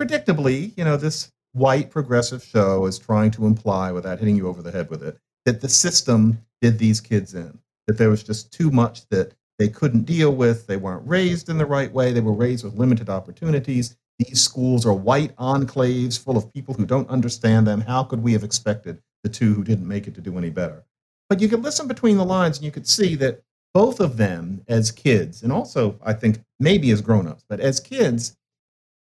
predictably, 0.00 0.76
you 0.76 0.84
know, 0.84 0.98
this 0.98 1.32
white 1.52 1.90
progressive 1.90 2.44
show 2.44 2.84
is 2.84 2.98
trying 2.98 3.30
to 3.32 3.46
imply, 3.46 3.90
without 3.90 4.18
hitting 4.18 4.36
you 4.36 4.46
over 4.46 4.60
the 4.60 4.70
head 4.70 4.90
with 4.90 5.02
it, 5.02 5.16
that 5.46 5.62
the 5.62 5.70
system 5.70 6.44
did 6.60 6.78
these 6.78 7.00
kids 7.00 7.34
in 7.34 7.58
that 7.86 7.98
there 7.98 8.10
was 8.10 8.22
just 8.22 8.52
too 8.52 8.70
much 8.70 9.06
that 9.08 9.32
they 9.58 9.68
couldn't 9.68 10.04
deal 10.04 10.34
with. 10.34 10.66
They 10.66 10.76
weren't 10.76 11.06
raised 11.06 11.48
in 11.48 11.58
the 11.58 11.66
right 11.66 11.92
way. 11.92 12.12
They 12.12 12.20
were 12.20 12.32
raised 12.32 12.64
with 12.64 12.78
limited 12.78 13.08
opportunities. 13.08 13.96
These 14.18 14.42
schools 14.42 14.86
are 14.86 14.94
white 14.94 15.34
enclaves 15.36 16.22
full 16.22 16.36
of 16.36 16.52
people 16.52 16.74
who 16.74 16.86
don't 16.86 17.08
understand 17.08 17.66
them. 17.66 17.80
How 17.80 18.04
could 18.04 18.22
we 18.22 18.32
have 18.32 18.44
expected 18.44 19.00
the 19.22 19.30
two 19.30 19.54
who 19.54 19.64
didn't 19.64 19.88
make 19.88 20.06
it 20.06 20.14
to 20.16 20.20
do 20.20 20.36
any 20.38 20.50
better? 20.50 20.84
But 21.28 21.40
you 21.40 21.48
could 21.48 21.62
listen 21.62 21.88
between 21.88 22.16
the 22.16 22.24
lines 22.24 22.58
and 22.58 22.64
you 22.64 22.70
could 22.70 22.86
see 22.86 23.14
that 23.16 23.42
both 23.72 23.98
of 23.98 24.16
them, 24.18 24.62
as 24.68 24.92
kids, 24.92 25.42
and 25.42 25.52
also 25.52 25.98
I 26.04 26.12
think 26.12 26.40
maybe 26.60 26.90
as 26.90 27.00
grown 27.00 27.26
ups, 27.26 27.44
but 27.48 27.60
as 27.60 27.80
kids, 27.80 28.36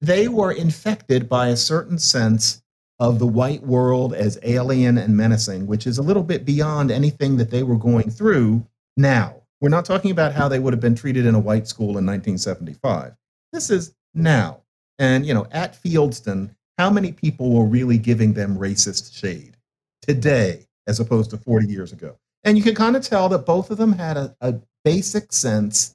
they 0.02 0.26
were 0.26 0.50
infected 0.50 1.28
by 1.28 1.48
a 1.48 1.56
certain 1.56 1.98
sense 1.98 2.60
of 2.98 3.18
the 3.18 3.26
white 3.26 3.62
world 3.62 4.12
as 4.12 4.38
alien 4.42 4.98
and 4.98 5.16
menacing, 5.16 5.66
which 5.66 5.86
is 5.86 5.98
a 5.98 6.02
little 6.02 6.24
bit 6.24 6.44
beyond 6.44 6.90
anything 6.90 7.36
that 7.36 7.50
they 7.50 7.62
were 7.62 7.76
going 7.76 8.10
through 8.10 8.66
now. 8.96 9.36
We're 9.60 9.68
not 9.68 9.84
talking 9.84 10.10
about 10.10 10.32
how 10.32 10.48
they 10.48 10.58
would 10.58 10.72
have 10.72 10.80
been 10.80 10.96
treated 10.96 11.24
in 11.24 11.36
a 11.36 11.40
white 11.40 11.68
school 11.68 11.96
in 11.98 12.04
1975. 12.04 13.14
This 13.52 13.70
is 13.70 13.94
now. 14.12 14.62
And, 14.98 15.24
you 15.24 15.34
know, 15.34 15.46
at 15.52 15.80
Fieldston, 15.80 16.50
how 16.78 16.90
many 16.90 17.12
people 17.12 17.52
were 17.52 17.64
really 17.64 17.96
giving 17.96 18.32
them 18.32 18.58
racist 18.58 19.16
shade 19.16 19.56
today 20.02 20.66
as 20.88 20.98
opposed 20.98 21.30
to 21.30 21.36
40 21.36 21.68
years 21.68 21.92
ago? 21.92 22.18
And 22.42 22.58
you 22.58 22.64
can 22.64 22.74
kind 22.74 22.96
of 22.96 23.04
tell 23.04 23.28
that 23.28 23.46
both 23.46 23.70
of 23.70 23.78
them 23.78 23.92
had 23.92 24.16
a, 24.16 24.36
a 24.40 24.56
basic 24.84 25.32
sense 25.32 25.94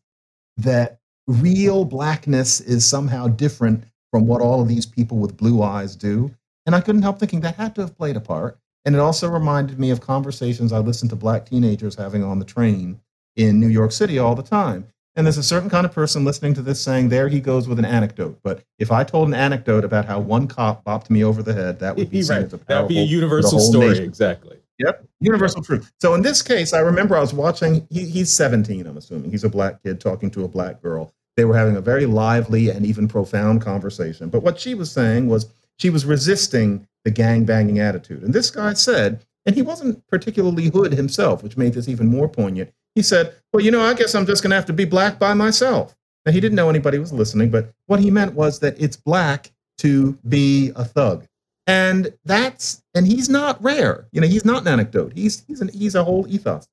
that 0.55 0.99
real 1.27 1.83
blackness 1.83 2.61
is 2.61 2.85
somehow 2.85 3.27
different 3.27 3.83
from 4.11 4.27
what 4.27 4.41
all 4.41 4.61
of 4.61 4.67
these 4.67 4.85
people 4.85 5.17
with 5.17 5.37
blue 5.37 5.61
eyes 5.61 5.95
do. 5.95 6.31
And 6.65 6.75
I 6.75 6.81
couldn't 6.81 7.01
help 7.01 7.19
thinking 7.19 7.41
that 7.41 7.55
had 7.55 7.75
to 7.75 7.81
have 7.81 7.97
played 7.97 8.15
a 8.17 8.21
part. 8.21 8.57
And 8.85 8.95
it 8.95 8.99
also 8.99 9.29
reminded 9.29 9.79
me 9.79 9.89
of 9.91 10.01
conversations 10.01 10.71
I 10.71 10.79
listened 10.79 11.09
to 11.11 11.15
black 11.15 11.45
teenagers 11.45 11.95
having 11.95 12.23
on 12.23 12.39
the 12.39 12.45
train 12.45 12.99
in 13.35 13.59
New 13.59 13.67
York 13.67 13.91
City 13.91 14.17
all 14.19 14.35
the 14.35 14.43
time. 14.43 14.87
And 15.15 15.25
there's 15.25 15.37
a 15.37 15.43
certain 15.43 15.69
kind 15.69 15.85
of 15.85 15.91
person 15.91 16.23
listening 16.23 16.53
to 16.53 16.61
this 16.61 16.79
saying, 16.79 17.09
there 17.09 17.27
he 17.27 17.39
goes 17.39 17.67
with 17.67 17.79
an 17.79 17.85
anecdote. 17.85 18.39
But 18.43 18.63
if 18.77 18.91
I 18.91 19.03
told 19.03 19.27
an 19.27 19.33
anecdote 19.33 19.83
about 19.83 20.05
how 20.05 20.19
one 20.19 20.47
cop 20.47 20.85
bopped 20.85 21.09
me 21.09 21.23
over 21.23 21.41
the 21.41 21.53
head, 21.53 21.79
that 21.79 21.95
would 21.95 22.11
be 22.11 22.21
right. 22.29 22.53
a 22.53 22.57
That 22.57 22.81
would 22.81 22.89
be 22.89 22.99
a 22.99 23.03
universal 23.03 23.59
story. 23.59 23.89
nation. 23.89 24.03
Exactly. 24.05 24.57
Yep, 24.79 25.05
universal 25.19 25.63
truth. 25.63 25.91
So 25.99 26.13
in 26.13 26.21
this 26.21 26.43
case, 26.43 26.71
I 26.71 26.79
remember 26.79 27.17
I 27.17 27.19
was 27.19 27.33
watching. 27.33 27.87
He, 27.89 28.05
he's 28.05 28.31
17, 28.31 28.85
I'm 28.85 28.97
assuming. 28.97 29.31
He's 29.31 29.43
a 29.43 29.49
black 29.49 29.81
kid 29.81 29.99
talking 29.99 30.29
to 30.31 30.43
a 30.43 30.47
black 30.47 30.83
girl. 30.83 31.11
They 31.37 31.45
were 31.45 31.55
having 31.55 31.77
a 31.77 31.81
very 31.81 32.05
lively 32.05 32.69
and 32.69 32.85
even 32.85 33.07
profound 33.07 33.61
conversation. 33.61 34.29
But 34.29 34.43
what 34.43 34.59
she 34.59 34.73
was 34.75 34.91
saying 34.91 35.29
was 35.29 35.47
she 35.77 35.89
was 35.89 36.05
resisting 36.05 36.87
the 37.05 37.11
gang 37.11 37.45
banging 37.45 37.79
attitude. 37.79 38.23
And 38.23 38.33
this 38.33 38.49
guy 38.49 38.73
said, 38.73 39.23
and 39.45 39.55
he 39.55 39.61
wasn't 39.61 40.05
particularly 40.07 40.67
hood 40.67 40.91
himself, 40.93 41.41
which 41.41 41.55
made 41.55 41.73
this 41.73 41.87
even 41.87 42.07
more 42.07 42.27
poignant. 42.27 42.73
He 42.95 43.01
said, 43.01 43.33
"Well, 43.53 43.63
you 43.63 43.71
know, 43.71 43.81
I 43.81 43.93
guess 43.93 44.13
I'm 44.13 44.25
just 44.25 44.43
going 44.43 44.49
to 44.49 44.57
have 44.57 44.65
to 44.65 44.73
be 44.73 44.83
black 44.83 45.19
by 45.19 45.33
myself." 45.33 45.95
Now 46.25 46.33
he 46.33 46.41
didn't 46.41 46.57
know 46.57 46.69
anybody 46.69 46.99
was 46.99 47.13
listening, 47.13 47.51
but 47.51 47.71
what 47.85 48.01
he 48.01 48.11
meant 48.11 48.33
was 48.33 48.59
that 48.59 48.75
it's 48.81 48.97
black 48.97 49.51
to 49.77 50.17
be 50.27 50.73
a 50.75 50.83
thug 50.83 51.25
and 51.67 52.13
that's 52.23 52.81
and 52.95 53.05
he's 53.05 53.29
not 53.29 53.61
rare 53.61 54.07
you 54.11 54.21
know 54.21 54.27
he's 54.27 54.45
not 54.45 54.61
an 54.61 54.69
anecdote 54.69 55.11
he's 55.13 55.43
he's 55.47 55.61
an 55.61 55.67
he's 55.69 55.95
a 55.95 56.03
whole 56.03 56.25
ethos 56.27 56.67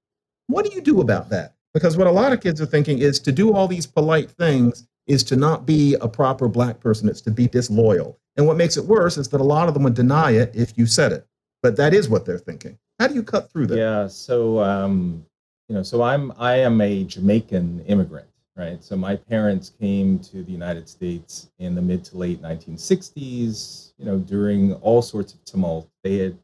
what 0.47 0.65
do 0.65 0.75
you 0.75 0.81
do 0.81 1.01
about 1.01 1.29
that 1.29 1.54
because 1.75 1.97
what 1.97 2.07
a 2.07 2.11
lot 2.11 2.33
of 2.33 2.41
kids 2.41 2.61
are 2.61 2.67
thinking 2.67 3.01
is 3.01 3.21
to 3.21 3.33
do 3.33 3.53
all 3.53 3.69
these 3.69 3.87
polite 3.87 4.31
things 4.31 4.87
is 5.07 5.23
to 5.25 5.37
not 5.37 5.67
be 5.67 5.95
a 6.01 6.09
proper 6.09 6.49
black 6.49 6.81
person 6.81 7.09
it's 7.09 7.21
to 7.21 7.31
be 7.31 7.47
disloyal 7.47 8.19
and 8.37 8.47
what 8.47 8.57
makes 8.57 8.77
it 8.77 8.85
worse 8.85 9.19
is 9.19 9.29
that 9.29 9.41
a 9.41 9.45
lot 9.45 9.69
of 9.69 9.75
them 9.75 9.83
would 9.83 9.95
deny 9.95 10.31
it 10.31 10.51
if 10.55 10.77
you 10.79 10.87
said 10.87 11.13
it 11.13 11.27
but 11.63 11.77
that 11.77 11.93
is 11.93 12.09
what 12.09 12.25
they're 12.25 12.39
thinking 12.39 12.79
how 12.99 13.09
do 13.09 13.15
you 13.15 13.23
cut 13.23 13.51
through 13.51 13.67
that 13.67 13.77
Yeah. 13.77 14.07
So, 14.07 14.61
um, 14.61 15.25
you 15.69 15.75
know, 15.75 15.83
so 15.83 16.03
I'm 16.03 16.33
I 16.39 16.57
am 16.57 16.81
a 16.81 17.05
Jamaican 17.05 17.85
immigrant, 17.87 18.29
right? 18.57 18.83
So 18.85 18.97
my 18.97 19.17
parents 19.17 19.71
came 19.81 20.19
to 20.21 20.43
the 20.43 20.53
United 20.53 20.89
States 20.89 21.51
in 21.59 21.75
the 21.75 21.83
mid 21.83 22.05
to 22.07 22.17
late 22.19 22.41
1960s. 22.43 23.93
You 23.99 24.05
know, 24.05 24.19
during 24.19 24.75
all 24.75 25.03
sorts 25.03 25.33
of 25.35 25.45
tumult, 25.45 25.89
they 26.03 26.19
had 26.19 26.39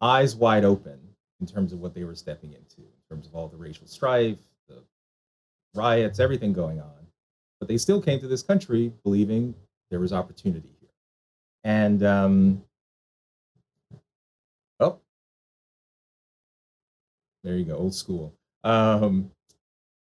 eyes 0.00 0.36
wide 0.36 0.64
open 0.64 0.98
in 1.40 1.46
terms 1.46 1.72
of 1.72 1.80
what 1.80 1.94
they 1.94 2.04
were 2.04 2.14
stepping 2.14 2.52
into, 2.52 2.80
in 2.80 3.08
terms 3.08 3.26
of 3.26 3.34
all 3.34 3.48
the 3.48 3.56
racial 3.56 3.86
strife, 3.86 4.36
riots, 5.74 6.20
everything 6.20 6.52
going 6.52 6.80
on. 6.80 6.90
But 7.60 7.68
they 7.68 7.78
still 7.78 8.00
came 8.00 8.20
to 8.20 8.28
this 8.28 8.42
country 8.42 8.92
believing 9.04 9.54
there 9.90 10.00
was 10.00 10.12
opportunity 10.12 10.70
here. 10.80 10.90
And 11.64 12.02
um, 12.02 12.64
oh, 14.80 14.98
there 17.42 17.56
you 17.56 17.64
go, 17.64 17.76
old 17.76 17.94
school. 17.94 18.34
Um, 18.64 19.30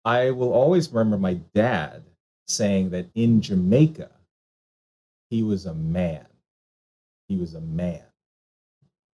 I 0.05 0.31
will 0.31 0.53
always 0.53 0.89
remember 0.91 1.17
my 1.17 1.35
dad 1.55 2.03
saying 2.47 2.89
that 2.91 3.07
in 3.15 3.41
Jamaica, 3.41 4.11
he 5.29 5.43
was 5.43 5.65
a 5.65 5.73
man. 5.73 6.25
he 7.27 7.37
was 7.37 7.55
a 7.55 7.61
man. 7.61 8.03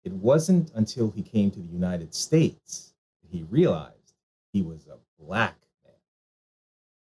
It 0.05 0.13
wasn't 0.13 0.73
until 0.75 1.11
he 1.11 1.23
came 1.23 1.51
to 1.51 1.61
the 1.61 1.67
United 1.67 2.15
States 2.15 2.95
that 3.23 3.37
he 3.37 3.45
realized 3.45 4.15
he 4.53 4.63
was 4.63 4.87
a 4.87 4.99
black. 5.23 5.57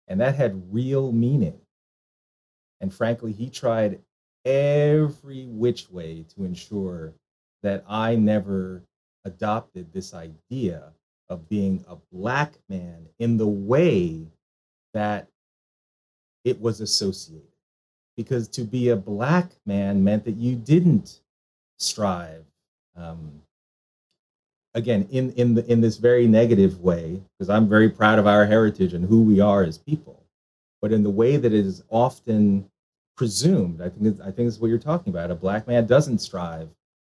And 0.09 0.21
that 0.21 0.37
had 0.37 0.73
real 0.73 1.13
meaning. 1.13 1.61
And 2.81 2.93
frankly, 2.93 3.33
he 3.33 3.51
tried 3.51 4.01
every 4.45 5.47
which 5.47 5.91
way 5.91 6.25
to 6.35 6.45
ensure 6.45 7.13
that 7.63 7.85
I 7.89 8.15
never 8.15 8.83
adopted 9.25 9.93
this 9.93 10.15
idea 10.15 10.93
of 11.29 11.49
being 11.49 11.85
a 11.89 11.97
black 12.13 12.55
man 12.69 13.09
in 13.19 13.37
the 13.37 13.47
way 13.47 14.29
that 14.95 15.29
it 16.45 16.61
was 16.61 16.81
associated. 16.81 17.43
Because 18.17 18.49
to 18.49 18.63
be 18.63 18.91
a 18.91 18.97
black 18.97 19.51
man 19.67 20.05
meant 20.05 20.25
that 20.25 20.37
you 20.37 20.55
didn't 20.55 21.21
strive. 21.79 22.45
Um, 22.95 23.43
again, 24.77 25.09
in, 25.11 25.33
in, 25.33 25.55
the, 25.55 25.73
in 25.73 25.81
this 25.81 25.97
very 25.97 26.27
negative 26.27 26.81
way, 26.81 27.21
because 27.39 27.49
I'm 27.49 27.69
very 27.69 27.89
proud 27.89 28.19
of 28.19 28.27
our 28.27 28.45
heritage 28.45 28.93
and 28.93 29.05
who 29.09 29.23
we 29.23 29.41
are 29.41 29.65
as 29.65 29.79
people, 29.79 30.23
but 30.83 30.93
in 30.93 31.03
the 31.03 31.11
way 31.11 31.39
that 31.39 31.53
it 31.53 31.67
is 31.67 31.83
often 31.89 32.69
presumed, 33.17 33.81
I 33.81 33.89
think, 33.89 34.21
I 34.21 34.31
think 34.31 34.47
is 34.49 34.61
what 34.61 34.69
you're 34.69 34.79
talking 34.79 35.13
about. 35.13 35.31
A 35.31 35.35
black 35.35 35.67
man 35.67 35.87
doesn't 35.87 36.19
strive 36.19 36.69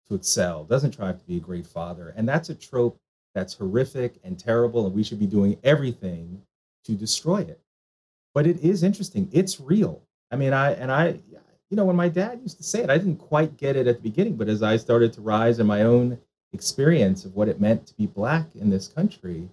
to 0.08 0.14
excel, 0.14 0.64
doesn't 0.64 0.92
strive 0.92 1.18
to 1.18 1.26
be 1.26 1.38
a 1.38 1.40
great 1.40 1.66
father. 1.66 2.14
And 2.16 2.28
that's 2.28 2.48
a 2.48 2.54
trope 2.54 2.96
that's 3.34 3.54
horrific 3.54 4.14
and 4.22 4.38
terrible, 4.38 4.86
and 4.86 4.94
we 4.94 5.02
should 5.02 5.18
be 5.18 5.26
doing 5.26 5.58
everything 5.64 6.40
to 6.84 6.92
destroy 6.92 7.40
it. 7.40 7.60
But 8.34 8.46
it 8.46 8.60
is 8.60 8.84
interesting. 8.84 9.28
It's 9.32 9.60
real. 9.60 10.00
I 10.30 10.36
mean, 10.36 10.52
I 10.52 10.72
and 10.74 10.92
I, 10.92 11.18
you 11.70 11.76
know, 11.76 11.84
when 11.84 11.96
my 11.96 12.08
dad 12.08 12.38
used 12.40 12.58
to 12.58 12.62
say 12.62 12.82
it, 12.82 12.90
I 12.90 12.98
didn't 12.98 13.16
quite 13.16 13.56
get 13.56 13.74
it 13.74 13.88
at 13.88 13.96
the 13.96 14.02
beginning, 14.02 14.36
but 14.36 14.48
as 14.48 14.62
I 14.62 14.76
started 14.76 15.12
to 15.14 15.20
rise 15.20 15.58
in 15.58 15.66
my 15.66 15.82
own 15.82 16.18
experience 16.52 17.24
of 17.24 17.34
what 17.34 17.48
it 17.48 17.60
meant 17.60 17.86
to 17.86 17.94
be 17.94 18.06
black 18.06 18.46
in 18.54 18.70
this 18.70 18.88
country, 18.88 19.48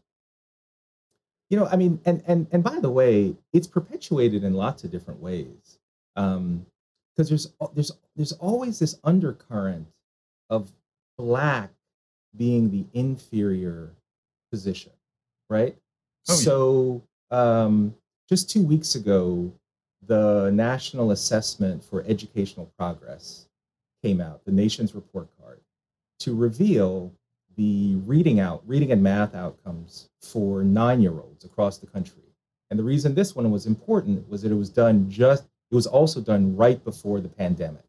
you 1.50 1.58
know, 1.58 1.68
I 1.68 1.76
mean, 1.76 2.00
and 2.06 2.24
and 2.28 2.48
and 2.52 2.64
by 2.64 2.80
the 2.80 2.90
way, 2.90 3.36
it's 3.54 3.68
perpetuated 3.68 4.44
in 4.44 4.54
lots 4.54 4.84
of 4.84 4.92
different 4.92 5.22
ways. 5.22 5.80
Um, 6.16 6.66
because 7.16 7.30
there's 7.30 7.54
there's 7.74 7.92
there's 8.16 8.32
always 8.34 8.80
this 8.80 9.00
undercurrent 9.04 9.88
of 10.50 10.72
black 11.18 11.72
being 12.36 12.72
the 12.72 12.86
inferior 12.94 13.92
position, 14.52 14.92
right? 15.50 15.76
Oh, 16.28 16.34
yeah. 16.34 16.40
so 16.40 17.04
um, 17.32 17.96
just 18.28 18.50
two 18.50 18.64
weeks 18.64 18.96
ago, 18.96 19.52
the 20.08 20.52
National 20.52 21.12
Assessment 21.12 21.84
for 21.84 22.04
Educational 22.08 22.72
Progress 22.78 23.48
came 24.04 24.22
out, 24.22 24.44
the 24.46 24.52
nation's 24.52 24.94
report 24.94 25.28
card, 25.42 25.60
to 26.20 26.36
reveal 26.36 27.14
the 27.56 27.96
reading 28.06 28.40
out, 28.40 28.62
reading 28.66 28.92
and 28.92 29.02
math 29.02 29.34
outcomes 29.34 30.10
for 30.22 30.64
nine-year-olds 30.64 31.46
across 31.46 31.78
the 31.78 31.88
country. 31.88 32.22
And 32.70 32.80
the 32.80 32.84
reason 32.84 33.14
this 33.14 33.36
one 33.36 33.50
was 33.52 33.66
important 33.66 34.28
was 34.30 34.42
that 34.42 34.52
it 34.52 34.56
was 34.56 34.70
done 34.70 35.10
just, 35.10 35.44
it 35.72 35.76
was 35.76 35.88
also 35.88 36.20
done 36.20 36.56
right 36.56 36.84
before 36.84 37.22
the 37.22 37.30
pandemic. 37.30 37.84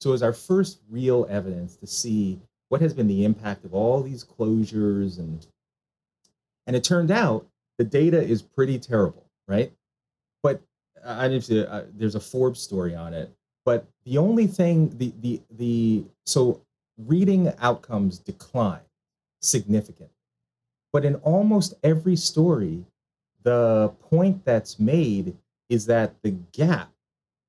So 0.00 0.10
it 0.10 0.12
was 0.12 0.22
our 0.22 0.32
first 0.32 0.80
real 0.88 1.26
evidence 1.28 1.76
to 1.76 1.86
see 1.86 2.38
what 2.68 2.80
has 2.80 2.94
been 2.94 3.08
the 3.08 3.24
impact 3.24 3.64
of 3.64 3.74
all 3.74 4.02
these 4.02 4.24
closures 4.24 5.18
and 5.18 5.46
and 6.66 6.76
it 6.76 6.84
turned 6.84 7.10
out 7.10 7.46
the 7.78 7.84
data 7.84 8.22
is 8.22 8.42
pretty 8.42 8.78
terrible, 8.78 9.24
right? 9.48 9.72
But 10.42 10.60
I 11.04 11.28
need 11.28 11.42
to. 11.44 11.70
Uh, 11.72 11.84
there's 11.94 12.14
a 12.14 12.20
Forbes 12.20 12.60
story 12.60 12.94
on 12.94 13.14
it. 13.14 13.32
But 13.64 13.86
the 14.04 14.18
only 14.18 14.46
thing, 14.46 14.96
the 14.98 15.12
the 15.22 15.40
the 15.56 16.04
so 16.26 16.60
reading 17.06 17.52
outcomes 17.60 18.18
decline 18.18 18.80
significantly. 19.40 20.14
But 20.92 21.04
in 21.04 21.16
almost 21.16 21.74
every 21.82 22.16
story, 22.16 22.84
the 23.42 23.92
point 24.00 24.44
that's 24.44 24.78
made 24.78 25.36
is 25.68 25.86
that 25.86 26.20
the 26.22 26.30
gap 26.52 26.90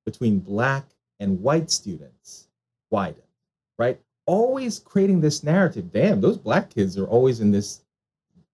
between 0.05 0.39
black 0.39 0.85
and 1.19 1.41
white 1.41 1.71
students 1.71 2.47
widen, 2.91 3.23
right? 3.77 3.99
always 4.29 4.77
creating 4.77 5.21
this 5.21 5.43
narrative 5.43 5.91
damn, 5.91 6.21
those 6.21 6.37
black 6.37 6.69
kids 6.69 6.99
are 6.99 7.07
always 7.07 7.39
in 7.39 7.49
this 7.49 7.81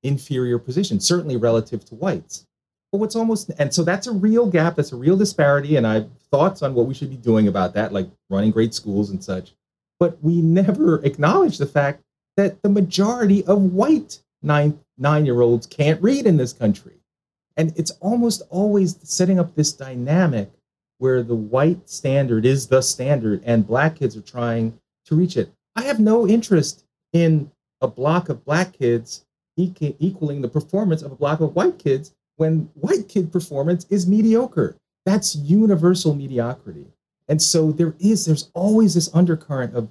inferior 0.04 0.58
position, 0.58 1.02
certainly 1.02 1.36
relative 1.36 1.84
to 1.84 1.96
whites. 1.96 2.48
But 2.94 3.00
what's 3.00 3.16
almost, 3.18 3.52
and 3.60 3.74
so 3.74 3.84
that's 3.84 4.08
a 4.08 4.14
real 4.14 4.46
gap, 4.46 4.78
that's 4.78 4.94
a 4.94 4.96
real 4.96 5.18
disparity. 5.18 5.76
And 5.76 5.86
I 5.86 5.96
have 5.96 6.10
thoughts 6.32 6.62
on 6.62 6.74
what 6.74 6.86
we 6.86 6.94
should 6.94 7.10
be 7.10 7.18
doing 7.18 7.50
about 7.50 7.74
that, 7.74 7.92
like 7.92 8.08
running 8.30 8.52
great 8.52 8.74
schools 8.74 9.10
and 9.10 9.22
such. 9.22 9.54
But 10.00 10.22
we 10.24 10.42
never 10.42 11.04
acknowledge 11.04 11.58
the 11.58 11.66
fact 11.66 12.02
that 12.38 12.62
the 12.62 12.70
majority 12.70 13.46
of 13.46 13.62
white 13.62 14.20
nine 14.42 14.80
nine 14.98 15.26
year 15.26 15.42
olds 15.42 15.68
can't 15.68 16.02
read 16.02 16.26
in 16.26 16.38
this 16.38 16.54
country. 16.54 16.94
And 17.58 17.74
it's 17.76 17.92
almost 18.02 18.42
always 18.50 18.98
setting 19.04 19.40
up 19.40 19.56
this 19.56 19.74
dynamic 19.74 20.52
where 20.98 21.24
the 21.24 21.36
white 21.36 21.90
standard 21.90 22.46
is 22.46 22.68
the 22.68 22.82
standard 22.82 23.42
and 23.46 23.68
black 23.68 23.98
kids 23.98 24.16
are 24.16 24.22
trying 24.22 24.78
to 25.06 25.16
reach 25.16 25.38
it. 25.38 25.52
I 25.76 25.84
have 25.84 26.00
no 26.00 26.28
interest 26.28 26.86
in 27.14 27.52
a 27.82 27.88
block 27.88 28.30
of 28.30 28.46
black 28.46 28.74
kids 28.74 29.26
equaling 29.58 30.42
the 30.42 30.50
performance 30.50 31.02
of 31.02 31.12
a 31.12 31.16
block 31.16 31.40
of 31.40 31.56
white 31.56 31.78
kids 31.78 32.14
when 32.38 32.70
white 32.74 33.08
kid 33.08 33.32
performance 33.32 33.86
is 33.90 34.08
mediocre. 34.08 34.76
That's 35.06 35.36
universal 35.36 36.14
mediocrity. 36.14 36.88
And 37.28 37.42
so 37.42 37.72
there 37.72 37.96
is, 38.00 38.26
there's 38.26 38.52
always 38.54 38.94
this 38.94 39.14
undercurrent 39.14 39.76
of, 39.76 39.90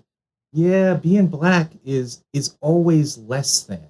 yeah, 0.52 0.94
being 0.94 1.26
black 1.26 1.72
is 1.84 2.22
is 2.32 2.56
always 2.60 3.18
less 3.18 3.62
than. 3.62 3.88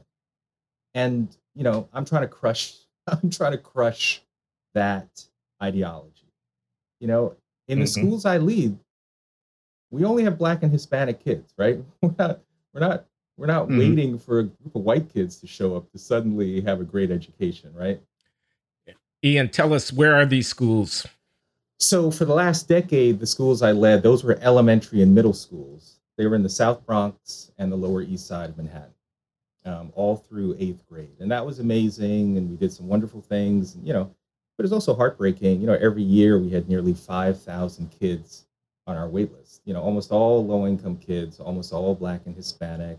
And 0.94 1.28
you 1.54 1.62
know, 1.62 1.88
I'm 1.92 2.06
trying 2.06 2.22
to 2.22 2.28
crush, 2.28 2.74
I'm 3.06 3.28
trying 3.30 3.52
to 3.52 3.58
crush 3.58 4.22
that 4.74 5.26
ideology. 5.62 6.10
You 7.00 7.08
know, 7.08 7.36
in 7.68 7.80
the 7.80 7.84
mm-hmm. 7.84 8.00
schools 8.00 8.24
I 8.24 8.38
lead, 8.38 8.78
we 9.90 10.04
only 10.04 10.24
have 10.24 10.38
black 10.38 10.62
and 10.62 10.72
Hispanic 10.72 11.22
kids, 11.22 11.52
right? 11.58 11.78
We're 12.02 12.14
not 12.18 12.40
we're 12.72 12.80
not 12.80 13.04
we're 13.36 13.46
not 13.46 13.68
mm-hmm. 13.68 13.78
waiting 13.78 14.18
for 14.18 14.40
a 14.40 14.44
group 14.44 14.74
of 14.74 14.82
white 14.82 15.12
kids 15.12 15.36
to 15.40 15.46
show 15.46 15.76
up 15.76 15.90
to 15.92 15.98
suddenly 15.98 16.60
have 16.62 16.80
a 16.80 16.84
great 16.84 17.10
education, 17.10 17.72
right? 17.74 18.00
Ian, 19.24 19.48
tell 19.48 19.72
us 19.72 19.90
where 19.90 20.14
are 20.14 20.26
these 20.26 20.46
schools? 20.46 21.06
So 21.84 22.10
for 22.10 22.24
the 22.24 22.34
last 22.34 22.66
decade, 22.66 23.20
the 23.20 23.26
schools 23.26 23.60
I 23.60 23.72
led, 23.72 24.02
those 24.02 24.24
were 24.24 24.38
elementary 24.40 25.02
and 25.02 25.14
middle 25.14 25.34
schools. 25.34 26.00
They 26.16 26.26
were 26.26 26.34
in 26.34 26.42
the 26.42 26.48
South 26.48 26.86
Bronx 26.86 27.52
and 27.58 27.70
the 27.70 27.76
Lower 27.76 28.00
East 28.00 28.26
Side 28.26 28.48
of 28.48 28.56
Manhattan, 28.56 28.94
um, 29.66 29.92
all 29.94 30.16
through 30.16 30.56
eighth 30.58 30.82
grade, 30.88 31.16
and 31.20 31.30
that 31.30 31.44
was 31.44 31.58
amazing. 31.58 32.38
And 32.38 32.48
we 32.48 32.56
did 32.56 32.72
some 32.72 32.88
wonderful 32.88 33.20
things, 33.20 33.76
you 33.84 33.92
know. 33.92 34.10
But 34.56 34.64
it's 34.64 34.72
also 34.72 34.94
heartbreaking. 34.94 35.60
You 35.60 35.66
know, 35.66 35.74
every 35.74 36.02
year 36.02 36.38
we 36.38 36.48
had 36.48 36.70
nearly 36.70 36.94
five 36.94 37.38
thousand 37.42 37.90
kids 37.90 38.46
on 38.86 38.96
our 38.96 39.06
wait 39.06 39.30
list. 39.34 39.60
You 39.66 39.74
know, 39.74 39.82
almost 39.82 40.10
all 40.10 40.42
low 40.42 40.66
income 40.66 40.96
kids, 40.96 41.38
almost 41.38 41.70
all 41.74 41.94
black 41.94 42.22
and 42.24 42.34
Hispanic. 42.34 42.98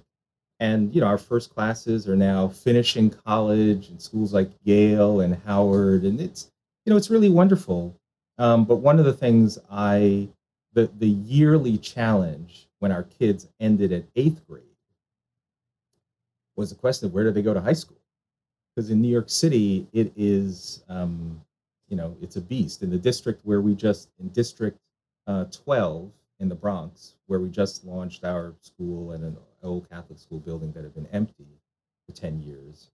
And, 0.59 0.93
you 0.93 1.01
know, 1.01 1.07
our 1.07 1.17
first 1.17 1.51
classes 1.55 2.07
are 2.07 2.15
now 2.15 2.49
finishing 2.49 3.09
college 3.09 3.89
in 3.89 3.97
schools 3.97 4.31
like 4.31 4.51
Yale 4.63 5.21
and 5.21 5.41
Howard. 5.47 6.03
And 6.03 6.21
it's, 6.21 6.51
you 6.86 6.91
know, 6.91 6.97
it's 6.97 7.09
really 7.09 7.31
wonderful. 7.31 7.99
Um, 8.38 8.65
but 8.65 8.77
one 8.77 8.99
of 8.99 9.05
the 9.05 9.13
things 9.13 9.57
I, 9.71 10.27
the, 10.73 10.89
the 10.99 11.07
yearly 11.07 11.77
challenge 11.77 12.67
when 12.79 12.91
our 12.91 13.03
kids 13.03 13.47
ended 13.59 13.91
at 13.91 14.03
eighth 14.15 14.45
grade 14.47 14.63
was 16.55 16.69
the 16.69 16.75
question 16.75 17.07
of 17.07 17.13
where 17.13 17.23
do 17.23 17.31
they 17.31 17.41
go 17.41 17.53
to 17.53 17.61
high 17.61 17.73
school? 17.73 17.97
Because 18.75 18.89
in 18.89 19.01
New 19.01 19.09
York 19.09 19.29
City, 19.29 19.88
it 19.93 20.11
is, 20.17 20.83
um, 20.89 21.41
you 21.88 21.95
know, 21.95 22.15
it's 22.21 22.36
a 22.36 22.41
beast. 22.41 22.83
In 22.83 22.89
the 22.89 22.97
district 22.97 23.41
where 23.45 23.61
we 23.61 23.73
just, 23.73 24.09
in 24.19 24.29
District 24.29 24.77
uh, 25.27 25.45
12 25.45 26.11
in 26.39 26.49
the 26.49 26.55
Bronx, 26.55 27.15
where 27.27 27.39
we 27.39 27.49
just 27.49 27.86
launched 27.86 28.25
our 28.25 28.53
school 28.61 29.13
in 29.13 29.23
an 29.23 29.38
old 29.63 29.89
Catholic 29.89 30.19
school 30.19 30.39
building 30.39 30.71
that 30.73 30.83
had 30.83 30.93
been 30.93 31.07
empty 31.13 31.47
for 32.05 32.15
10 32.15 32.41
years. 32.41 32.89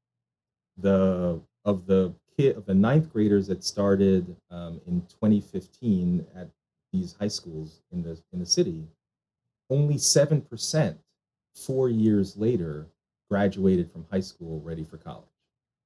The 0.78 1.40
of 1.66 1.86
the 1.86 2.14
kid 2.38 2.56
of 2.56 2.66
the 2.66 2.74
ninth 2.74 3.12
graders 3.12 3.48
that 3.48 3.64
started 3.64 4.36
um, 4.50 4.82
in 4.88 5.02
2015 5.02 6.26
at 6.36 6.50
these 6.92 7.16
high 7.20 7.28
schools 7.28 7.82
in 7.92 8.04
the 8.04 8.20
in 8.34 8.40
the 8.40 8.46
city, 8.46 8.84
only 9.70 9.98
seven 9.98 10.42
percent 10.42 10.98
four 11.56 11.90
years 11.90 12.38
later 12.38 12.88
graduated 13.30 13.92
from 13.92 14.06
high 14.12 14.20
school 14.20 14.62
ready 14.62 14.84
for 14.84 14.98
college, 14.98 15.26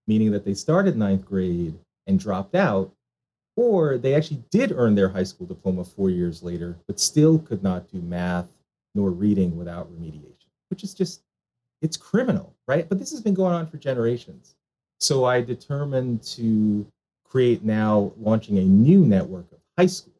meaning 0.08 0.32
that 0.32 0.46
they 0.46 0.54
started 0.54 0.96
ninth 0.96 1.26
grade 1.26 1.78
and 2.08 2.20
dropped 2.20 2.56
out 2.56 2.92
or 3.56 3.98
they 3.98 4.14
actually 4.14 4.44
did 4.52 4.74
earn 4.76 4.96
their 4.96 5.10
high 5.10 5.24
school 5.24 5.48
diploma 5.48 5.84
four 5.84 6.10
years 6.10 6.44
later, 6.44 6.78
but 6.88 7.00
still 7.00 7.40
could 7.40 7.64
not 7.64 7.90
do 7.92 8.02
math 8.02 8.48
nor 8.94 9.12
reading 9.12 9.56
without 9.58 9.92
remediation, 9.92 10.50
which 10.70 10.84
is 10.84 10.94
just, 10.94 11.22
it's 11.82 11.98
criminal, 11.98 12.54
right? 12.68 12.88
But 12.88 13.00
this 13.00 13.12
has 13.12 13.22
been 13.22 13.34
going 13.34 13.54
on 13.54 13.68
for 13.68 13.78
generations. 13.78 14.56
So 15.00 15.26
I 15.26 15.42
determined 15.42 16.24
to 16.24 16.88
create 17.24 17.64
now 17.64 18.14
launching 18.18 18.58
a 18.58 18.64
new 18.64 19.06
network 19.06 19.52
of 19.52 19.60
high 19.78 19.88
schools, 19.88 20.16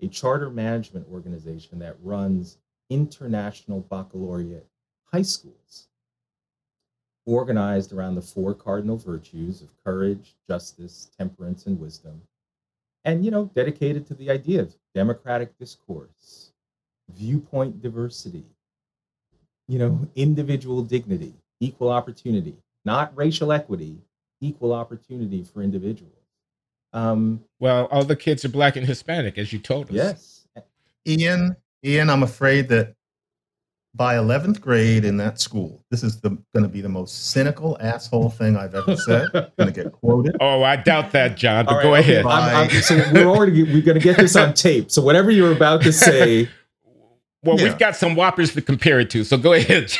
a 0.00 0.08
charter 0.08 0.50
management 0.50 1.06
organization 1.12 1.78
that 1.80 1.96
runs 2.02 2.58
international 2.88 3.80
baccalaureate 3.90 4.66
high 5.12 5.22
schools 5.22 5.88
organized 7.26 7.92
around 7.92 8.14
the 8.14 8.22
four 8.22 8.54
cardinal 8.54 8.96
virtues 8.96 9.62
of 9.62 9.68
courage, 9.84 10.34
justice, 10.48 11.10
temperance, 11.16 11.66
and 11.66 11.78
wisdom, 11.78 12.20
and 13.04 13.24
you 13.24 13.30
know, 13.30 13.50
dedicated 13.54 14.06
to 14.06 14.14
the 14.14 14.30
idea 14.30 14.60
of 14.60 14.74
democratic 14.94 15.56
discourse, 15.58 16.52
viewpoint 17.14 17.80
diversity, 17.82 18.44
you 19.68 19.78
know, 19.78 20.08
individual 20.16 20.82
dignity, 20.82 21.34
equal 21.60 21.90
opportunity, 21.90 22.56
not 22.84 23.16
racial 23.16 23.52
equity, 23.52 23.96
equal 24.42 24.72
opportunity 24.74 25.42
for 25.42 25.62
individuals. 25.62 26.12
Um, 26.92 27.42
well, 27.58 27.86
all 27.86 28.04
the 28.04 28.16
kids 28.16 28.44
are 28.44 28.50
black 28.50 28.76
and 28.76 28.86
Hispanic, 28.86 29.38
as 29.38 29.52
you 29.52 29.58
told 29.58 29.86
us. 29.86 29.94
Yes. 29.94 30.46
Ian, 31.06 31.56
Ian, 31.82 32.10
I'm 32.10 32.22
afraid 32.22 32.68
that 32.68 32.94
by 33.94 34.14
11th 34.14 34.60
grade 34.60 35.04
in 35.04 35.16
that 35.18 35.40
school, 35.40 35.84
this 35.90 36.02
is 36.02 36.16
going 36.16 36.42
to 36.54 36.68
be 36.68 36.80
the 36.80 36.88
most 36.88 37.30
cynical 37.30 37.76
asshole 37.80 38.30
thing 38.30 38.56
I've 38.56 38.74
ever 38.74 38.96
said. 38.96 39.30
going 39.32 39.50
to 39.58 39.70
get 39.70 39.92
quoted. 39.92 40.36
Oh, 40.40 40.62
I 40.62 40.76
doubt 40.76 41.12
that, 41.12 41.36
John. 41.36 41.66
But 41.66 41.76
right, 41.76 41.82
go 41.82 41.94
ahead. 41.94 42.26
I'm, 42.26 42.70
I'm, 42.70 42.70
so 42.82 42.96
we're 43.12 43.26
already 43.26 43.62
we're 43.62 43.82
going 43.82 43.98
to 43.98 44.04
get 44.04 44.16
this 44.16 44.36
on 44.36 44.54
tape. 44.54 44.90
So 44.90 45.02
whatever 45.02 45.30
you're 45.30 45.52
about 45.52 45.82
to 45.82 45.92
say. 45.92 46.48
Well, 47.44 47.58
yeah. 47.58 47.64
we've 47.64 47.78
got 47.78 47.96
some 47.96 48.14
whoppers 48.14 48.54
to 48.54 48.62
compare 48.62 49.00
it 49.00 49.10
to. 49.10 49.24
So 49.24 49.36
go 49.36 49.52
ahead. 49.54 49.92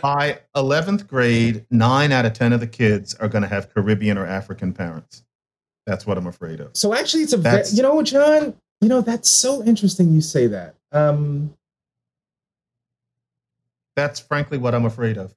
by 0.00 0.40
11th 0.56 1.06
grade, 1.06 1.64
nine 1.70 2.12
out 2.12 2.24
of 2.24 2.34
10 2.34 2.52
of 2.52 2.60
the 2.60 2.66
kids 2.66 3.14
are 3.14 3.28
going 3.28 3.42
to 3.42 3.48
have 3.48 3.72
Caribbean 3.72 4.16
or 4.16 4.26
African 4.26 4.72
parents. 4.72 5.24
That's 5.86 6.06
what 6.06 6.16
I'm 6.16 6.26
afraid 6.26 6.60
of. 6.60 6.70
So 6.74 6.94
actually, 6.94 7.24
it's 7.24 7.32
a 7.32 7.38
ve- 7.38 7.62
you 7.72 7.82
know, 7.82 8.02
John. 8.02 8.54
You 8.80 8.88
know, 8.88 9.00
that's 9.00 9.28
so 9.28 9.62
interesting. 9.64 10.12
You 10.12 10.20
say 10.20 10.46
that. 10.48 10.74
Um, 10.92 11.54
that's 13.96 14.20
frankly 14.20 14.58
what 14.58 14.74
I'm 14.74 14.84
afraid 14.84 15.18
of 15.18 15.34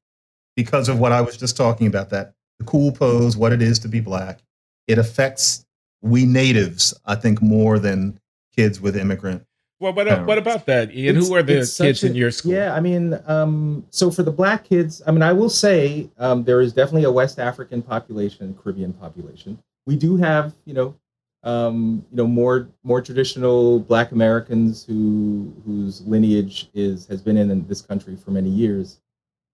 because 0.56 0.90
of 0.90 1.00
what 1.00 1.12
I 1.12 1.22
was 1.22 1.38
just 1.38 1.56
talking 1.56 1.88
about 1.88 2.10
that 2.10 2.34
the 2.60 2.66
cool 2.66 2.92
pose, 2.92 3.38
what 3.38 3.54
it 3.54 3.62
is 3.62 3.80
to 3.80 3.88
be 3.88 4.00
black. 4.00 4.40
It 4.88 4.98
affects 4.98 5.66
we 6.02 6.26
natives, 6.26 6.94
I 7.06 7.16
think, 7.16 7.42
more 7.42 7.78
than 7.80 8.20
kids 8.56 8.82
with 8.82 8.96
immigrant. 8.96 9.46
Well, 9.80 9.94
what, 9.94 10.08
uh, 10.08 10.24
what 10.24 10.40
about 10.40 10.66
that, 10.66 10.92
Ian? 10.96 11.18
It's, 11.18 11.28
Who 11.28 11.36
are 11.36 11.44
the 11.44 11.54
kids 11.54 12.04
a, 12.04 12.08
in 12.08 12.16
your 12.16 12.32
school? 12.32 12.54
Yeah, 12.54 12.74
I 12.74 12.80
mean, 12.80 13.20
um, 13.28 13.86
so 13.92 14.10
for 14.10 14.24
the 14.24 14.32
black 14.32 14.64
kids, 14.64 15.04
I 15.06 15.12
mean, 15.12 15.22
I 15.22 15.34
will 15.34 15.52
say 15.52 16.10
um, 16.18 16.44
there 16.44 16.62
is 16.62 16.74
definitely 16.74 17.04
a 17.04 17.12
West 17.12 17.38
African 17.38 17.84
population, 17.84 18.58
Caribbean 18.62 18.94
population. 18.94 19.60
We 19.86 19.96
do 19.96 20.18
have, 20.18 20.56
you 20.66 20.74
know, 20.74 20.96
um, 21.44 22.04
you 22.12 22.18
know, 22.18 22.28
more 22.28 22.68
more 22.84 23.02
traditional 23.02 23.80
Black 23.80 24.12
Americans 24.12 24.84
who 24.84 25.54
whose 25.66 26.02
lineage 26.02 26.70
is 26.74 27.06
has 27.08 27.22
been 27.22 27.38
in 27.38 27.66
this 27.68 27.82
country 27.82 28.16
for 28.16 28.32
many 28.32 28.50
years. 28.50 29.00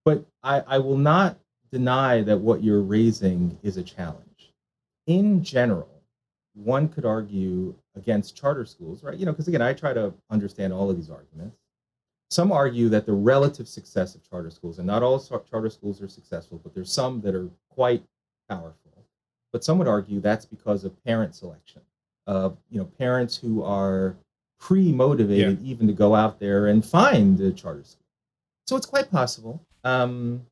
But 0.06 0.24
I, 0.42 0.60
I 0.66 0.78
will 0.78 0.96
not 0.96 1.38
deny 1.70 2.22
that 2.22 2.38
what 2.38 2.62
you're 2.62 2.82
raising 2.82 3.58
is 3.62 3.76
a 3.76 3.82
challenge. 3.82 4.52
In 5.06 5.44
general, 5.44 6.02
one 6.54 6.88
could 6.88 7.04
argue 7.04 7.74
against 7.96 8.36
charter 8.36 8.64
schools, 8.64 9.02
right? 9.02 9.16
You 9.16 9.26
know, 9.26 9.32
because 9.32 9.48
again, 9.48 9.62
I 9.62 9.72
try 9.72 9.92
to 9.92 10.12
understand 10.30 10.72
all 10.72 10.90
of 10.90 10.96
these 10.96 11.10
arguments. 11.10 11.56
Some 12.30 12.50
argue 12.50 12.88
that 12.88 13.06
the 13.06 13.12
relative 13.12 13.68
success 13.68 14.14
of 14.14 14.28
charter 14.28 14.50
schools, 14.50 14.78
and 14.78 14.86
not 14.86 15.02
all 15.02 15.20
charter 15.20 15.70
schools 15.70 16.02
are 16.02 16.08
successful, 16.08 16.60
but 16.62 16.74
there's 16.74 16.90
some 16.90 17.20
that 17.20 17.34
are 17.34 17.48
quite 17.70 18.02
powerful 18.48 18.84
but 19.54 19.62
some 19.62 19.78
would 19.78 19.86
argue 19.86 20.18
that's 20.18 20.44
because 20.44 20.82
of 20.82 21.04
parent 21.04 21.32
selection, 21.32 21.80
of 22.26 22.58
you 22.70 22.78
know 22.78 22.86
parents 22.98 23.36
who 23.36 23.62
are 23.62 24.16
pre-motivated 24.58 25.60
yeah. 25.60 25.70
even 25.70 25.86
to 25.86 25.92
go 25.92 26.12
out 26.12 26.40
there 26.40 26.66
and 26.66 26.84
find 26.84 27.40
a 27.40 27.52
charter 27.52 27.84
school. 27.84 28.04
So 28.66 28.74
it's 28.74 28.84
quite 28.84 29.12
possible. 29.12 29.64
Um, 29.84 30.44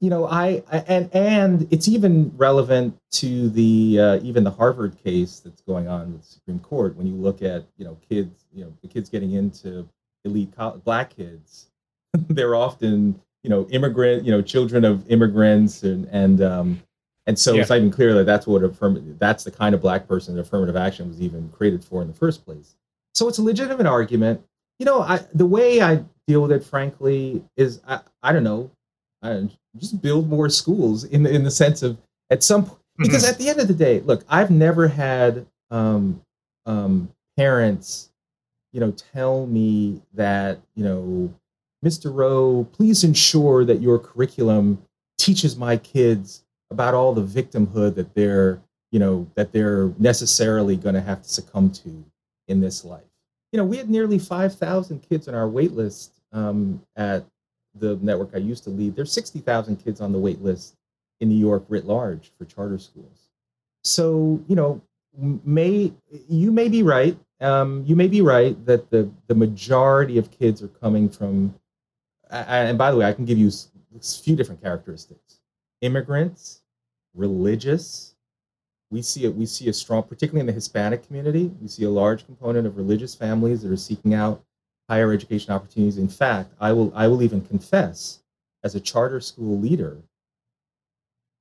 you 0.00 0.08
know, 0.08 0.26
I, 0.26 0.62
I, 0.72 0.78
and 0.88 1.10
and 1.14 1.68
it's 1.70 1.86
even 1.86 2.32
relevant 2.36 2.96
to 3.12 3.50
the 3.50 4.00
uh, 4.00 4.20
even 4.22 4.44
the 4.44 4.50
Harvard 4.50 4.96
case 5.04 5.40
that's 5.40 5.60
going 5.60 5.88
on 5.88 6.12
with 6.12 6.22
the 6.22 6.26
Supreme 6.26 6.58
Court. 6.58 6.96
When 6.96 7.06
you 7.06 7.14
look 7.14 7.42
at 7.42 7.64
you 7.76 7.84
know 7.84 7.98
kids, 8.08 8.46
you 8.52 8.64
know 8.64 8.72
the 8.80 8.88
kids 8.88 9.10
getting 9.10 9.32
into 9.32 9.86
elite 10.24 10.56
college, 10.56 10.82
black 10.84 11.14
kids, 11.14 11.68
they're 12.28 12.54
often 12.54 13.20
you 13.44 13.50
know 13.50 13.66
immigrant, 13.70 14.24
you 14.24 14.30
know 14.30 14.40
children 14.40 14.86
of 14.86 15.08
immigrants 15.10 15.82
and 15.82 16.06
and 16.06 16.40
um, 16.40 16.82
and 17.26 17.38
so 17.38 17.52
yeah. 17.52 17.60
it's 17.60 17.68
not 17.68 17.76
even 17.76 17.90
clear 17.90 18.14
that 18.14 18.24
that's 18.24 18.46
what 18.46 18.64
affirmative 18.64 19.18
that's 19.18 19.44
the 19.44 19.50
kind 19.50 19.74
of 19.74 19.82
black 19.82 20.08
person 20.08 20.34
that 20.34 20.40
affirmative 20.40 20.76
action 20.76 21.08
was 21.08 21.20
even 21.20 21.50
created 21.50 21.84
for 21.84 22.00
in 22.00 22.08
the 22.08 22.14
first 22.14 22.46
place. 22.46 22.74
So 23.14 23.28
it's 23.28 23.38
a 23.38 23.42
legitimate 23.42 23.86
argument. 23.86 24.42
You 24.78 24.86
know, 24.86 25.02
I, 25.02 25.20
the 25.34 25.44
way 25.44 25.82
I 25.82 26.04
deal 26.26 26.40
with 26.40 26.52
it, 26.52 26.64
frankly, 26.64 27.44
is 27.58 27.82
I, 27.86 28.00
I 28.22 28.32
don't 28.32 28.44
know, 28.44 28.70
Just 29.76 30.00
build 30.02 30.28
more 30.28 30.48
schools 30.48 31.04
in 31.04 31.22
the, 31.22 31.30
in 31.30 31.44
the 31.44 31.50
sense 31.50 31.82
of 31.82 31.98
at 32.30 32.42
some 32.42 32.64
point, 32.64 32.78
mm-hmm. 32.78 33.04
because 33.04 33.28
at 33.28 33.38
the 33.38 33.48
end 33.48 33.60
of 33.60 33.68
the 33.68 33.74
day, 33.74 34.00
look, 34.00 34.24
I've 34.28 34.50
never 34.50 34.88
had 34.88 35.46
um, 35.70 36.20
um, 36.66 37.10
parents, 37.36 38.10
you 38.72 38.80
know, 38.80 38.92
tell 39.12 39.46
me 39.46 40.00
that 40.14 40.60
you 40.74 40.84
know, 40.84 41.34
Mr. 41.84 42.12
Rowe, 42.12 42.64
please 42.72 43.04
ensure 43.04 43.64
that 43.64 43.80
your 43.80 43.98
curriculum 43.98 44.82
teaches 45.18 45.56
my 45.56 45.76
kids 45.76 46.44
about 46.70 46.94
all 46.94 47.12
the 47.12 47.22
victimhood 47.22 47.94
that 47.94 48.14
they're 48.14 48.60
you 48.90 48.98
know 48.98 49.28
that 49.34 49.52
they're 49.52 49.92
necessarily 49.98 50.76
going 50.76 50.94
to 50.94 51.00
have 51.00 51.22
to 51.22 51.28
succumb 51.28 51.70
to 51.70 52.04
in 52.48 52.60
this 52.60 52.84
life 52.84 53.04
you 53.52 53.58
know 53.58 53.64
we 53.64 53.76
had 53.76 53.90
nearly 53.90 54.18
5000 54.18 55.00
kids 55.00 55.28
on 55.28 55.34
our 55.34 55.48
wait 55.48 55.72
list 55.72 56.20
um, 56.32 56.80
at 56.96 57.24
the 57.78 57.96
network 58.02 58.30
i 58.34 58.38
used 58.38 58.64
to 58.64 58.70
lead 58.70 58.96
there's 58.96 59.12
60000 59.12 59.76
kids 59.76 60.00
on 60.00 60.12
the 60.12 60.18
wait 60.18 60.42
list 60.42 60.76
in 61.20 61.28
new 61.28 61.36
york 61.36 61.64
writ 61.68 61.86
large 61.86 62.32
for 62.38 62.44
charter 62.44 62.78
schools 62.78 63.28
so 63.84 64.42
you 64.48 64.56
know 64.56 64.80
may 65.44 65.92
you 66.28 66.50
may 66.50 66.68
be 66.68 66.82
right 66.82 67.18
um, 67.40 67.82
you 67.86 67.96
may 67.96 68.06
be 68.06 68.20
right 68.20 68.64
that 68.66 68.90
the 68.90 69.10
the 69.26 69.34
majority 69.34 70.18
of 70.18 70.30
kids 70.30 70.62
are 70.62 70.68
coming 70.68 71.08
from 71.08 71.54
and 72.30 72.76
by 72.76 72.90
the 72.90 72.96
way 72.96 73.06
i 73.06 73.12
can 73.12 73.24
give 73.24 73.38
you 73.38 73.50
a 73.96 74.00
few 74.00 74.36
different 74.36 74.62
characteristics 74.62 75.40
immigrants 75.80 76.60
religious. 77.14 78.14
We 78.90 79.02
see 79.02 79.24
it. 79.24 79.34
We 79.34 79.46
see 79.46 79.68
a 79.68 79.72
strong, 79.72 80.02
particularly 80.02 80.40
in 80.40 80.46
the 80.46 80.52
Hispanic 80.52 81.06
community. 81.06 81.50
We 81.60 81.68
see 81.68 81.84
a 81.84 81.90
large 81.90 82.26
component 82.26 82.66
of 82.66 82.76
religious 82.76 83.14
families 83.14 83.62
that 83.62 83.72
are 83.72 83.76
seeking 83.76 84.14
out 84.14 84.42
higher 84.90 85.12
education 85.12 85.52
opportunities. 85.52 85.98
In 85.98 86.08
fact, 86.08 86.52
I 86.60 86.72
will. 86.72 86.92
I 86.96 87.06
will 87.06 87.22
even 87.22 87.40
confess, 87.42 88.18
as 88.64 88.74
a 88.74 88.80
charter 88.80 89.20
school 89.20 89.56
leader, 89.56 89.98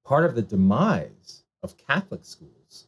part 0.06 0.24
of 0.24 0.36
the 0.36 0.44
demise 0.44 1.44
of 1.64 1.76
Catholic 1.76 2.24
schools 2.24 2.88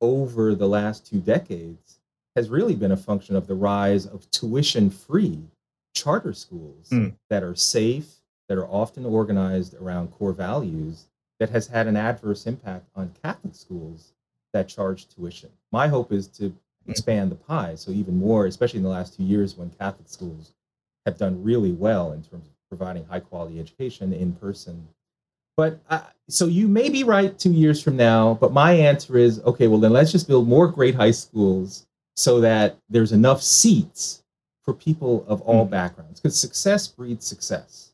over 0.00 0.54
the 0.54 0.66
last 0.66 1.06
two 1.06 1.20
decades 1.20 1.98
has 2.34 2.48
really 2.48 2.74
been 2.74 2.92
a 2.92 2.96
function 2.96 3.36
of 3.36 3.46
the 3.46 3.54
rise 3.54 4.06
of 4.06 4.30
tuition-free 4.30 5.38
charter 5.94 6.32
schools 6.32 6.88
mm. 6.90 7.12
that 7.28 7.42
are 7.42 7.54
safe, 7.54 8.08
that 8.48 8.56
are 8.56 8.68
often 8.68 9.04
organized 9.04 9.74
around 9.74 10.08
core 10.12 10.32
values, 10.32 11.04
that 11.40 11.50
has 11.50 11.66
had 11.66 11.86
an 11.86 11.96
adverse 11.96 12.46
impact 12.46 12.86
on 12.96 13.12
Catholic 13.22 13.54
schools 13.54 14.14
that 14.54 14.68
charge 14.68 15.08
tuition. 15.08 15.50
My 15.72 15.88
hope 15.88 16.10
is 16.10 16.26
to 16.38 16.54
expand 16.88 17.30
the 17.30 17.36
pie 17.36 17.74
so 17.74 17.90
even 17.90 18.18
more, 18.18 18.46
especially 18.46 18.78
in 18.78 18.84
the 18.84 18.90
last 18.90 19.16
two 19.16 19.22
years 19.22 19.56
when 19.56 19.70
Catholic 19.70 20.08
schools 20.08 20.52
have 21.06 21.18
done 21.18 21.42
really 21.42 21.72
well 21.72 22.12
in 22.12 22.22
terms 22.22 22.46
of 22.46 22.52
providing 22.68 23.04
high 23.04 23.20
quality 23.20 23.58
education 23.58 24.12
in 24.12 24.32
person. 24.32 24.88
But 25.56 25.80
uh, 25.90 26.02
so 26.28 26.46
you 26.46 26.68
may 26.68 26.88
be 26.88 27.04
right 27.04 27.38
two 27.38 27.52
years 27.52 27.82
from 27.82 27.96
now, 27.96 28.34
but 28.40 28.52
my 28.52 28.72
answer 28.72 29.18
is 29.18 29.40
okay, 29.40 29.66
well, 29.66 29.80
then 29.80 29.92
let's 29.92 30.12
just 30.12 30.28
build 30.28 30.48
more 30.48 30.68
great 30.68 30.94
high 30.94 31.10
schools 31.10 31.86
so 32.16 32.40
that 32.40 32.76
there's 32.88 33.12
enough 33.12 33.42
seats 33.42 34.22
for 34.62 34.74
people 34.74 35.24
of 35.26 35.40
all 35.42 35.64
mm-hmm. 35.64 35.72
backgrounds 35.72 36.20
because 36.20 36.38
success 36.38 36.86
breeds 36.86 37.26
success 37.26 37.89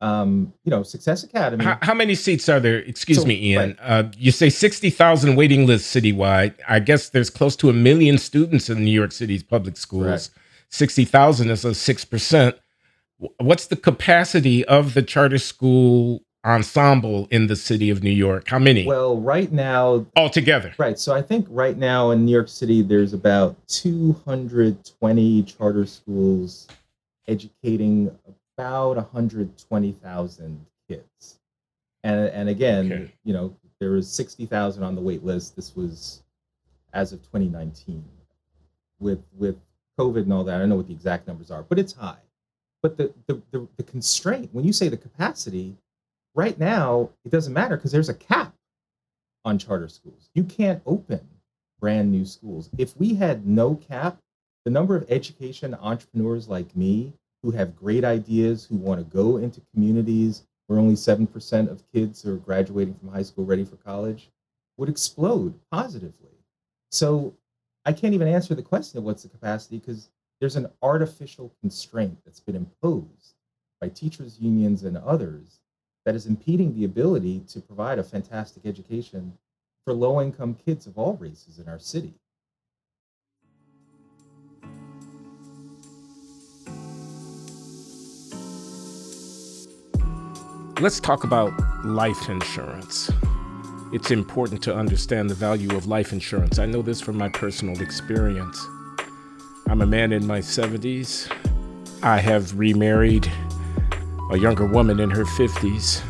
um, 0.00 0.52
you 0.64 0.70
know, 0.70 0.82
Success 0.82 1.24
Academy. 1.24 1.64
How, 1.64 1.78
how 1.82 1.94
many 1.94 2.14
seats 2.14 2.48
are 2.48 2.60
there? 2.60 2.78
Excuse 2.78 3.20
so, 3.20 3.24
me, 3.24 3.52
Ian. 3.52 3.70
Right. 3.70 3.76
Uh, 3.80 4.08
you 4.16 4.30
say 4.30 4.50
60,000 4.50 5.36
waiting 5.36 5.66
list 5.66 5.94
citywide. 5.94 6.54
I 6.68 6.80
guess 6.80 7.08
there's 7.08 7.30
close 7.30 7.56
to 7.56 7.70
a 7.70 7.72
million 7.72 8.18
students 8.18 8.68
in 8.68 8.84
New 8.84 8.90
York 8.90 9.12
City's 9.12 9.42
public 9.42 9.76
schools. 9.76 10.30
60,000 10.68 11.50
is 11.50 11.64
a 11.64 11.70
6%. 11.70 12.58
What's 13.38 13.66
the 13.66 13.76
capacity 13.76 14.64
of 14.66 14.92
the 14.94 15.02
charter 15.02 15.38
school 15.38 16.22
ensemble 16.44 17.26
in 17.30 17.46
the 17.46 17.56
city 17.56 17.88
of 17.88 18.02
New 18.02 18.10
York? 18.10 18.48
How 18.48 18.58
many? 18.58 18.86
Well, 18.86 19.18
right 19.18 19.50
now, 19.50 20.04
altogether. 20.16 20.74
Right. 20.76 20.98
So 20.98 21.14
I 21.14 21.22
think 21.22 21.46
right 21.48 21.78
now 21.78 22.10
in 22.10 22.26
New 22.26 22.32
York 22.32 22.48
City, 22.48 22.82
there's 22.82 23.14
about 23.14 23.56
220 23.68 25.42
charter 25.44 25.86
schools 25.86 26.68
educating 27.26 28.10
about 28.56 28.96
120,000 28.96 30.66
kids. 30.88 31.38
And, 32.04 32.28
and 32.28 32.48
again, 32.48 32.92
okay. 32.92 33.12
you 33.24 33.32
know, 33.32 33.54
there 33.80 33.90
was 33.90 34.10
60,000 34.10 34.82
on 34.82 34.94
the 34.94 35.00
wait 35.00 35.24
list. 35.24 35.56
This 35.56 35.74
was 35.76 36.22
as 36.92 37.12
of 37.12 37.22
2019 37.22 38.04
with, 38.98 39.22
with 39.36 39.56
COVID 39.98 40.22
and 40.22 40.32
all 40.32 40.44
that. 40.44 40.56
I 40.56 40.58
don't 40.58 40.68
know 40.68 40.76
what 40.76 40.86
the 40.86 40.94
exact 40.94 41.26
numbers 41.26 41.50
are, 41.50 41.62
but 41.62 41.78
it's 41.78 41.92
high. 41.92 42.16
But 42.82 42.98
the 42.98 43.12
the 43.26 43.42
the, 43.50 43.66
the 43.78 43.82
constraint 43.82 44.50
when 44.52 44.64
you 44.64 44.72
say 44.72 44.88
the 44.88 44.96
capacity, 44.96 45.74
right 46.34 46.56
now 46.58 47.10
it 47.24 47.30
doesn't 47.30 47.52
matter 47.52 47.76
because 47.76 47.90
there's 47.90 48.10
a 48.10 48.14
cap 48.14 48.54
on 49.44 49.58
charter 49.58 49.88
schools. 49.88 50.28
You 50.34 50.44
can't 50.44 50.82
open 50.86 51.26
brand 51.80 52.10
new 52.10 52.24
schools. 52.24 52.70
If 52.78 52.96
we 52.96 53.14
had 53.14 53.46
no 53.46 53.74
cap, 53.74 54.18
the 54.64 54.70
number 54.70 54.94
of 54.96 55.04
education 55.08 55.74
entrepreneurs 55.74 56.48
like 56.48 56.76
me 56.76 57.12
who 57.42 57.50
have 57.50 57.76
great 57.76 58.04
ideas, 58.04 58.64
who 58.64 58.76
want 58.76 59.00
to 59.00 59.16
go 59.16 59.36
into 59.36 59.60
communities 59.72 60.44
where 60.66 60.78
only 60.78 60.94
7% 60.94 61.70
of 61.70 61.92
kids 61.92 62.26
are 62.26 62.36
graduating 62.36 62.94
from 62.94 63.08
high 63.08 63.22
school 63.22 63.44
ready 63.44 63.64
for 63.64 63.76
college, 63.76 64.30
would 64.76 64.88
explode 64.88 65.54
positively. 65.70 66.30
So 66.90 67.34
I 67.84 67.92
can't 67.92 68.14
even 68.14 68.28
answer 68.28 68.54
the 68.54 68.62
question 68.62 68.98
of 68.98 69.04
what's 69.04 69.22
the 69.22 69.28
capacity 69.28 69.78
because 69.78 70.10
there's 70.40 70.56
an 70.56 70.68
artificial 70.82 71.52
constraint 71.60 72.18
that's 72.24 72.40
been 72.40 72.56
imposed 72.56 73.34
by 73.80 73.88
teachers' 73.88 74.38
unions 74.40 74.82
and 74.82 74.96
others 74.98 75.60
that 76.04 76.14
is 76.14 76.26
impeding 76.26 76.74
the 76.74 76.84
ability 76.84 77.40
to 77.48 77.60
provide 77.60 77.98
a 77.98 78.04
fantastic 78.04 78.66
education 78.66 79.36
for 79.84 79.92
low 79.92 80.20
income 80.20 80.56
kids 80.66 80.86
of 80.86 80.98
all 80.98 81.16
races 81.16 81.58
in 81.58 81.68
our 81.68 81.78
city. 81.78 82.14
Let's 90.78 91.00
talk 91.00 91.24
about 91.24 91.54
life 91.86 92.28
insurance. 92.28 93.10
It's 93.94 94.10
important 94.10 94.62
to 94.64 94.76
understand 94.76 95.30
the 95.30 95.34
value 95.34 95.74
of 95.74 95.86
life 95.86 96.12
insurance. 96.12 96.58
I 96.58 96.66
know 96.66 96.82
this 96.82 97.00
from 97.00 97.16
my 97.16 97.30
personal 97.30 97.80
experience. 97.80 98.62
I'm 99.70 99.80
a 99.80 99.86
man 99.86 100.12
in 100.12 100.26
my 100.26 100.40
70s. 100.40 101.32
I 102.02 102.18
have 102.18 102.58
remarried 102.58 103.26
a 104.30 104.36
younger 104.36 104.66
woman 104.66 105.00
in 105.00 105.08
her 105.08 105.24
50s. 105.24 106.02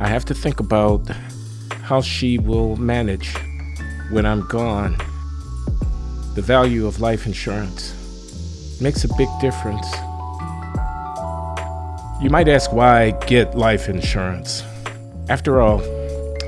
I 0.00 0.08
have 0.08 0.24
to 0.24 0.34
think 0.34 0.58
about 0.58 1.06
how 1.82 2.00
she 2.00 2.38
will 2.38 2.74
manage 2.74 3.32
when 4.10 4.26
I'm 4.26 4.44
gone. 4.48 4.96
The 6.34 6.42
value 6.42 6.88
of 6.88 7.00
life 7.00 7.26
insurance 7.26 7.94
makes 8.80 9.04
a 9.04 9.08
big 9.16 9.28
difference. 9.40 9.86
You 12.22 12.30
might 12.30 12.46
ask 12.46 12.72
why 12.72 13.10
get 13.26 13.56
life 13.56 13.88
insurance. 13.88 14.62
After 15.28 15.60
all, 15.60 15.82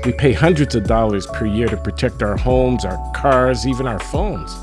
we 0.05 0.13
pay 0.13 0.31
hundreds 0.31 0.73
of 0.73 0.85
dollars 0.85 1.27
per 1.27 1.45
year 1.45 1.67
to 1.67 1.75
protect 1.75 2.23
our 2.23 2.37
homes, 2.37 2.85
our 2.85 3.11
cars, 3.13 3.67
even 3.67 3.85
our 3.85 3.99
phones. 3.99 4.55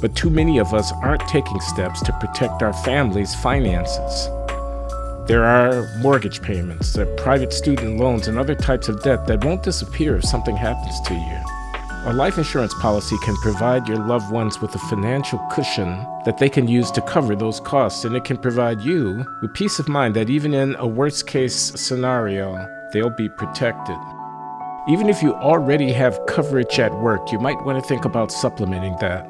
But 0.00 0.16
too 0.16 0.30
many 0.30 0.58
of 0.58 0.74
us 0.74 0.90
aren't 1.04 1.26
taking 1.28 1.60
steps 1.60 2.02
to 2.02 2.12
protect 2.14 2.64
our 2.64 2.72
families' 2.72 3.32
finances. 3.32 4.26
There 5.28 5.44
are 5.44 5.88
mortgage 5.98 6.42
payments, 6.42 6.98
are 6.98 7.06
private 7.14 7.52
student 7.52 7.98
loans, 7.98 8.26
and 8.26 8.36
other 8.36 8.56
types 8.56 8.88
of 8.88 9.04
debt 9.04 9.28
that 9.28 9.44
won't 9.44 9.62
disappear 9.62 10.16
if 10.16 10.24
something 10.24 10.56
happens 10.56 11.00
to 11.02 11.14
you. 11.14 11.43
A 12.06 12.12
life 12.12 12.36
insurance 12.36 12.74
policy 12.74 13.16
can 13.24 13.34
provide 13.38 13.88
your 13.88 13.96
loved 13.96 14.30
ones 14.30 14.60
with 14.60 14.74
a 14.74 14.78
financial 14.90 15.38
cushion 15.50 16.06
that 16.26 16.36
they 16.36 16.50
can 16.50 16.68
use 16.68 16.90
to 16.90 17.00
cover 17.00 17.34
those 17.34 17.60
costs, 17.60 18.04
and 18.04 18.14
it 18.14 18.24
can 18.24 18.36
provide 18.36 18.82
you 18.82 19.24
with 19.40 19.54
peace 19.54 19.78
of 19.78 19.88
mind 19.88 20.14
that 20.14 20.28
even 20.28 20.52
in 20.52 20.74
a 20.74 20.86
worst 20.86 21.26
case 21.26 21.54
scenario, 21.54 22.68
they'll 22.92 23.08
be 23.08 23.30
protected. 23.30 23.96
Even 24.86 25.08
if 25.08 25.22
you 25.22 25.32
already 25.32 25.90
have 25.92 26.20
coverage 26.26 26.78
at 26.78 26.92
work, 26.92 27.32
you 27.32 27.38
might 27.38 27.64
want 27.64 27.82
to 27.82 27.88
think 27.88 28.04
about 28.04 28.30
supplementing 28.30 28.94
that. 29.00 29.26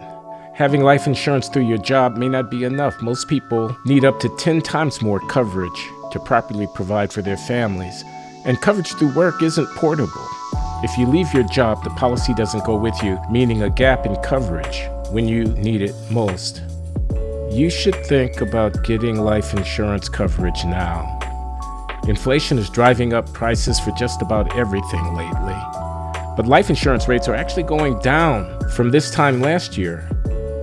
Having 0.55 0.83
life 0.83 1.07
insurance 1.07 1.49
through 1.49 1.69
your 1.69 1.79
job 1.79 2.17
may 2.17 2.29
not 2.29 2.51
be 2.51 2.65
enough. 2.65 3.01
Most 3.01 3.29
people 3.29 3.77
need 3.87 4.05
up 4.05 4.19
to 4.19 4.29
10 4.37 4.63
times 4.63 5.01
more 5.01 5.21
coverage 5.29 5.89
to 6.11 6.19
properly 6.19 6.67
provide 6.75 7.13
for 7.13 7.23
their 7.23 7.37
families. 7.37 8.03
And 8.45 8.61
coverage 8.61 8.93
through 8.95 9.15
work 9.15 9.45
isn't 9.45 9.69
portable. 9.77 10.29
If 10.85 10.99
you 10.99 11.07
leave 11.07 11.33
your 11.33 11.45
job, 11.45 11.83
the 11.83 11.89
policy 11.89 12.35
doesn't 12.35 12.67
go 12.67 12.77
with 12.77 13.03
you, 13.03 13.19
meaning 13.31 13.63
a 13.63 13.71
gap 13.71 14.05
in 14.05 14.17
coverage 14.17 14.83
when 15.13 15.27
you 15.27 15.45
need 15.45 15.81
it 15.81 15.95
most. 16.11 16.61
You 17.51 17.71
should 17.71 17.97
think 18.05 18.43
about 18.43 18.85
getting 18.85 19.19
life 19.19 19.55
insurance 19.55 20.11
coverage 20.11 20.63
now. 20.67 21.19
Inflation 22.07 22.59
is 22.59 22.69
driving 22.69 23.15
up 23.15 23.33
prices 23.33 23.81
for 23.81 23.93
just 23.93 24.21
about 24.21 24.55
everything 24.59 25.15
lately. 25.15 25.57
But 26.37 26.45
life 26.49 26.69
insurance 26.69 27.09
rates 27.09 27.29
are 27.29 27.35
actually 27.35 27.63
going 27.63 27.99
down 28.01 28.69
from 28.73 28.91
this 28.91 29.11
time 29.11 29.41
last 29.41 29.79
year. 29.79 30.07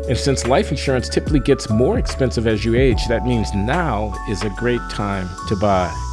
And 0.07 0.15
since 0.15 0.45
life 0.45 0.69
insurance 0.69 1.09
typically 1.09 1.39
gets 1.39 1.67
more 1.67 1.97
expensive 1.97 2.45
as 2.45 2.63
you 2.63 2.75
age, 2.75 3.07
that 3.07 3.25
means 3.25 3.55
now 3.55 4.13
is 4.29 4.43
a 4.43 4.51
great 4.51 4.81
time 4.91 5.27
to 5.47 5.55
buy. 5.55 6.10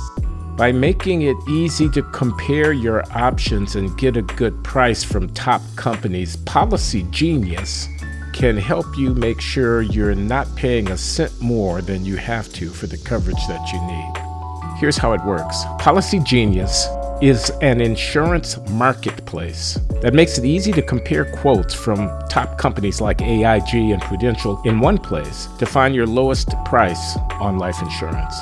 By 0.59 0.73
making 0.73 1.23
it 1.23 1.37
easy 1.49 1.89
to 1.91 2.03
compare 2.03 2.73
your 2.73 3.05
options 3.17 3.77
and 3.77 3.97
get 3.97 4.17
a 4.17 4.23
good 4.23 4.65
price 4.65 5.05
from 5.05 5.33
top 5.33 5.63
companies, 5.77 6.37
Policygenius 6.39 7.87
can 8.33 8.57
help 8.57 8.87
you 8.99 9.15
make 9.15 9.41
sure 9.41 9.83
you're 9.83 10.17
not 10.17 10.49
paying 10.57 10.91
a 10.91 10.99
cent 10.99 11.41
more 11.41 11.81
than 11.81 12.05
you 12.05 12.17
have 12.17 12.53
to 12.55 12.71
for 12.71 12.89
the 12.89 12.99
coverage 12.99 13.47
that 13.47 13.73
you 13.73 13.81
need. 13.87 14.79
Here's 14.81 14.97
how 14.97 15.13
it 15.13 15.25
works 15.25 15.63
Policygenius 15.79 17.23
is 17.23 17.51
an 17.63 17.81
insurance 17.81 18.59
marketplace 18.71 19.79
that 20.03 20.13
makes 20.13 20.39
it 20.39 20.45
easy 20.45 20.73
to 20.73 20.83
compare 20.83 21.25
quotes 21.37 21.73
from 21.73 22.11
top 22.29 22.59
companies 22.59 23.01
like 23.01 23.23
AIG 23.23 23.75
and 23.93 24.03
Prudential 24.03 24.61
in 24.63 24.81
one 24.81 24.99
place 24.99 25.47
to 25.61 25.67
find 25.67 25.95
your 25.95 26.07
lowest 26.07 26.51
price 26.65 27.17
on 27.39 27.59
life 27.59 27.81
insurance 27.81 28.41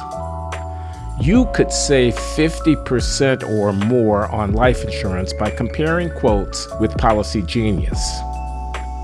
you 1.20 1.46
could 1.54 1.72
save 1.72 2.14
50% 2.14 3.48
or 3.48 3.72
more 3.72 4.26
on 4.26 4.52
life 4.52 4.84
insurance 4.84 5.32
by 5.32 5.50
comparing 5.50 6.10
quotes 6.10 6.68
with 6.78 6.90
Policygenius. 6.92 7.98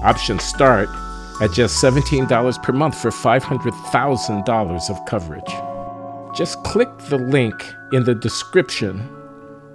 Options 0.05 0.43
start 0.43 0.91
at 1.41 1.51
just 1.53 1.83
$17 1.83 2.63
per 2.63 2.73
month 2.73 3.01
for 3.01 3.11
$500,000 3.11 4.91
of 4.91 5.05
coverage. 5.07 5.55
Just 6.37 6.63
click 6.65 6.91
the 7.09 7.17
link 7.19 7.55
in 7.93 8.05
the 8.05 8.15
description 8.15 9.09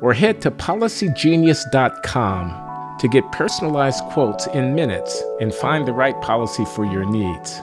or 0.01 0.13
head 0.13 0.39
to 0.41 0.51
policygenius.com 0.51 2.97
to 2.99 3.07
get 3.07 3.31
personalized 3.31 4.03
quotes 4.05 4.47
in 4.47 4.75
minutes 4.75 5.23
and 5.39 5.53
find 5.53 5.87
the 5.87 5.93
right 5.93 6.19
policy 6.21 6.65
for 6.65 6.83
your 6.85 7.05
needs. 7.05 7.61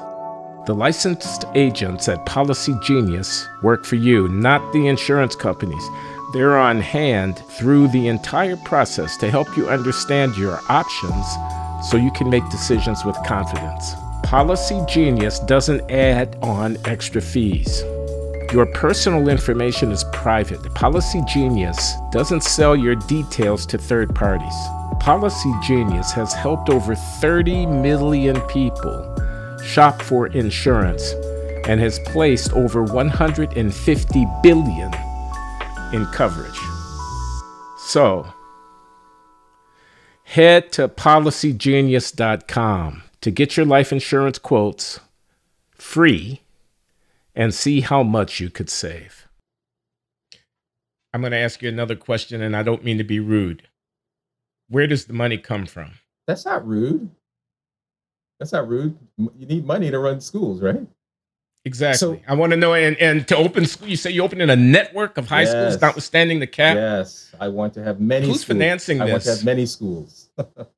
The 0.66 0.74
licensed 0.74 1.44
agents 1.54 2.08
at 2.08 2.24
Policygenius 2.24 3.62
work 3.62 3.84
for 3.84 3.96
you, 3.96 4.28
not 4.28 4.72
the 4.72 4.86
insurance 4.86 5.36
companies. 5.36 5.86
They're 6.32 6.56
on 6.56 6.80
hand 6.80 7.42
through 7.58 7.88
the 7.88 8.08
entire 8.08 8.56
process 8.56 9.18
to 9.18 9.30
help 9.30 9.58
you 9.58 9.68
understand 9.68 10.38
your 10.38 10.58
options 10.70 11.26
so 11.90 11.98
you 11.98 12.10
can 12.12 12.30
make 12.30 12.48
decisions 12.48 13.04
with 13.04 13.14
confidence. 13.26 13.94
Policygenius 14.22 15.46
doesn't 15.46 15.90
add 15.90 16.38
on 16.40 16.78
extra 16.86 17.20
fees. 17.20 17.82
Your 18.50 18.64
personal 18.64 19.28
information 19.28 19.92
is 19.92 20.02
private. 20.14 20.62
Policygenius 20.62 22.10
doesn't 22.10 22.42
sell 22.42 22.74
your 22.74 22.94
details 22.94 23.66
to 23.66 23.76
third 23.76 24.14
parties. 24.14 24.54
Policy 24.98 25.52
Genius 25.62 26.12
has 26.12 26.32
helped 26.32 26.70
over 26.70 26.94
30 26.94 27.66
million 27.66 28.40
people 28.48 29.13
shop 29.64 30.02
for 30.02 30.26
insurance 30.28 31.14
and 31.66 31.80
has 31.80 31.98
placed 32.00 32.52
over 32.52 32.82
150 32.82 34.26
billion 34.42 34.92
in 35.92 36.06
coverage. 36.06 36.58
So, 37.78 38.26
head 40.24 40.72
to 40.72 40.88
policygenius.com 40.88 43.02
to 43.20 43.30
get 43.30 43.56
your 43.56 43.66
life 43.66 43.92
insurance 43.92 44.38
quotes 44.38 44.98
free 45.72 46.40
and 47.34 47.54
see 47.54 47.80
how 47.80 48.02
much 48.02 48.40
you 48.40 48.50
could 48.50 48.70
save. 48.70 49.26
I'm 51.12 51.20
going 51.20 51.32
to 51.32 51.38
ask 51.38 51.62
you 51.62 51.68
another 51.68 51.96
question, 51.96 52.42
and 52.42 52.56
I 52.56 52.62
don't 52.62 52.84
mean 52.84 52.98
to 52.98 53.04
be 53.04 53.20
rude. 53.20 53.68
Where 54.68 54.86
does 54.86 55.04
the 55.04 55.12
money 55.12 55.38
come 55.38 55.66
from? 55.66 55.92
That's 56.26 56.44
not 56.44 56.66
rude. 56.66 57.10
That's 58.44 58.52
not 58.52 58.68
rude. 58.68 58.94
You 59.16 59.46
need 59.46 59.64
money 59.64 59.90
to 59.90 59.98
run 59.98 60.20
schools, 60.20 60.60
right? 60.60 60.86
Exactly. 61.64 61.96
So, 61.96 62.20
I 62.28 62.34
want 62.34 62.50
to 62.50 62.58
know, 62.58 62.74
and, 62.74 62.94
and 62.98 63.26
to 63.28 63.36
open 63.38 63.64
school, 63.64 63.88
you 63.88 63.96
say 63.96 64.10
you 64.10 64.22
open 64.22 64.42
in 64.42 64.50
a 64.50 64.56
network 64.56 65.16
of 65.16 65.26
high 65.26 65.44
yes, 65.44 65.52
schools, 65.52 65.80
notwithstanding 65.80 66.40
the 66.40 66.46
cap. 66.46 66.76
Yes, 66.76 67.34
I 67.40 67.48
want 67.48 67.72
to 67.72 67.82
have 67.82 68.02
many. 68.02 68.26
Who's 68.26 68.42
schools. 68.42 68.58
financing 68.58 69.00
I 69.00 69.06
this? 69.06 69.12
want 69.12 69.22
to 69.22 69.30
have 69.30 69.44
many 69.46 69.64
schools. 69.64 70.28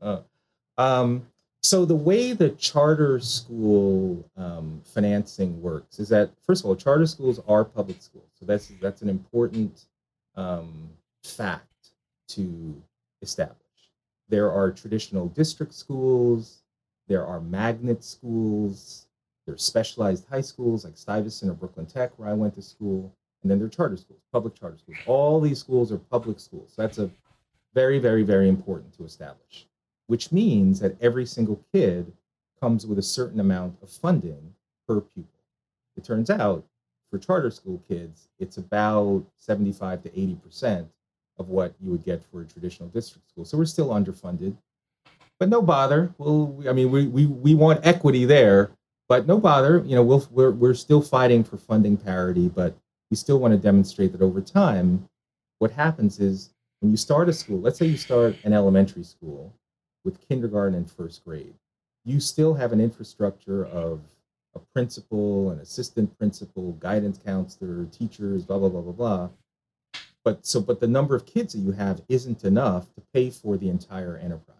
um, 0.78 1.26
so 1.60 1.84
the 1.84 1.96
way 1.96 2.34
the 2.34 2.50
charter 2.50 3.18
school 3.18 4.24
um, 4.36 4.80
financing 4.84 5.60
works 5.60 5.98
is 5.98 6.08
that 6.10 6.30
first 6.46 6.62
of 6.62 6.68
all, 6.68 6.76
charter 6.76 7.06
schools 7.06 7.40
are 7.48 7.64
public 7.64 8.00
schools, 8.00 8.30
so 8.38 8.46
that's 8.46 8.70
that's 8.80 9.02
an 9.02 9.08
important 9.08 9.86
um, 10.36 10.88
fact 11.24 11.90
to 12.28 12.80
establish. 13.22 13.56
There 14.28 14.52
are 14.52 14.70
traditional 14.70 15.26
district 15.30 15.74
schools 15.74 16.62
there 17.08 17.26
are 17.26 17.40
magnet 17.40 18.04
schools, 18.04 19.06
There's 19.46 19.62
specialized 19.62 20.26
high 20.28 20.40
schools 20.40 20.84
like 20.84 20.96
Stuyvesant 20.96 21.50
or 21.50 21.54
Brooklyn 21.54 21.86
Tech, 21.86 22.18
where 22.18 22.28
I 22.28 22.32
went 22.32 22.54
to 22.56 22.62
school, 22.62 23.14
and 23.42 23.50
then 23.50 23.58
there 23.58 23.66
are 23.66 23.70
charter 23.70 23.96
schools, 23.96 24.20
public 24.32 24.54
charter 24.54 24.78
schools. 24.78 24.98
All 25.06 25.40
these 25.40 25.60
schools 25.60 25.92
are 25.92 25.98
public 25.98 26.40
schools. 26.40 26.72
So 26.74 26.82
that's 26.82 26.98
a 26.98 27.10
very, 27.74 27.98
very, 27.98 28.24
very 28.24 28.48
important 28.48 28.92
to 28.94 29.04
establish, 29.04 29.66
which 30.08 30.32
means 30.32 30.80
that 30.80 31.00
every 31.00 31.26
single 31.26 31.62
kid 31.72 32.12
comes 32.60 32.86
with 32.86 32.98
a 32.98 33.02
certain 33.02 33.38
amount 33.38 33.76
of 33.82 33.90
funding 33.90 34.54
per 34.88 35.00
pupil. 35.00 35.30
It 35.96 36.04
turns 36.04 36.30
out 36.30 36.64
for 37.10 37.18
charter 37.18 37.50
school 37.50 37.80
kids, 37.88 38.28
it's 38.40 38.56
about 38.56 39.24
75 39.38 40.02
to 40.02 40.10
80% 40.10 40.88
of 41.38 41.48
what 41.48 41.74
you 41.80 41.90
would 41.90 42.04
get 42.04 42.24
for 42.24 42.40
a 42.40 42.44
traditional 42.44 42.88
district 42.88 43.28
school. 43.28 43.44
So 43.44 43.58
we're 43.58 43.66
still 43.66 43.90
underfunded, 43.90 44.56
but 45.38 45.48
no 45.48 45.62
bother. 45.62 46.14
Well, 46.18 46.62
I 46.68 46.72
mean, 46.72 46.90
we, 46.90 47.06
we, 47.06 47.26
we 47.26 47.54
want 47.54 47.86
equity 47.86 48.24
there, 48.24 48.70
but 49.08 49.26
no 49.26 49.38
bother. 49.38 49.82
You 49.86 49.96
know, 49.96 50.02
we'll, 50.02 50.26
we're, 50.30 50.50
we're 50.50 50.74
still 50.74 51.02
fighting 51.02 51.44
for 51.44 51.56
funding 51.56 51.96
parity, 51.96 52.48
but 52.48 52.76
we 53.10 53.16
still 53.16 53.38
want 53.38 53.52
to 53.52 53.58
demonstrate 53.58 54.12
that 54.12 54.22
over 54.22 54.40
time, 54.40 55.08
what 55.58 55.70
happens 55.70 56.20
is 56.20 56.50
when 56.80 56.90
you 56.90 56.96
start 56.96 57.28
a 57.28 57.32
school, 57.32 57.60
let's 57.60 57.78
say 57.78 57.86
you 57.86 57.96
start 57.96 58.36
an 58.44 58.52
elementary 58.52 59.04
school 59.04 59.52
with 60.04 60.26
kindergarten 60.28 60.74
and 60.74 60.90
first 60.90 61.24
grade, 61.24 61.54
you 62.04 62.20
still 62.20 62.54
have 62.54 62.72
an 62.72 62.80
infrastructure 62.80 63.66
of 63.66 64.00
a 64.54 64.58
principal, 64.72 65.50
an 65.50 65.58
assistant 65.60 66.16
principal, 66.18 66.72
guidance 66.72 67.18
counselor, 67.24 67.84
teachers, 67.86 68.44
blah, 68.44 68.58
blah, 68.58 68.68
blah, 68.68 68.80
blah, 68.80 68.92
blah. 68.92 69.28
But 70.24 70.44
so, 70.46 70.60
but 70.60 70.80
the 70.80 70.88
number 70.88 71.14
of 71.14 71.26
kids 71.26 71.52
that 71.52 71.60
you 71.60 71.72
have 71.72 72.02
isn't 72.08 72.44
enough 72.44 72.92
to 72.94 73.02
pay 73.12 73.30
for 73.30 73.56
the 73.56 73.68
entire 73.68 74.16
enterprise. 74.16 74.56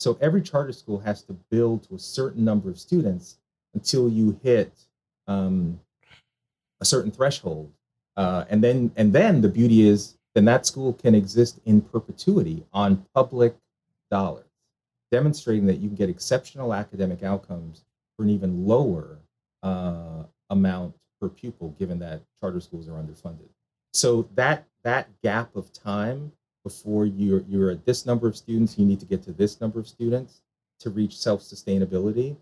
So 0.00 0.16
every 0.22 0.40
charter 0.40 0.72
school 0.72 0.98
has 1.00 1.22
to 1.24 1.34
build 1.50 1.82
to 1.88 1.94
a 1.94 1.98
certain 1.98 2.42
number 2.42 2.70
of 2.70 2.78
students 2.78 3.36
until 3.74 4.08
you 4.08 4.40
hit 4.42 4.72
um, 5.28 5.78
a 6.80 6.84
certain 6.86 7.10
threshold. 7.10 7.70
Uh, 8.16 8.44
and 8.48 8.64
then 8.64 8.90
and 8.96 9.12
then 9.12 9.40
the 9.40 9.48
beauty 9.48 9.86
is 9.86 10.16
then 10.34 10.44
that 10.46 10.66
school 10.66 10.94
can 10.94 11.14
exist 11.14 11.60
in 11.66 11.80
perpetuity 11.80 12.64
on 12.72 13.04
public 13.14 13.54
dollars, 14.10 14.46
demonstrating 15.10 15.66
that 15.66 15.78
you 15.78 15.88
can 15.88 15.96
get 15.96 16.08
exceptional 16.08 16.72
academic 16.72 17.22
outcomes 17.22 17.84
for 18.16 18.24
an 18.24 18.30
even 18.30 18.66
lower 18.66 19.18
uh, 19.62 20.24
amount 20.48 20.94
per 21.20 21.28
pupil, 21.28 21.74
given 21.78 21.98
that 21.98 22.22
charter 22.40 22.60
schools 22.60 22.88
are 22.88 22.92
underfunded. 22.92 23.48
So 23.92 24.28
that 24.34 24.66
that 24.82 25.08
gap 25.22 25.54
of 25.56 25.72
time 25.72 26.32
before 26.64 27.06
you're 27.06 27.42
you're 27.48 27.70
at 27.70 27.84
this 27.84 28.06
number 28.06 28.26
of 28.26 28.36
students, 28.36 28.78
you 28.78 28.86
need 28.86 29.00
to 29.00 29.06
get 29.06 29.22
to 29.24 29.32
this 29.32 29.60
number 29.60 29.78
of 29.78 29.88
students 29.88 30.42
to 30.80 30.90
reach 30.90 31.16
self-sustainability. 31.16 32.36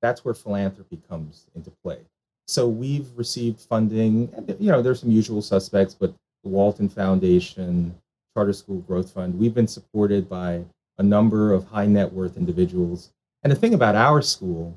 That's 0.00 0.24
where 0.24 0.34
philanthropy 0.34 1.00
comes 1.08 1.46
into 1.54 1.70
play. 1.82 1.98
So 2.46 2.68
we've 2.68 3.08
received 3.16 3.60
funding, 3.60 4.32
and 4.36 4.56
you 4.58 4.70
know, 4.70 4.82
there's 4.82 5.00
some 5.00 5.10
usual 5.10 5.42
suspects, 5.42 5.94
but 5.94 6.12
the 6.42 6.48
Walton 6.48 6.88
Foundation, 6.88 7.94
Charter 8.34 8.52
School 8.52 8.80
Growth 8.80 9.12
Fund, 9.12 9.38
we've 9.38 9.54
been 9.54 9.68
supported 9.68 10.28
by 10.28 10.64
a 10.98 11.02
number 11.02 11.52
of 11.52 11.64
high 11.66 11.86
net 11.86 12.12
worth 12.12 12.36
individuals. 12.36 13.12
And 13.42 13.50
the 13.50 13.56
thing 13.56 13.74
about 13.74 13.94
our 13.94 14.22
school, 14.22 14.76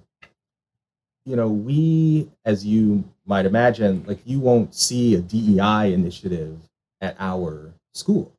you 1.26 1.36
know, 1.36 1.48
we, 1.48 2.30
as 2.46 2.66
you 2.66 3.04
might 3.26 3.46
imagine, 3.46 4.04
like 4.08 4.20
you 4.26 4.40
won't 4.40 4.76
see 4.76 5.16
a 5.16 5.22
DEI 5.22 5.94
initiative 5.94 6.60
at 7.02 7.16
our 7.20 7.74
school, 7.94 8.32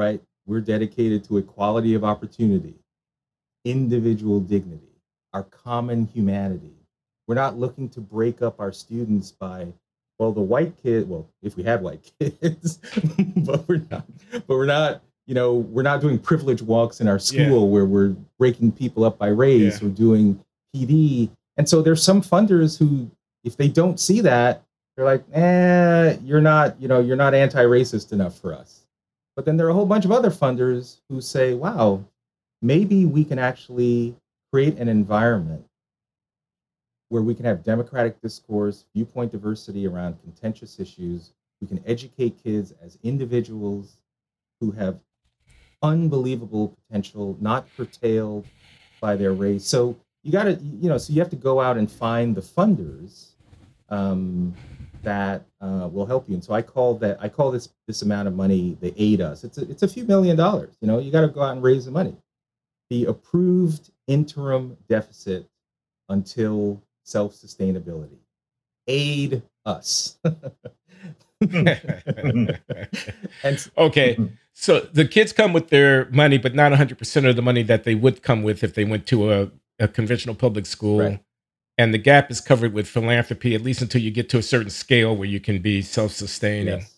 right? 0.00 0.20
We're 0.46 0.62
dedicated 0.62 1.24
to 1.24 1.36
equality 1.36 1.94
of 1.94 2.04
opportunity, 2.04 2.74
individual 3.66 4.40
dignity, 4.40 4.96
our 5.34 5.44
common 5.44 6.06
humanity. 6.06 6.72
We're 7.28 7.34
not 7.34 7.58
looking 7.58 7.88
to 7.90 8.00
break 8.00 8.40
up 8.40 8.58
our 8.58 8.72
students 8.72 9.30
by, 9.30 9.68
well, 10.18 10.32
the 10.32 10.40
white 10.40 10.72
kid, 10.82 11.08
well, 11.08 11.28
if 11.42 11.56
we 11.56 11.62
had 11.62 11.82
white 11.82 12.10
kids, 12.18 12.78
but 13.36 13.68
we're 13.68 13.82
not, 13.90 14.06
but 14.32 14.48
we're 14.48 14.64
not, 14.64 15.02
you 15.26 15.34
know, 15.34 15.54
we're 15.54 15.82
not 15.82 16.00
doing 16.00 16.18
privilege 16.18 16.62
walks 16.62 17.00
in 17.00 17.06
our 17.06 17.18
school 17.18 17.64
yeah. 17.64 17.72
where 17.72 17.84
we're 17.84 18.16
breaking 18.38 18.72
people 18.72 19.04
up 19.04 19.18
by 19.18 19.28
race. 19.28 19.80
Yeah. 19.80 19.88
We're 19.88 19.94
doing 19.94 20.40
PD. 20.74 21.30
And 21.58 21.68
so 21.68 21.82
there's 21.82 22.02
some 22.02 22.22
funders 22.22 22.78
who, 22.78 23.10
if 23.44 23.56
they 23.56 23.68
don't 23.68 24.00
see 24.00 24.22
that, 24.22 24.64
they're 24.96 25.04
like, 25.04 25.24
eh, 25.34 26.16
you're 26.24 26.40
not, 26.40 26.80
you 26.80 26.88
know, 26.88 27.00
you're 27.00 27.16
not 27.16 27.34
anti-racist 27.34 28.12
enough 28.12 28.38
for 28.38 28.54
us. 28.54 28.80
But 29.40 29.46
then 29.46 29.56
there 29.56 29.66
are 29.68 29.70
a 29.70 29.72
whole 29.72 29.86
bunch 29.86 30.04
of 30.04 30.12
other 30.12 30.28
funders 30.28 30.98
who 31.08 31.22
say, 31.22 31.54
wow, 31.54 32.04
maybe 32.60 33.06
we 33.06 33.24
can 33.24 33.38
actually 33.38 34.14
create 34.52 34.76
an 34.76 34.86
environment 34.86 35.64
where 37.08 37.22
we 37.22 37.34
can 37.34 37.46
have 37.46 37.64
democratic 37.64 38.20
discourse, 38.20 38.84
viewpoint 38.94 39.32
diversity 39.32 39.86
around 39.86 40.20
contentious 40.22 40.78
issues. 40.78 41.32
We 41.62 41.68
can 41.68 41.82
educate 41.86 42.44
kids 42.44 42.74
as 42.82 42.98
individuals 43.02 43.96
who 44.60 44.72
have 44.72 44.98
unbelievable 45.80 46.76
potential, 46.86 47.38
not 47.40 47.66
curtailed 47.78 48.44
by 49.00 49.16
their 49.16 49.32
race. 49.32 49.64
So 49.64 49.96
you 50.22 50.32
got 50.32 50.44
to, 50.44 50.52
you 50.52 50.90
know, 50.90 50.98
so 50.98 51.14
you 51.14 51.20
have 51.20 51.30
to 51.30 51.36
go 51.36 51.62
out 51.62 51.78
and 51.78 51.90
find 51.90 52.34
the 52.34 52.42
funders 52.42 53.28
um, 53.88 54.54
that 55.02 55.46
uh, 55.60 55.88
will 55.90 56.06
help 56.06 56.28
you. 56.28 56.34
And 56.34 56.44
so 56.44 56.52
I 56.52 56.62
call 56.62 56.94
that, 56.96 57.18
I 57.20 57.28
call 57.28 57.50
this 57.50 57.70
this 57.86 58.02
amount 58.02 58.28
of 58.28 58.34
money 58.34 58.76
the 58.80 58.92
AIDUS. 58.92 59.44
It's 59.44 59.58
a, 59.58 59.70
it's 59.70 59.82
a 59.82 59.88
few 59.88 60.04
million 60.04 60.36
dollars. 60.36 60.76
You 60.80 60.88
know, 60.88 60.98
you 60.98 61.10
got 61.10 61.22
to 61.22 61.28
go 61.28 61.42
out 61.42 61.52
and 61.52 61.62
raise 61.62 61.84
the 61.84 61.90
money. 61.90 62.16
The 62.90 63.06
approved 63.06 63.90
interim 64.06 64.76
deficit 64.88 65.46
until 66.08 66.82
self 67.04 67.34
sustainability. 67.34 68.18
Aid 68.86 69.42
us. 69.64 70.18
and 71.40 72.58
okay. 73.78 74.18
So 74.52 74.80
the 74.80 75.06
kids 75.06 75.32
come 75.32 75.52
with 75.52 75.68
their 75.68 76.10
money, 76.10 76.38
but 76.38 76.54
not 76.54 76.72
100% 76.72 77.28
of 77.28 77.36
the 77.36 77.42
money 77.42 77.62
that 77.62 77.84
they 77.84 77.94
would 77.94 78.22
come 78.22 78.42
with 78.42 78.62
if 78.62 78.74
they 78.74 78.84
went 78.84 79.06
to 79.06 79.32
a, 79.32 79.50
a 79.78 79.88
conventional 79.88 80.34
public 80.34 80.66
school. 80.66 81.00
Right. 81.00 81.20
And 81.80 81.94
the 81.94 81.98
gap 81.98 82.30
is 82.30 82.42
covered 82.42 82.74
with 82.74 82.86
philanthropy, 82.86 83.54
at 83.54 83.62
least 83.62 83.80
until 83.80 84.02
you 84.02 84.10
get 84.10 84.28
to 84.28 84.36
a 84.36 84.42
certain 84.42 84.68
scale 84.68 85.16
where 85.16 85.26
you 85.26 85.40
can 85.40 85.62
be 85.62 85.80
self 85.80 86.12
sustaining. 86.12 86.80
Yes. 86.80 86.94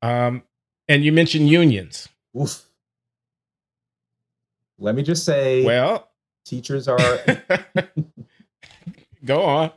Um, 0.00 0.44
and 0.86 1.04
you 1.04 1.10
mentioned 1.10 1.48
unions. 1.48 2.08
Oof. 2.40 2.66
Let 4.78 4.94
me 4.94 5.02
just 5.02 5.24
say, 5.24 5.64
well, 5.64 6.08
teachers 6.44 6.86
are 6.86 6.98
Go 9.24 9.42
on. 9.42 9.72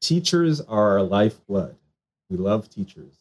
Teachers 0.00 0.62
are 0.62 0.92
our 0.92 1.02
lifeblood. 1.02 1.76
We 2.30 2.38
love 2.38 2.70
teachers. 2.70 3.16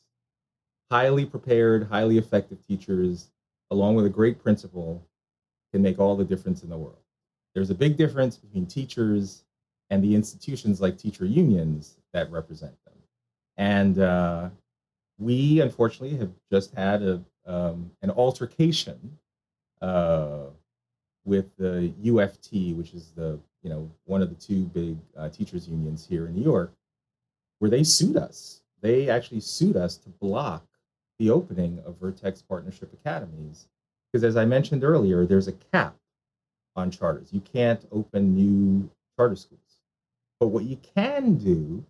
Highly 0.90 1.26
prepared, 1.26 1.90
highly 1.90 2.18
effective 2.18 2.66
teachers, 2.66 3.32
along 3.70 3.96
with 3.96 4.06
a 4.06 4.10
great 4.10 4.42
principal, 4.42 5.06
can 5.74 5.82
make 5.82 6.00
all 6.00 6.16
the 6.16 6.24
difference 6.24 6.64
in 6.64 6.70
the 6.70 6.78
world. 6.78 7.02
There's 7.54 7.70
a 7.70 7.76
big 7.76 7.98
difference 7.98 8.38
between 8.38 8.66
teachers 8.66 9.44
and 9.90 10.04
the 10.04 10.16
institutions 10.16 10.82
like 10.82 10.98
teacher 10.98 11.26
unions 11.26 11.98
that 12.14 12.32
represent 12.32 12.74
them. 12.86 12.94
And 13.58 14.00
uh, 14.00 14.50
we, 15.18 15.62
unfortunately, 15.62 16.18
have 16.18 16.32
just 16.52 16.74
had 16.76 17.02
a, 17.02 17.22
um, 17.46 17.92
an 18.02 18.12
altercation 18.12 19.18
uh, 19.82 20.46
with 21.26 21.56
the 21.58 21.94
UFT, 22.04 22.76
which 22.76 22.94
is 22.94 23.12
the 23.16 23.40
you 23.64 23.70
know 23.70 23.90
one 24.06 24.22
of 24.22 24.30
the 24.30 24.36
two 24.36 24.66
big 24.66 24.98
uh, 25.18 25.30
teachers 25.30 25.68
unions 25.68 26.06
here 26.08 26.28
in 26.28 26.36
New 26.36 26.44
York, 26.44 26.74
where 27.60 27.72
they 27.72 27.84
sued 27.84 28.18
us. 28.18 28.62
They 28.82 29.10
actually 29.10 29.40
sued 29.40 29.76
us 29.76 29.98
to 29.98 30.10
block 30.10 30.66
the 31.20 31.32
opening 31.32 31.80
of 31.86 32.00
Vertex 32.00 32.42
Partnership 32.42 32.94
Academies 32.94 33.68
because, 34.12 34.24
as 34.24 34.38
I 34.38 34.46
mentioned 34.46 34.84
earlier, 34.84 35.26
there's 35.26 35.48
a 35.48 35.54
cap 35.54 35.96
on 36.76 36.92
charters. 36.92 37.30
You 37.34 37.42
can't 37.42 37.86
open 37.92 38.36
new 38.36 38.90
charter 39.16 39.36
schools. 39.36 39.60
But 40.40 40.48
what 40.48 40.66
you 40.66 40.78
can 40.96 41.36
do 41.36 41.84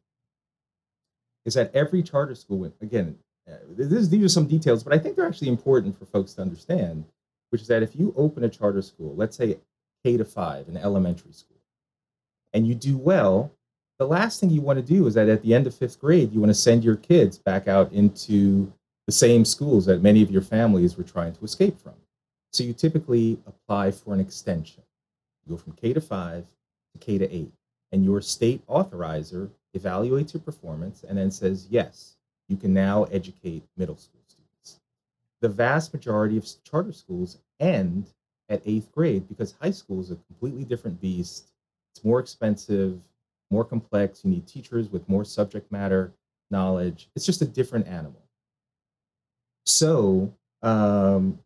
is 1.46 1.54
that 1.56 1.74
every 1.74 2.04
charter 2.04 2.36
school, 2.36 2.72
again, 2.82 3.18
uh, 3.50 3.56
this, 3.70 4.08
these 4.08 4.24
are 4.24 4.30
some 4.30 4.48
details, 4.48 4.84
but 4.84 4.94
I 4.94 5.00
think 5.00 5.16
they're 5.16 5.28
actually 5.28 5.50
important 5.50 5.98
for 5.98 6.06
folks 6.06 6.34
to 6.34 6.42
understand 6.42 7.06
which 7.50 7.62
is 7.62 7.68
that 7.68 7.84
if 7.84 7.96
you 7.96 8.14
open 8.18 8.44
a 8.44 8.50
charter 8.50 8.82
school, 8.82 9.16
let's 9.16 9.38
say 9.38 9.58
K 10.04 10.18
to 10.18 10.26
five, 10.26 10.68
an 10.68 10.78
elementary 10.78 11.32
school, 11.32 11.58
and 12.54 12.68
you 12.68 12.76
do 12.76 12.98
well, 12.98 13.52
the 14.00 14.08
last 14.08 14.40
thing 14.40 14.50
you 14.50 14.62
want 14.62 14.78
to 14.78 14.86
do 14.86 15.08
is 15.08 15.14
that 15.16 15.30
at 15.30 15.42
the 15.42 15.54
end 15.54 15.66
of 15.68 15.74
fifth 15.74 16.00
grade, 16.00 16.32
you 16.32 16.40
want 16.40 16.50
to 16.50 16.56
send 16.56 16.84
your 16.84 16.96
kids 16.96 17.38
back 17.38 17.68
out 17.68 17.92
into 17.92 18.72
the 19.06 19.12
same 19.12 19.46
schools 19.46 19.86
that 19.86 20.04
many 20.04 20.22
of 20.22 20.30
your 20.30 20.42
families 20.42 20.98
were 20.98 21.04
trying 21.04 21.34
to 21.34 21.44
escape 21.44 21.80
from. 21.80 21.94
So 22.52 22.64
you 22.64 22.74
typically 22.74 23.40
apply 23.48 23.92
for 23.92 24.14
an 24.14 24.20
extension. 24.20 24.84
You 25.46 25.56
go 25.56 25.58
from 25.58 25.74
K 25.74 25.94
to 25.94 26.02
five 26.02 26.46
to 26.94 27.00
K 27.00 27.18
to 27.18 27.34
eight, 27.34 27.52
and 27.92 28.04
your 28.04 28.22
state 28.22 28.66
authorizer 28.68 29.50
evaluates 29.76 30.34
your 30.34 30.42
performance 30.42 31.04
and 31.08 31.18
then 31.18 31.32
says, 31.32 31.68
yes, 31.70 32.16
you 32.50 32.58
can 32.58 32.74
now 32.74 33.04
educate 33.06 33.64
middle 33.78 33.98
school 33.98 34.22
students. 34.28 34.80
the 35.42 35.50
vast 35.50 35.94
majority 35.94 36.38
of 36.38 36.48
charter 36.64 36.92
schools 36.92 37.38
end 37.60 38.08
at 38.50 38.62
eighth 38.66 38.92
grade 38.92 39.28
because 39.28 39.56
high 39.62 39.72
school 39.72 40.00
is 40.00 40.12
a 40.12 40.16
completely 40.16 40.64
different 40.64 41.00
beast. 41.02 41.52
It's 41.94 42.04
more 42.04 42.20
expensive. 42.20 43.00
more 43.50 43.64
complex. 43.64 44.24
You 44.24 44.32
need 44.32 44.48
teachers 44.48 44.90
with 44.90 45.08
more 45.08 45.24
subject 45.24 45.72
matter 45.72 46.14
knowledge. 46.50 47.10
It's 47.16 47.26
just 47.26 47.42
a 47.42 47.46
different 47.46 47.88
animal. 47.88 48.22
So, 49.66 50.34
um, 50.62 51.40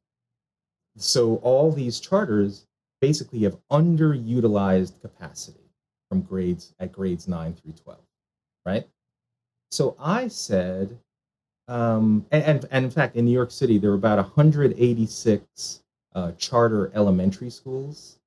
so 0.97 1.35
all 1.37 1.71
these 1.71 1.99
charters 1.99 2.65
basically 3.01 3.43
have 3.43 3.57
underutilized 3.71 5.01
capacity 5.01 5.60
from 6.11 6.21
grades 6.23 6.73
at 6.81 6.91
grades 6.91 7.29
nine 7.29 7.53
through 7.53 7.71
12, 7.71 7.97
right? 8.65 8.85
So 9.71 9.95
I 9.97 10.27
said, 10.27 10.99
um, 11.69 12.25
and, 12.31 12.43
and, 12.43 12.65
and 12.69 12.83
in 12.83 12.91
fact, 12.91 13.15
in 13.15 13.23
New 13.23 13.31
York 13.31 13.49
City, 13.49 13.77
there 13.77 13.91
were 13.91 13.95
about 13.95 14.17
186 14.17 15.83
uh, 16.13 16.33
charter 16.33 16.91
elementary 16.93 17.49
schools. 17.49 18.19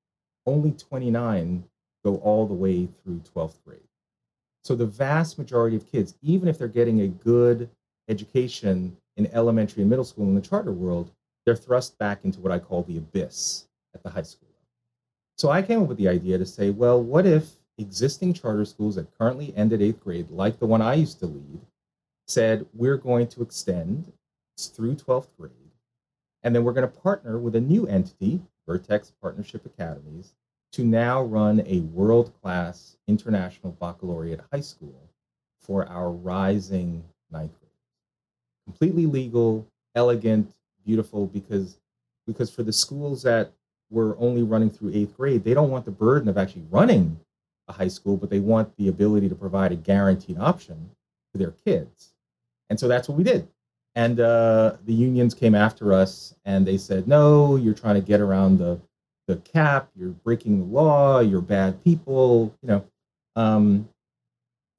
Only 0.46 0.72
29 0.72 1.62
go 2.06 2.16
all 2.16 2.46
the 2.46 2.54
way 2.54 2.86
through 2.86 3.20
12th 3.34 3.62
grade. 3.66 3.80
So 4.62 4.74
the 4.74 4.86
vast 4.86 5.36
majority 5.36 5.76
of 5.76 5.86
kids, 5.86 6.14
even 6.22 6.48
if 6.48 6.56
they're 6.56 6.68
getting 6.68 7.02
a 7.02 7.08
good 7.08 7.68
education 8.08 8.96
in 9.18 9.26
elementary 9.34 9.82
and 9.82 9.90
middle 9.90 10.06
school 10.06 10.24
in 10.24 10.34
the 10.34 10.40
charter 10.40 10.72
world, 10.72 11.10
they're 11.44 11.54
thrust 11.54 11.98
back 11.98 12.20
into 12.24 12.40
what 12.40 12.50
I 12.50 12.58
call 12.58 12.82
the 12.84 12.96
abyss 12.96 13.66
at 13.94 14.02
the 14.02 14.08
high 14.08 14.22
school. 14.22 14.48
Level. 14.48 14.62
So 15.36 15.50
I 15.50 15.60
came 15.60 15.82
up 15.82 15.88
with 15.88 15.98
the 15.98 16.08
idea 16.08 16.38
to 16.38 16.46
say, 16.46 16.70
well, 16.70 17.02
what 17.02 17.26
if 17.26 17.56
existing 17.78 18.32
charter 18.32 18.64
schools 18.64 18.96
that 18.96 19.16
currently 19.18 19.52
end 19.56 19.72
at 19.72 19.82
eighth 19.82 20.00
grade, 20.00 20.30
like 20.30 20.58
the 20.58 20.66
one 20.66 20.82
I 20.82 20.94
used 20.94 21.18
to 21.20 21.26
lead, 21.26 21.60
said 22.26 22.66
we're 22.72 22.96
going 22.96 23.26
to 23.28 23.42
extend 23.42 24.12
through 24.58 24.94
12th 24.94 25.28
grade, 25.38 25.52
and 26.42 26.54
then 26.54 26.64
we're 26.64 26.72
going 26.72 26.88
to 26.88 27.00
partner 27.00 27.38
with 27.38 27.56
a 27.56 27.60
new 27.60 27.86
entity, 27.86 28.40
Vertex 28.66 29.12
Partnership 29.20 29.66
Academies, 29.66 30.34
to 30.72 30.84
now 30.84 31.22
run 31.22 31.62
a 31.66 31.80
world 31.80 32.32
class 32.40 32.96
international 33.06 33.76
baccalaureate 33.80 34.40
high 34.52 34.60
school 34.60 35.08
for 35.60 35.86
our 35.88 36.10
rising 36.10 37.04
ninth 37.30 37.52
grade. 37.60 37.70
Completely 38.66 39.06
legal, 39.06 39.66
elegant, 39.94 40.52
beautiful, 40.84 41.26
because 41.26 41.78
because 42.26 42.50
for 42.50 42.62
the 42.62 42.72
schools 42.72 43.22
that 43.22 43.52
were 43.90 44.16
only 44.18 44.42
running 44.42 44.70
through 44.70 44.92
eighth 44.94 45.16
grade, 45.16 45.44
they 45.44 45.52
don't 45.52 45.70
want 45.70 45.84
the 45.84 45.90
burden 45.90 46.28
of 46.28 46.38
actually 46.38 46.64
running 46.70 47.20
a 47.68 47.72
high 47.72 47.88
school, 47.88 48.16
but 48.16 48.30
they 48.30 48.40
want 48.40 48.76
the 48.76 48.88
ability 48.88 49.28
to 49.28 49.34
provide 49.34 49.72
a 49.72 49.76
guaranteed 49.76 50.38
option 50.38 50.90
to 51.32 51.38
their 51.38 51.52
kids. 51.64 52.12
And 52.70 52.78
so 52.78 52.88
that's 52.88 53.08
what 53.08 53.16
we 53.16 53.24
did. 53.24 53.48
And 53.94 54.18
uh, 54.20 54.76
the 54.86 54.92
unions 54.92 55.34
came 55.34 55.54
after 55.54 55.92
us 55.92 56.34
and 56.44 56.66
they 56.66 56.78
said, 56.78 57.06
no, 57.06 57.56
you're 57.56 57.74
trying 57.74 57.94
to 57.94 58.00
get 58.00 58.20
around 58.20 58.58
the 58.58 58.80
the 59.26 59.36
cap, 59.36 59.88
you're 59.96 60.10
breaking 60.10 60.58
the 60.58 60.64
law, 60.66 61.20
you're 61.20 61.40
bad 61.40 61.82
people, 61.82 62.54
you 62.60 62.68
know. 62.68 62.84
Um, 63.36 63.88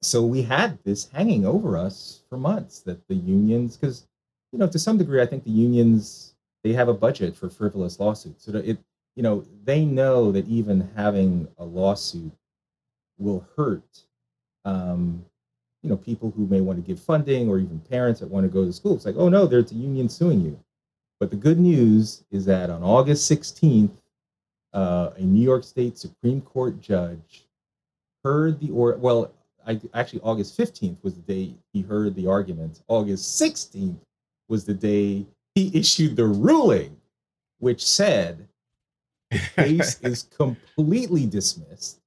so 0.02 0.22
we 0.22 0.42
had 0.42 0.78
this 0.84 1.08
hanging 1.10 1.44
over 1.44 1.76
us 1.76 2.22
for 2.28 2.38
months 2.38 2.78
that 2.80 3.08
the 3.08 3.16
unions, 3.16 3.76
because 3.76 4.06
you 4.52 4.58
know, 4.60 4.68
to 4.68 4.78
some 4.78 4.98
degree, 4.98 5.20
I 5.20 5.26
think 5.26 5.42
the 5.42 5.50
unions 5.50 6.34
they 6.62 6.72
have 6.72 6.88
a 6.88 6.94
budget 6.94 7.36
for 7.36 7.48
frivolous 7.48 7.98
lawsuits. 7.98 8.44
So 8.44 8.52
it, 8.56 8.78
you 9.16 9.22
know, 9.22 9.44
they 9.64 9.84
know 9.84 10.32
that 10.32 10.46
even 10.46 10.90
having 10.96 11.48
a 11.58 11.64
lawsuit 11.64 12.32
will 13.18 13.46
hurt, 13.56 14.02
um, 14.64 15.24
you 15.82 15.90
know, 15.90 15.96
people 15.96 16.32
who 16.36 16.46
may 16.46 16.60
want 16.60 16.78
to 16.78 16.86
give 16.86 17.00
funding 17.00 17.48
or 17.48 17.58
even 17.58 17.78
parents 17.80 18.20
that 18.20 18.28
want 18.28 18.44
to 18.44 18.48
go 18.48 18.64
to 18.64 18.72
school. 18.72 18.94
It's 18.94 19.06
like, 19.06 19.16
oh 19.16 19.28
no, 19.28 19.46
there's 19.46 19.72
a 19.72 19.76
union 19.76 20.08
suing 20.08 20.40
you. 20.40 20.58
But 21.18 21.30
the 21.30 21.36
good 21.36 21.58
news 21.58 22.24
is 22.30 22.44
that 22.46 22.70
on 22.70 22.82
August 22.82 23.30
16th, 23.30 23.96
uh, 24.74 25.10
a 25.16 25.22
New 25.22 25.42
York 25.42 25.64
State 25.64 25.96
Supreme 25.96 26.42
Court 26.42 26.80
judge 26.80 27.46
heard 28.22 28.60
the 28.60 28.70
or 28.70 28.96
well, 28.96 29.32
I, 29.66 29.80
actually 29.94 30.20
August 30.20 30.58
15th 30.58 30.96
was 31.02 31.14
the 31.14 31.22
day 31.22 31.54
he 31.72 31.82
heard 31.82 32.14
the 32.14 32.26
arguments. 32.26 32.82
August 32.88 33.40
16th 33.40 33.98
was 34.48 34.64
the 34.64 34.74
day 34.74 35.26
he 35.54 35.70
issued 35.78 36.16
the 36.16 36.26
ruling, 36.26 36.96
which 37.58 37.84
said 37.84 38.46
the 39.30 39.40
case 39.56 40.00
is 40.02 40.24
completely 40.24 41.26
dismissed. 41.26 42.00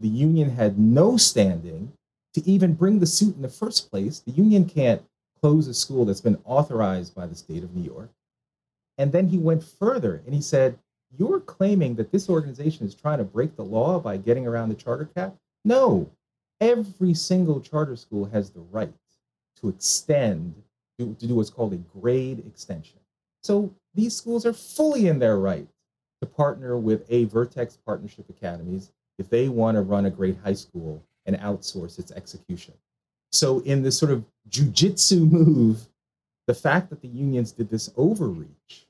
The 0.00 0.08
union 0.08 0.50
had 0.50 0.78
no 0.78 1.16
standing 1.16 1.92
to 2.34 2.46
even 2.48 2.74
bring 2.74 2.98
the 2.98 3.06
suit 3.06 3.34
in 3.34 3.42
the 3.42 3.48
first 3.48 3.90
place. 3.90 4.20
The 4.20 4.32
union 4.32 4.68
can't 4.68 5.02
close 5.40 5.68
a 5.68 5.74
school 5.74 6.04
that's 6.04 6.20
been 6.20 6.38
authorized 6.44 7.14
by 7.14 7.26
the 7.26 7.34
state 7.34 7.64
of 7.64 7.74
New 7.74 7.82
York. 7.82 8.10
And 8.98 9.12
then 9.12 9.28
he 9.28 9.38
went 9.38 9.64
further 9.64 10.22
and 10.24 10.34
he 10.34 10.42
said, 10.42 10.78
you're 11.18 11.40
claiming 11.40 11.94
that 11.94 12.12
this 12.12 12.28
organization 12.28 12.86
is 12.86 12.94
trying 12.94 13.18
to 13.18 13.24
break 13.24 13.56
the 13.56 13.64
law 13.64 13.98
by 13.98 14.16
getting 14.16 14.46
around 14.46 14.68
the 14.68 14.74
charter 14.74 15.08
cap? 15.14 15.34
No. 15.64 16.10
Every 16.60 17.14
single 17.14 17.60
charter 17.60 17.96
school 17.96 18.24
has 18.26 18.50
the 18.50 18.60
right 18.60 18.92
to 19.60 19.68
extend, 19.68 20.54
to, 20.98 21.14
to 21.14 21.26
do 21.26 21.34
what's 21.34 21.50
called 21.50 21.72
a 21.72 21.98
grade 21.98 22.40
extension. 22.46 22.98
So 23.42 23.72
these 23.94 24.14
schools 24.14 24.44
are 24.44 24.52
fully 24.52 25.08
in 25.08 25.18
their 25.18 25.38
right 25.38 25.68
to 26.20 26.26
partner 26.26 26.76
with 26.76 27.04
a 27.08 27.24
Vertex 27.24 27.78
Partnership 27.86 28.28
Academies 28.28 28.90
if 29.18 29.28
they 29.30 29.48
want 29.48 29.76
to 29.76 29.82
run 29.82 30.06
a 30.06 30.10
great 30.10 30.36
high 30.44 30.54
school 30.54 31.02
and 31.26 31.36
outsource 31.38 31.98
its 31.98 32.12
execution. 32.12 32.74
So, 33.32 33.60
in 33.60 33.82
this 33.82 33.98
sort 33.98 34.12
of 34.12 34.24
jujitsu 34.48 35.30
move, 35.30 35.88
the 36.46 36.54
fact 36.54 36.90
that 36.90 37.02
the 37.02 37.08
unions 37.08 37.52
did 37.52 37.68
this 37.68 37.90
overreach 37.96 38.86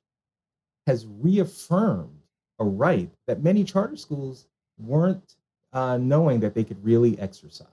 has 0.87 1.07
reaffirmed 1.07 2.11
a 2.59 2.65
right 2.65 3.11
that 3.27 3.43
many 3.43 3.65
charter 3.65 3.97
schools 3.97 4.47
weren't 4.79 5.35
uh, 5.73 5.97
knowing 5.97 6.41
that 6.41 6.55
they 6.55 6.65
could 6.65 6.83
really 6.85 7.19
exercise. 7.19 7.67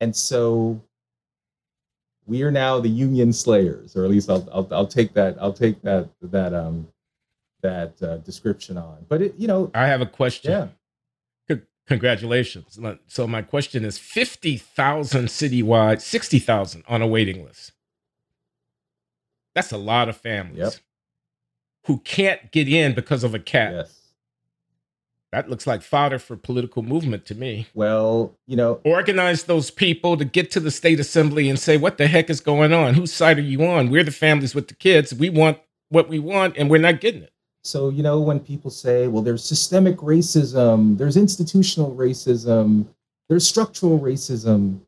And 0.00 0.14
so 0.14 0.80
we 2.26 2.42
are 2.42 2.50
now 2.50 2.80
the 2.80 2.88
union 2.88 3.32
slayers, 3.32 3.96
or 3.96 4.04
at 4.04 4.10
least 4.10 4.28
I'll, 4.28 4.46
I'll, 4.52 4.68
I'll 4.72 4.86
take 4.86 5.14
that 5.14 5.36
I'll 5.40 5.52
take 5.52 5.80
that 5.82 6.08
that 6.22 6.52
um 6.52 6.88
that 7.62 8.00
uh, 8.02 8.18
description 8.18 8.76
on. 8.76 9.04
But 9.08 9.22
it, 9.22 9.34
you 9.38 9.48
know, 9.48 9.70
I 9.74 9.86
have 9.86 10.00
a 10.00 10.06
question. 10.06 10.50
Yeah. 10.50 10.68
Congratulations. 11.86 12.78
So 13.06 13.26
my 13.26 13.42
question 13.42 13.84
is 13.84 13.98
50,000 13.98 15.26
citywide, 15.26 16.00
60,000 16.00 16.84
on 16.88 17.02
a 17.02 17.06
waiting 17.06 17.44
list. 17.44 17.72
That's 19.54 19.72
a 19.72 19.78
lot 19.78 20.08
of 20.08 20.16
families. 20.16 20.58
Yep 20.58 20.74
who 21.86 21.98
can't 21.98 22.50
get 22.50 22.68
in 22.68 22.94
because 22.94 23.22
of 23.24 23.34
a 23.34 23.38
cat. 23.38 23.72
Yes. 23.72 24.00
That 25.32 25.48
looks 25.48 25.66
like 25.66 25.82
fodder 25.82 26.18
for 26.18 26.36
political 26.36 26.82
movement 26.82 27.26
to 27.26 27.34
me. 27.34 27.66
Well, 27.74 28.34
you 28.46 28.56
know, 28.56 28.80
organize 28.84 29.44
those 29.44 29.70
people 29.70 30.16
to 30.16 30.24
get 30.24 30.50
to 30.52 30.60
the 30.60 30.70
state 30.70 30.98
assembly 30.98 31.48
and 31.48 31.58
say, 31.58 31.76
what 31.76 31.98
the 31.98 32.06
heck 32.06 32.30
is 32.30 32.40
going 32.40 32.72
on? 32.72 32.94
Whose 32.94 33.12
side 33.12 33.38
are 33.38 33.42
you 33.42 33.64
on? 33.64 33.90
We're 33.90 34.04
the 34.04 34.10
families 34.10 34.54
with 34.54 34.68
the 34.68 34.74
kids. 34.74 35.14
We 35.14 35.30
want 35.30 35.58
what 35.88 36.08
we 36.08 36.18
want, 36.18 36.56
and 36.56 36.68
we're 36.68 36.78
not 36.78 37.00
getting 37.00 37.22
it. 37.22 37.32
So, 37.66 37.88
you 37.88 38.02
know, 38.02 38.20
when 38.20 38.40
people 38.40 38.70
say, 38.70 39.08
well, 39.08 39.22
there's 39.22 39.44
systemic 39.44 39.96
racism, 39.96 40.96
there's 40.96 41.16
institutional 41.16 41.94
racism, 41.94 42.86
there's 43.28 43.46
structural 43.46 43.98
racism, 43.98 44.80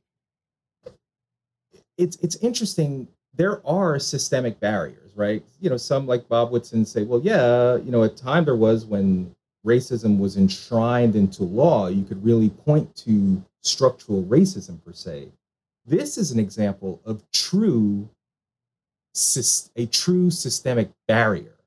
it's, 1.97 2.17
it's 2.17 2.37
interesting. 2.37 3.09
There 3.35 3.67
are 3.67 3.99
systemic 3.99 4.61
barriers 4.61 5.09
right? 5.19 5.43
You 5.61 5.69
know, 5.69 5.77
some 5.77 6.07
like 6.07 6.29
Bob 6.29 6.53
Woodson 6.53 6.87
say, 6.87 7.03
well, 7.03 7.21
yeah, 7.23 7.77
you 7.77 7.91
know, 7.91 8.05
at 8.05 8.17
time 8.17 8.45
there 8.45 8.55
was 8.57 8.87
when 8.87 9.35
racism 9.67 10.19
was 10.19 10.37
enshrined 10.37 11.17
into 11.17 11.43
law, 11.43 11.89
you 11.89 12.05
could 12.05 12.25
really 12.25 12.51
point 12.51 12.95
to 12.99 13.45
structural 13.63 14.23
racism 14.23 14.83
per 14.85 14.93
se. 14.93 15.29
This 15.85 16.17
is 16.17 16.31
an 16.31 16.39
example 16.39 17.03
of 17.05 17.23
true 17.33 18.09
a 19.75 19.87
true 19.87 20.31
systemic 20.31 20.89
barrier 21.09 21.58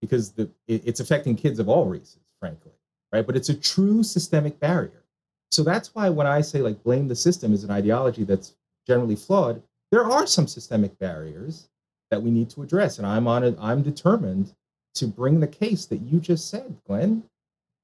because 0.00 0.32
the, 0.32 0.48
it's 0.66 1.00
affecting 1.00 1.36
kids 1.36 1.58
of 1.58 1.68
all 1.68 1.86
races, 1.86 2.20
frankly, 2.40 2.72
right? 3.12 3.26
But 3.26 3.36
it's 3.36 3.48
a 3.48 3.54
true 3.54 4.02
systemic 4.02 4.58
barrier. 4.60 5.04
So 5.50 5.62
that's 5.62 5.94
why 5.94 6.08
when 6.08 6.26
I 6.26 6.40
say 6.40 6.60
like 6.60 6.82
blame 6.82 7.08
the 7.08 7.16
system 7.16 7.52
is 7.52 7.64
an 7.64 7.70
ideology 7.70 8.24
that's 8.24 8.54
generally 8.86 9.16
flawed, 9.16 9.62
there 9.90 10.04
are 10.04 10.26
some 10.26 10.46
systemic 10.46 10.98
barriers 10.98 11.68
that 12.10 12.22
we 12.22 12.30
need 12.30 12.50
to 12.50 12.62
address. 12.62 12.98
And 12.98 13.06
I'm 13.06 13.26
on 13.26 13.44
it, 13.44 13.56
I'm 13.60 13.82
determined 13.82 14.54
to 14.94 15.06
bring 15.06 15.40
the 15.40 15.46
case 15.46 15.86
that 15.86 15.98
you 15.98 16.20
just 16.20 16.50
said, 16.50 16.76
Glenn. 16.86 17.22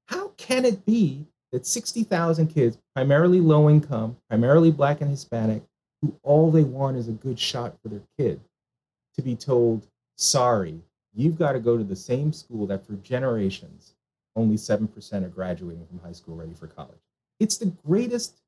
How 0.07 0.29
can 0.37 0.65
it 0.65 0.85
be 0.85 1.25
that 1.51 1.65
60,000 1.65 2.47
kids, 2.47 2.77
primarily 2.93 3.39
low 3.39 3.69
income, 3.69 4.17
primarily 4.29 4.71
black 4.71 5.01
and 5.01 5.09
Hispanic, 5.09 5.63
who 6.01 6.15
all 6.23 6.51
they 6.51 6.63
want 6.63 6.97
is 6.97 7.07
a 7.07 7.13
good 7.13 7.39
shot 7.39 7.75
for 7.81 7.89
their 7.89 8.01
kid, 8.17 8.39
to 9.15 9.21
be 9.21 9.35
told, 9.35 9.87
sorry, 10.17 10.81
you've 11.15 11.37
got 11.39 11.53
to 11.53 11.59
go 11.59 11.77
to 11.77 11.83
the 11.83 11.95
same 11.95 12.33
school 12.33 12.67
that 12.67 12.85
for 12.85 12.93
generations 12.97 13.95
only 14.37 14.57
7% 14.57 15.25
are 15.25 15.29
graduating 15.29 15.85
from 15.87 15.99
high 15.99 16.13
school 16.13 16.35
ready 16.35 16.53
for 16.55 16.67
college. 16.67 16.99
It's 17.39 17.57
the 17.57 17.67
greatest 17.87 18.41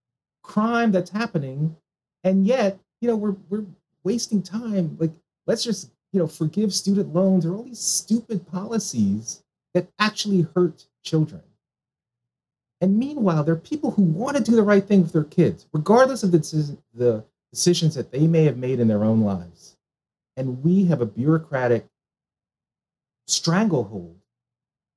crime 0.43 0.91
that's 0.91 1.11
happening. 1.11 1.76
And 2.24 2.45
yet, 2.47 2.80
you 3.01 3.09
know, 3.09 3.18
we're, 3.18 3.36
we're 3.49 3.65
wasting 4.03 4.43
time. 4.43 4.97
Like 4.99 5.11
let's 5.47 5.63
just 5.63 5.91
you 6.13 6.20
know 6.20 6.28
forgive 6.28 6.74
student 6.74 7.13
loans 7.13 7.45
or 7.45 7.55
all 7.55 7.63
these 7.63 7.80
stupid 7.80 8.47
policies 8.47 9.43
that 9.74 9.88
actually 9.99 10.47
hurt 10.55 10.86
children 11.03 11.41
And 12.82 12.97
meanwhile, 12.99 13.43
there 13.43 13.55
are 13.55 13.59
people 13.59 13.91
who 13.91 14.03
want 14.03 14.38
to 14.38 14.43
do 14.43 14.55
the 14.55 14.63
right 14.63 14.86
thing 14.86 15.03
with 15.03 15.13
their 15.13 15.24
kids, 15.26 15.68
regardless 15.74 16.24
of 16.24 16.32
the, 16.32 16.78
the 16.93 17.26
decisions 17.51 17.95
that 17.95 18.11
they 18.11 18.28
may 18.28 18.43
have 18.45 18.57
made 18.57 18.80
in 18.80 18.88
their 18.88 19.03
own 19.03 19.22
lives. 19.22 19.78
And 20.38 20.63
we 20.63 20.86
have 20.86 21.01
a 21.01 21.05
bureaucratic 21.07 21.88
stranglehold. 23.28 24.15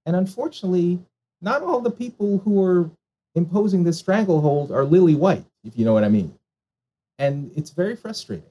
And 0.06 0.16
unfortunately, 0.16 1.00
not 1.40 1.62
all 1.62 1.80
the 1.80 1.90
people 1.90 2.38
who 2.38 2.62
are 2.64 2.90
imposing 3.34 3.84
this 3.84 3.98
stranglehold 3.98 4.72
are 4.72 4.84
lily 4.84 5.14
white, 5.14 5.44
if 5.64 5.78
you 5.78 5.84
know 5.84 5.92
what 5.92 6.04
I 6.04 6.08
mean. 6.08 6.34
And 7.18 7.50
it's 7.56 7.70
very 7.70 7.96
frustrating. 7.96 8.44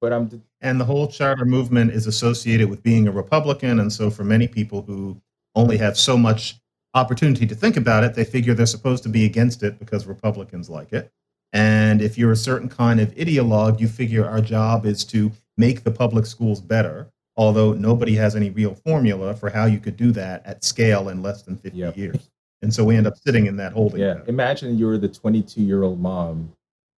But 0.00 0.12
I'm 0.12 0.42
and 0.60 0.80
the 0.80 0.84
whole 0.84 1.06
charter 1.06 1.44
movement 1.44 1.92
is 1.92 2.06
associated 2.06 2.68
with 2.68 2.82
being 2.82 3.06
a 3.06 3.12
Republican, 3.12 3.78
and 3.78 3.92
so 3.92 4.10
for 4.10 4.24
many 4.24 4.48
people 4.48 4.82
who 4.82 5.20
only 5.54 5.76
have 5.78 5.96
so 5.96 6.16
much 6.16 6.56
opportunity 6.94 7.46
to 7.46 7.54
think 7.54 7.76
about 7.76 8.04
it, 8.04 8.14
they 8.14 8.24
figure 8.24 8.52
they're 8.52 8.66
supposed 8.66 9.02
to 9.04 9.08
be 9.08 9.24
against 9.24 9.62
it 9.62 9.78
because 9.78 10.06
Republicans 10.06 10.68
like 10.68 10.92
it. 10.92 11.10
And 11.52 12.02
if 12.02 12.18
you're 12.18 12.32
a 12.32 12.36
certain 12.36 12.68
kind 12.68 13.00
of 13.00 13.14
ideologue, 13.14 13.80
you 13.80 13.86
figure 13.86 14.26
our 14.26 14.40
job 14.40 14.86
is 14.86 15.04
to 15.06 15.30
make 15.56 15.84
the 15.84 15.90
public 15.90 16.26
schools 16.26 16.60
better, 16.60 17.11
although 17.36 17.72
nobody 17.72 18.14
has 18.14 18.36
any 18.36 18.50
real 18.50 18.74
formula 18.74 19.34
for 19.34 19.50
how 19.50 19.64
you 19.64 19.78
could 19.78 19.96
do 19.96 20.12
that 20.12 20.44
at 20.46 20.64
scale 20.64 21.08
in 21.08 21.22
less 21.22 21.42
than 21.42 21.56
50 21.56 21.78
yep. 21.78 21.96
years. 21.96 22.30
And 22.62 22.72
so 22.72 22.84
we 22.84 22.96
end 22.96 23.06
up 23.06 23.16
sitting 23.16 23.46
in 23.46 23.56
that 23.56 23.72
holding. 23.72 24.00
Yeah. 24.00 24.20
Imagine 24.26 24.78
you're 24.78 24.98
the 24.98 25.08
22 25.08 25.60
year 25.62 25.82
old 25.82 26.00
mom 26.00 26.52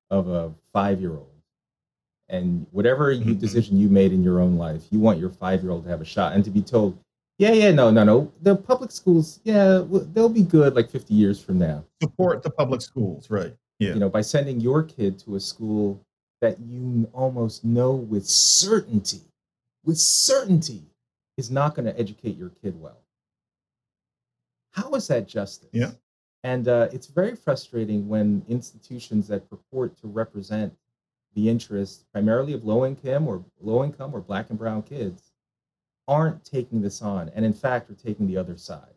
of 0.09 0.27
a 0.27 0.51
five 0.73 0.99
year 0.99 1.11
old. 1.11 1.29
And 2.29 2.65
whatever 2.71 3.11
you, 3.11 3.25
mm-hmm. 3.25 3.39
decision 3.39 3.77
you 3.77 3.89
made 3.89 4.11
in 4.11 4.23
your 4.23 4.39
own 4.39 4.57
life, 4.57 4.83
you 4.89 4.99
want 4.99 5.19
your 5.19 5.29
five 5.29 5.61
year 5.61 5.71
old 5.71 5.83
to 5.83 5.89
have 5.89 6.01
a 6.01 6.05
shot 6.05 6.33
and 6.33 6.43
to 6.43 6.51
be 6.51 6.61
told, 6.61 6.97
yeah, 7.37 7.51
yeah, 7.51 7.71
no, 7.71 7.89
no, 7.89 8.03
no. 8.03 8.31
The 8.41 8.55
public 8.55 8.91
schools, 8.91 9.39
yeah, 9.43 9.83
they'll 10.13 10.29
be 10.29 10.43
good 10.43 10.75
like 10.75 10.89
50 10.89 11.13
years 11.13 11.41
from 11.43 11.59
now. 11.59 11.83
Support 12.01 12.43
the 12.43 12.49
public 12.49 12.81
schools, 12.81 13.29
right? 13.29 13.53
Yeah. 13.79 13.93
You 13.93 13.99
know, 13.99 14.09
by 14.09 14.21
sending 14.21 14.59
your 14.59 14.83
kid 14.83 15.17
to 15.19 15.35
a 15.35 15.39
school 15.39 15.99
that 16.41 16.59
you 16.59 17.09
almost 17.13 17.63
know 17.63 17.93
with 17.93 18.25
certainty, 18.25 19.21
with 19.83 19.97
certainty, 19.97 20.83
is 21.37 21.49
not 21.49 21.75
going 21.75 21.85
to 21.85 21.99
educate 21.99 22.37
your 22.37 22.49
kid 22.49 22.79
well. 22.79 23.01
How 24.71 24.91
is 24.91 25.07
that 25.07 25.27
justice? 25.27 25.69
Yeah. 25.71 25.91
And 26.43 26.67
uh, 26.67 26.89
it's 26.91 27.07
very 27.07 27.35
frustrating 27.35 28.07
when 28.07 28.43
institutions 28.47 29.27
that 29.29 29.49
purport 29.49 29.97
to 30.01 30.07
represent 30.07 30.73
the 31.35 31.49
interests 31.49 32.05
primarily 32.11 32.53
of 32.53 32.65
low 32.65 32.85
income 32.85 33.27
or 33.27 33.43
low 33.61 33.83
income 33.83 34.13
or 34.13 34.21
black 34.21 34.49
and 34.49 34.59
brown 34.59 34.83
kids 34.83 35.31
aren't 36.07 36.43
taking 36.43 36.81
this 36.81 37.01
on 37.01 37.29
and 37.29 37.45
in 37.45 37.53
fact 37.53 37.89
are 37.89 37.95
taking 37.95 38.27
the 38.27 38.37
other 38.37 38.57
side. 38.57 38.93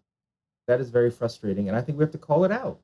That 0.67 0.81
is 0.81 0.91
very 0.91 1.11
frustrating. 1.11 1.69
And 1.69 1.77
I 1.77 1.81
think 1.81 1.97
we 1.97 2.03
have 2.03 2.13
to 2.13 2.19
call 2.19 2.45
it 2.45 2.53
out. 2.53 2.81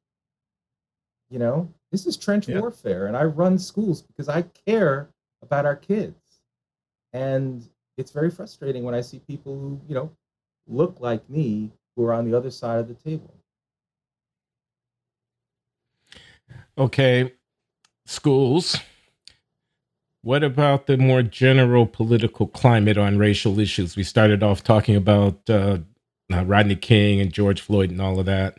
You 1.29 1.39
know, 1.39 1.73
this 1.91 2.07
is 2.07 2.17
trench 2.17 2.47
yeah. 2.47 2.61
warfare, 2.61 3.07
and 3.07 3.17
I 3.17 3.25
run 3.25 3.59
schools 3.59 4.03
because 4.03 4.29
I 4.29 4.43
care 4.67 5.09
about 5.41 5.65
our 5.65 5.77
kids. 5.77 6.15
And 7.15 7.67
it's 7.97 8.11
very 8.11 8.31
frustrating 8.31 8.85
when 8.85 8.95
I 8.95 9.01
see 9.01 9.19
people 9.21 9.59
who, 9.59 9.81
you 9.89 9.95
know, 9.95 10.11
look 10.67 10.97
like 11.01 11.29
me 11.29 11.71
who 11.97 12.05
are 12.05 12.13
on 12.13 12.31
the 12.31 12.37
other 12.37 12.51
side 12.51 12.79
of 12.79 12.89
the 12.89 12.95
table. 12.95 13.35
Okay, 16.79 17.33
schools. 18.07 18.79
What 20.23 20.45
about 20.45 20.87
the 20.87 20.97
more 20.97 21.23
general 21.23 21.85
political 21.85 22.47
climate 22.47 22.97
on 22.97 23.19
racial 23.19 23.59
issues? 23.59 23.97
We 23.97 24.05
started 24.05 24.43
off 24.43 24.63
talking 24.63 24.95
about 24.95 25.39
uh, 25.51 25.79
uh, 26.33 26.45
Rodney 26.45 26.77
King 26.77 27.21
and 27.21 27.33
George 27.33 27.61
Floyd 27.61 27.91
and 27.91 28.01
all 28.01 28.19
of 28.21 28.27
that. 28.27 28.57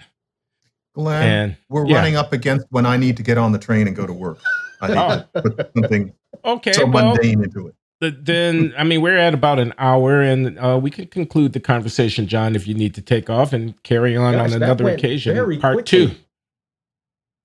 Glenn, 0.93 1.27
and, 1.27 1.57
we're 1.69 1.87
yeah. 1.87 1.95
running 1.95 2.17
up 2.17 2.33
against 2.33 2.67
when 2.69 2.85
I 2.85 2.97
need 2.97 3.17
to 3.17 3.23
get 3.23 3.37
on 3.37 3.51
the 3.51 3.57
train 3.57 3.87
and 3.87 3.95
go 3.95 4.05
to 4.05 4.13
work. 4.13 4.37
I 4.81 4.87
need 4.89 4.97
oh. 4.97 5.25
to 5.33 5.41
put 5.41 5.71
something 5.75 6.13
okay, 6.45 6.73
so 6.73 6.85
well, 6.85 7.13
mundane 7.13 7.43
into 7.43 7.67
it. 7.67 7.75
Then, 8.11 8.73
I 8.77 8.83
mean, 8.83 9.01
we're 9.01 9.17
at 9.17 9.33
about 9.33 9.59
an 9.59 9.73
hour, 9.77 10.21
and 10.21 10.57
uh, 10.59 10.79
we 10.81 10.89
can 10.89 11.07
conclude 11.07 11.53
the 11.53 11.59
conversation, 11.59 12.27
John, 12.27 12.55
if 12.55 12.67
you 12.67 12.73
need 12.73 12.93
to 12.95 13.01
take 13.01 13.29
off 13.29 13.53
and 13.53 13.81
carry 13.83 14.15
on 14.15 14.33
Gosh, 14.33 14.51
on 14.51 14.63
another 14.63 14.89
occasion. 14.89 15.35
Part 15.59 15.75
quickly. 15.75 16.17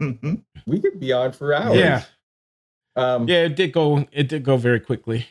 2 0.00 0.04
mm-hmm. 0.04 0.34
We 0.66 0.80
could 0.80 1.00
be 1.00 1.12
on 1.12 1.32
for 1.32 1.54
hours. 1.54 1.76
Yeah, 1.76 2.02
um, 2.96 3.28
yeah, 3.28 3.44
it 3.44 3.56
did 3.56 3.72
go. 3.72 4.06
It 4.12 4.28
did 4.28 4.44
go 4.44 4.56
very 4.56 4.80
quickly. 4.80 5.26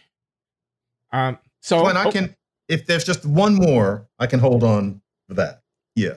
Um, 1.12 1.38
so, 1.62 1.84
when 1.84 1.98
I 1.98 2.06
oh, 2.06 2.12
can, 2.12 2.36
if 2.68 2.86
there's 2.86 3.04
just 3.04 3.26
one 3.26 3.56
more, 3.56 4.08
I 4.20 4.28
can 4.28 4.40
hold 4.40 4.64
on 4.64 5.02
for 5.28 5.34
that. 5.36 5.62
Yeah, 5.96 6.16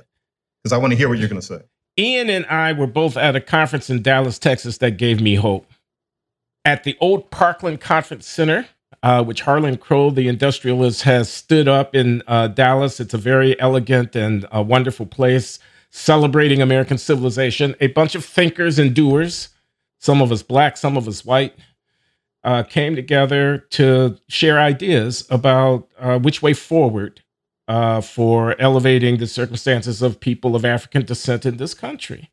because 0.62 0.72
I 0.72 0.78
want 0.78 0.92
to 0.92 0.96
hear 0.96 1.08
what 1.08 1.18
you're 1.18 1.28
going 1.28 1.40
to 1.40 1.46
say. 1.46 1.62
Ian 1.98 2.30
and 2.30 2.46
I 2.46 2.72
were 2.72 2.86
both 2.86 3.16
at 3.16 3.36
a 3.36 3.40
conference 3.40 3.90
in 3.90 4.02
Dallas, 4.02 4.38
Texas 4.38 4.78
that 4.78 4.96
gave 4.96 5.20
me 5.20 5.34
hope. 5.34 5.66
At 6.64 6.84
the 6.84 6.96
old 7.00 7.30
Parkland 7.30 7.80
Conference 7.80 8.26
Center, 8.26 8.66
uh, 9.02 9.22
which 9.24 9.42
Harlan 9.42 9.76
Crow, 9.76 10.10
the 10.10 10.28
industrialist, 10.28 11.02
has 11.02 11.30
stood 11.30 11.68
up 11.68 11.94
in 11.94 12.22
uh, 12.26 12.48
Dallas. 12.48 13.00
It's 13.00 13.14
a 13.14 13.18
very 13.18 13.58
elegant 13.60 14.14
and 14.14 14.46
uh, 14.54 14.62
wonderful 14.62 15.06
place 15.06 15.58
celebrating 15.90 16.62
American 16.62 16.98
civilization. 16.98 17.74
A 17.80 17.88
bunch 17.88 18.14
of 18.14 18.24
thinkers 18.24 18.78
and 18.78 18.94
doers, 18.94 19.48
some 19.98 20.22
of 20.22 20.30
us 20.30 20.42
black, 20.42 20.76
some 20.76 20.96
of 20.96 21.08
us 21.08 21.24
white, 21.24 21.54
uh, 22.44 22.62
came 22.62 22.94
together 22.94 23.58
to 23.70 24.16
share 24.28 24.58
ideas 24.58 25.26
about 25.30 25.88
uh, 25.98 26.18
which 26.18 26.42
way 26.42 26.52
forward 26.54 27.22
uh, 27.68 28.00
for 28.00 28.60
elevating 28.60 29.18
the 29.18 29.26
circumstances 29.26 30.02
of 30.02 30.20
people 30.20 30.56
of 30.56 30.64
African 30.64 31.04
descent 31.04 31.44
in 31.44 31.56
this 31.56 31.74
country. 31.74 32.30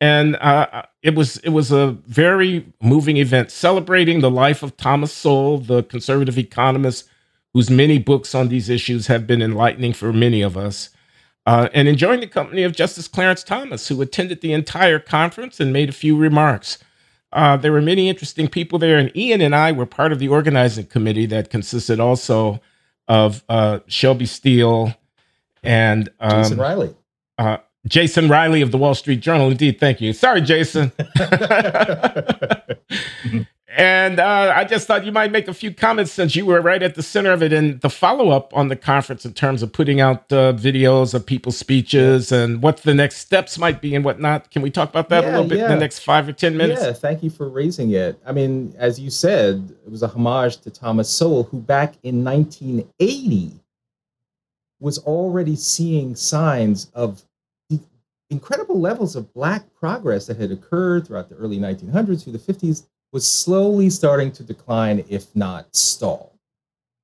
And 0.00 0.36
uh, 0.36 0.82
it 1.02 1.14
was 1.14 1.38
it 1.38 1.50
was 1.50 1.72
a 1.72 1.92
very 2.06 2.66
moving 2.82 3.16
event 3.16 3.50
celebrating 3.50 4.20
the 4.20 4.30
life 4.30 4.62
of 4.62 4.76
Thomas 4.76 5.12
Sowell, 5.12 5.58
the 5.58 5.82
conservative 5.84 6.36
economist 6.36 7.08
whose 7.54 7.70
many 7.70 7.98
books 7.98 8.34
on 8.34 8.48
these 8.48 8.68
issues 8.68 9.06
have 9.06 9.26
been 9.26 9.40
enlightening 9.40 9.94
for 9.94 10.12
many 10.12 10.42
of 10.42 10.58
us. 10.58 10.90
Uh, 11.46 11.68
and 11.72 11.88
enjoying 11.88 12.20
the 12.20 12.26
company 12.26 12.62
of 12.64 12.72
Justice 12.72 13.08
Clarence 13.08 13.42
Thomas, 13.42 13.88
who 13.88 14.02
attended 14.02 14.42
the 14.42 14.52
entire 14.52 14.98
conference 14.98 15.58
and 15.58 15.72
made 15.72 15.88
a 15.88 15.92
few 15.92 16.18
remarks. 16.18 16.78
Uh, 17.32 17.56
there 17.56 17.72
were 17.72 17.80
many 17.80 18.10
interesting 18.10 18.48
people 18.48 18.78
there, 18.78 18.98
and 18.98 19.16
Ian 19.16 19.40
and 19.40 19.54
I 19.54 19.72
were 19.72 19.86
part 19.86 20.12
of 20.12 20.18
the 20.18 20.28
organizing 20.28 20.86
committee 20.86 21.24
that 21.26 21.48
consisted 21.48 21.98
also 22.00 22.60
of 23.08 23.42
uh, 23.48 23.78
Shelby 23.86 24.26
Steele 24.26 24.94
and 25.62 26.10
um, 26.20 26.42
Jason 26.42 26.58
Riley. 26.58 26.94
Uh, 27.38 27.58
Jason 27.86 28.28
Riley 28.28 28.62
of 28.62 28.70
the 28.72 28.78
Wall 28.78 28.94
Street 28.94 29.20
Journal. 29.20 29.50
Indeed, 29.50 29.78
thank 29.78 30.00
you. 30.00 30.12
Sorry, 30.12 30.40
Jason. 30.40 30.92
and 33.76 34.18
uh, 34.18 34.52
I 34.56 34.64
just 34.64 34.86
thought 34.86 35.04
you 35.04 35.12
might 35.12 35.30
make 35.30 35.46
a 35.46 35.54
few 35.54 35.72
comments 35.72 36.10
since 36.10 36.34
you 36.34 36.46
were 36.46 36.60
right 36.60 36.82
at 36.82 36.96
the 36.96 37.02
center 37.02 37.30
of 37.32 37.42
it 37.42 37.52
and 37.52 37.80
the 37.82 37.90
follow 37.90 38.30
up 38.30 38.56
on 38.56 38.68
the 38.68 38.76
conference 38.76 39.24
in 39.24 39.34
terms 39.34 39.62
of 39.62 39.72
putting 39.72 40.00
out 40.00 40.32
uh, 40.32 40.52
videos 40.54 41.14
of 41.14 41.24
people's 41.24 41.56
speeches 41.56 42.32
and 42.32 42.60
what 42.62 42.78
the 42.78 42.94
next 42.94 43.18
steps 43.18 43.58
might 43.58 43.80
be 43.80 43.94
and 43.94 44.04
whatnot. 44.04 44.50
Can 44.50 44.62
we 44.62 44.70
talk 44.70 44.88
about 44.88 45.08
that 45.10 45.22
yeah, 45.22 45.30
a 45.30 45.32
little 45.32 45.48
bit 45.48 45.58
yeah. 45.58 45.66
in 45.66 45.70
the 45.72 45.80
next 45.80 46.00
five 46.00 46.28
or 46.28 46.32
10 46.32 46.56
minutes? 46.56 46.82
Yeah, 46.82 46.92
thank 46.92 47.22
you 47.22 47.30
for 47.30 47.48
raising 47.48 47.92
it. 47.92 48.18
I 48.26 48.32
mean, 48.32 48.74
as 48.78 48.98
you 48.98 49.10
said, 49.10 49.76
it 49.84 49.90
was 49.90 50.02
a 50.02 50.08
homage 50.08 50.58
to 50.62 50.70
Thomas 50.70 51.08
Sowell, 51.08 51.44
who 51.44 51.60
back 51.60 51.94
in 52.02 52.24
1980 52.24 53.60
was 54.80 54.98
already 54.98 55.56
seeing 55.56 56.14
signs 56.14 56.90
of 56.94 57.25
incredible 58.30 58.80
levels 58.80 59.16
of 59.16 59.32
black 59.32 59.72
progress 59.74 60.26
that 60.26 60.38
had 60.38 60.50
occurred 60.50 61.06
throughout 61.06 61.28
the 61.28 61.36
early 61.36 61.58
1900s 61.58 62.24
through 62.24 62.32
the 62.32 62.38
50s 62.38 62.86
was 63.12 63.26
slowly 63.26 63.88
starting 63.88 64.32
to 64.32 64.42
decline, 64.42 65.04
if 65.08 65.34
not 65.34 65.74
stall. 65.74 66.38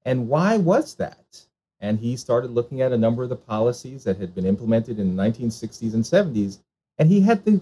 And 0.05 0.29
why 0.29 0.57
was 0.57 0.97
that? 0.97 1.45
And 1.81 1.99
he 1.99 2.16
started 2.16 2.51
looking 2.51 2.81
at 2.81 2.93
a 2.93 2.99
number 2.99 3.23
of 3.23 3.29
the 3.29 3.37
policies 3.37 4.05
that 4.05 4.16
had 4.16 4.35
been 4.35 4.47
implemented 4.47 4.99
in 4.99 5.14
the 5.14 5.23
1960s 5.23 5.95
and 5.95 6.05
70s. 6.05 6.59
And 6.99 7.09
he 7.09 7.20
had 7.20 7.45
the 7.45 7.61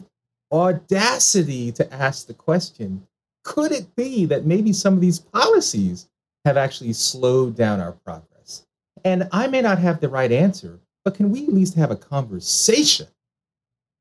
audacity 0.53 1.73
to 1.73 1.93
ask 1.93 2.27
the 2.27 2.35
question 2.35 3.07
could 3.43 3.73
it 3.73 3.97
be 3.97 4.27
that 4.27 4.45
maybe 4.45 4.73
some 4.73 4.93
of 4.93 5.01
these 5.01 5.19
policies 5.19 6.09
have 6.45 6.59
actually 6.59 6.93
slowed 6.93 7.57
down 7.57 7.81
our 7.81 7.93
progress? 7.93 8.67
And 9.03 9.29
I 9.33 9.47
may 9.47 9.63
not 9.63 9.79
have 9.79 10.01
the 10.01 10.11
right 10.11 10.31
answer, 10.31 10.79
but 11.05 11.15
can 11.15 11.31
we 11.31 11.45
at 11.45 11.55
least 11.55 11.75
have 11.75 11.91
a 11.91 11.97
conversation 11.97 13.07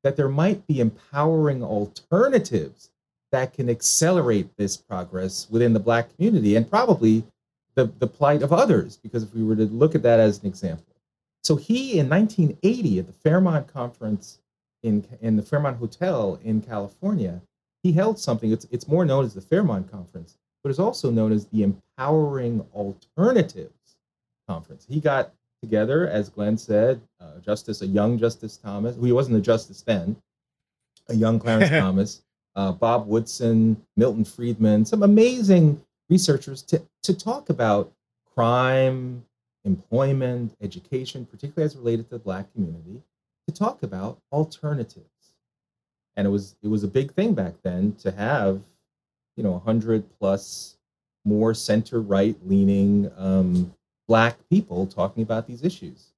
that 0.02 0.16
there 0.16 0.28
might 0.28 0.66
be 0.66 0.80
empowering 0.80 1.62
alternatives 1.62 2.90
that 3.32 3.52
can 3.52 3.68
accelerate 3.68 4.48
this 4.56 4.76
progress 4.76 5.46
within 5.50 5.72
the 5.72 5.80
Black 5.80 6.14
community 6.14 6.56
and 6.56 6.68
probably 6.68 7.24
the, 7.74 7.86
the 7.98 8.06
plight 8.06 8.42
of 8.42 8.52
others, 8.52 8.96
because 8.96 9.22
if 9.22 9.34
we 9.34 9.44
were 9.44 9.56
to 9.56 9.66
look 9.66 9.94
at 9.94 10.02
that 10.02 10.20
as 10.20 10.40
an 10.40 10.46
example. 10.46 10.84
So 11.44 11.56
he, 11.56 11.98
in 11.98 12.08
1980, 12.08 12.98
at 12.98 13.06
the 13.06 13.12
Fairmont 13.12 13.72
Conference 13.72 14.40
in, 14.82 15.06
in 15.20 15.36
the 15.36 15.42
Fairmont 15.42 15.78
Hotel 15.78 16.38
in 16.44 16.60
California, 16.60 17.40
he 17.82 17.92
held 17.92 18.18
something, 18.18 18.52
it's, 18.52 18.66
it's 18.70 18.88
more 18.88 19.04
known 19.04 19.24
as 19.24 19.34
the 19.34 19.40
Fairmont 19.40 19.90
Conference, 19.90 20.36
but 20.62 20.70
it's 20.70 20.78
also 20.78 21.10
known 21.10 21.32
as 21.32 21.46
the 21.46 21.62
Empowering 21.62 22.66
Alternatives 22.74 23.96
Conference. 24.48 24.86
He 24.88 25.00
got 25.00 25.32
together, 25.62 26.08
as 26.08 26.28
Glenn 26.28 26.56
said, 26.56 27.00
uh, 27.20 27.38
Justice, 27.44 27.82
a 27.82 27.86
young 27.86 28.18
Justice 28.18 28.56
Thomas, 28.56 28.96
who 28.96 29.04
he 29.06 29.12
wasn't 29.12 29.36
a 29.36 29.40
justice 29.40 29.82
then, 29.82 30.16
a 31.08 31.14
young 31.14 31.38
Clarence 31.38 31.70
Thomas, 31.80 32.22
uh, 32.56 32.72
Bob 32.72 33.06
Woodson, 33.06 33.80
Milton 33.96 34.24
Friedman, 34.24 34.84
some 34.84 35.02
amazing 35.02 35.80
researchers 36.08 36.62
to, 36.62 36.82
to 37.02 37.14
talk 37.14 37.50
about 37.50 37.92
crime, 38.34 39.24
employment, 39.64 40.54
education, 40.60 41.26
particularly 41.26 41.66
as 41.66 41.76
related 41.76 42.04
to 42.04 42.10
the 42.10 42.18
Black 42.18 42.52
community, 42.54 43.02
to 43.46 43.54
talk 43.54 43.82
about 43.82 44.18
alternatives. 44.32 45.06
And 46.16 46.26
it 46.26 46.30
was 46.30 46.56
it 46.62 46.68
was 46.68 46.82
a 46.82 46.88
big 46.88 47.12
thing 47.12 47.34
back 47.34 47.54
then 47.62 47.94
to 48.00 48.10
have, 48.10 48.60
you 49.36 49.42
know, 49.42 49.52
100 49.52 50.04
plus 50.18 50.76
more 51.24 51.54
center 51.54 52.00
right 52.00 52.36
leaning 52.46 53.10
um, 53.16 53.72
Black 54.10 54.36
people 54.50 54.88
talking 54.88 55.22
about 55.22 55.46
these 55.46 55.62
issues. 55.62 56.08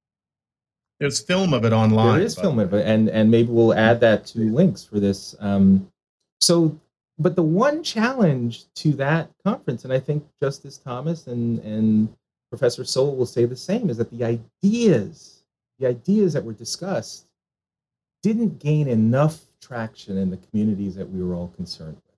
There's 0.98 1.20
film 1.20 1.52
of 1.52 1.66
it 1.66 1.74
online. 1.74 2.14
There 2.16 2.24
is 2.24 2.34
film 2.34 2.58
of 2.58 2.72
it, 2.72 2.86
and 2.86 3.10
and 3.10 3.30
maybe 3.30 3.50
we'll 3.50 3.74
add 3.74 4.00
that 4.00 4.24
to 4.28 4.38
links 4.38 4.82
for 4.82 4.98
this. 4.98 5.36
Um, 5.40 5.90
so, 6.40 6.80
but 7.18 7.36
the 7.36 7.42
one 7.42 7.82
challenge 7.82 8.64
to 8.76 8.92
that 8.92 9.28
conference, 9.44 9.84
and 9.84 9.92
I 9.92 10.00
think 10.00 10.24
Justice 10.42 10.78
Thomas 10.78 11.26
and 11.26 11.58
and 11.58 12.08
Professor 12.48 12.82
Sowell 12.82 13.14
will 13.14 13.26
say 13.26 13.44
the 13.44 13.54
same, 13.54 13.90
is 13.90 13.98
that 13.98 14.10
the 14.10 14.24
ideas, 14.24 15.42
the 15.78 15.86
ideas 15.86 16.32
that 16.32 16.42
were 16.42 16.54
discussed, 16.54 17.26
didn't 18.22 18.58
gain 18.58 18.88
enough 18.88 19.38
traction 19.60 20.16
in 20.16 20.30
the 20.30 20.38
communities 20.38 20.94
that 20.94 21.10
we 21.10 21.22
were 21.22 21.34
all 21.34 21.48
concerned 21.48 21.96
with. 21.96 22.11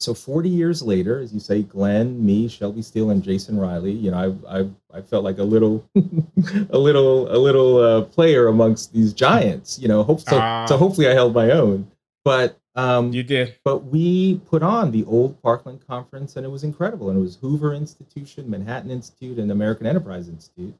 So 0.00 0.14
40 0.14 0.48
years 0.48 0.80
later, 0.80 1.18
as 1.18 1.34
you 1.34 1.40
say, 1.40 1.62
Glenn, 1.62 2.24
me, 2.24 2.46
Shelby 2.46 2.82
Steele, 2.82 3.10
and 3.10 3.22
Jason 3.22 3.58
Riley, 3.58 3.90
you 3.90 4.12
know, 4.12 4.38
I 4.48 4.60
I, 4.60 4.70
I 4.94 5.00
felt 5.02 5.24
like 5.24 5.38
a 5.38 5.44
little, 5.44 5.84
a 6.70 6.78
little, 6.78 7.34
a 7.34 7.38
little 7.38 7.78
uh, 7.78 8.02
player 8.02 8.46
amongst 8.46 8.92
these 8.92 9.12
giants. 9.12 9.76
You 9.78 9.88
know, 9.88 10.04
hope 10.04 10.20
so. 10.20 10.38
Uh, 10.38 10.66
so 10.68 10.76
hopefully, 10.76 11.08
I 11.08 11.14
held 11.14 11.34
my 11.34 11.50
own. 11.50 11.90
But 12.24 12.58
um, 12.76 13.12
you 13.12 13.24
did. 13.24 13.56
But 13.64 13.86
we 13.86 14.36
put 14.46 14.62
on 14.62 14.92
the 14.92 15.04
old 15.06 15.42
Parkland 15.42 15.84
conference, 15.84 16.36
and 16.36 16.46
it 16.46 16.48
was 16.48 16.62
incredible. 16.62 17.10
And 17.10 17.18
it 17.18 17.22
was 17.22 17.34
Hoover 17.36 17.74
Institution, 17.74 18.48
Manhattan 18.48 18.92
Institute, 18.92 19.38
and 19.38 19.50
American 19.50 19.84
Enterprise 19.84 20.28
Institute, 20.28 20.76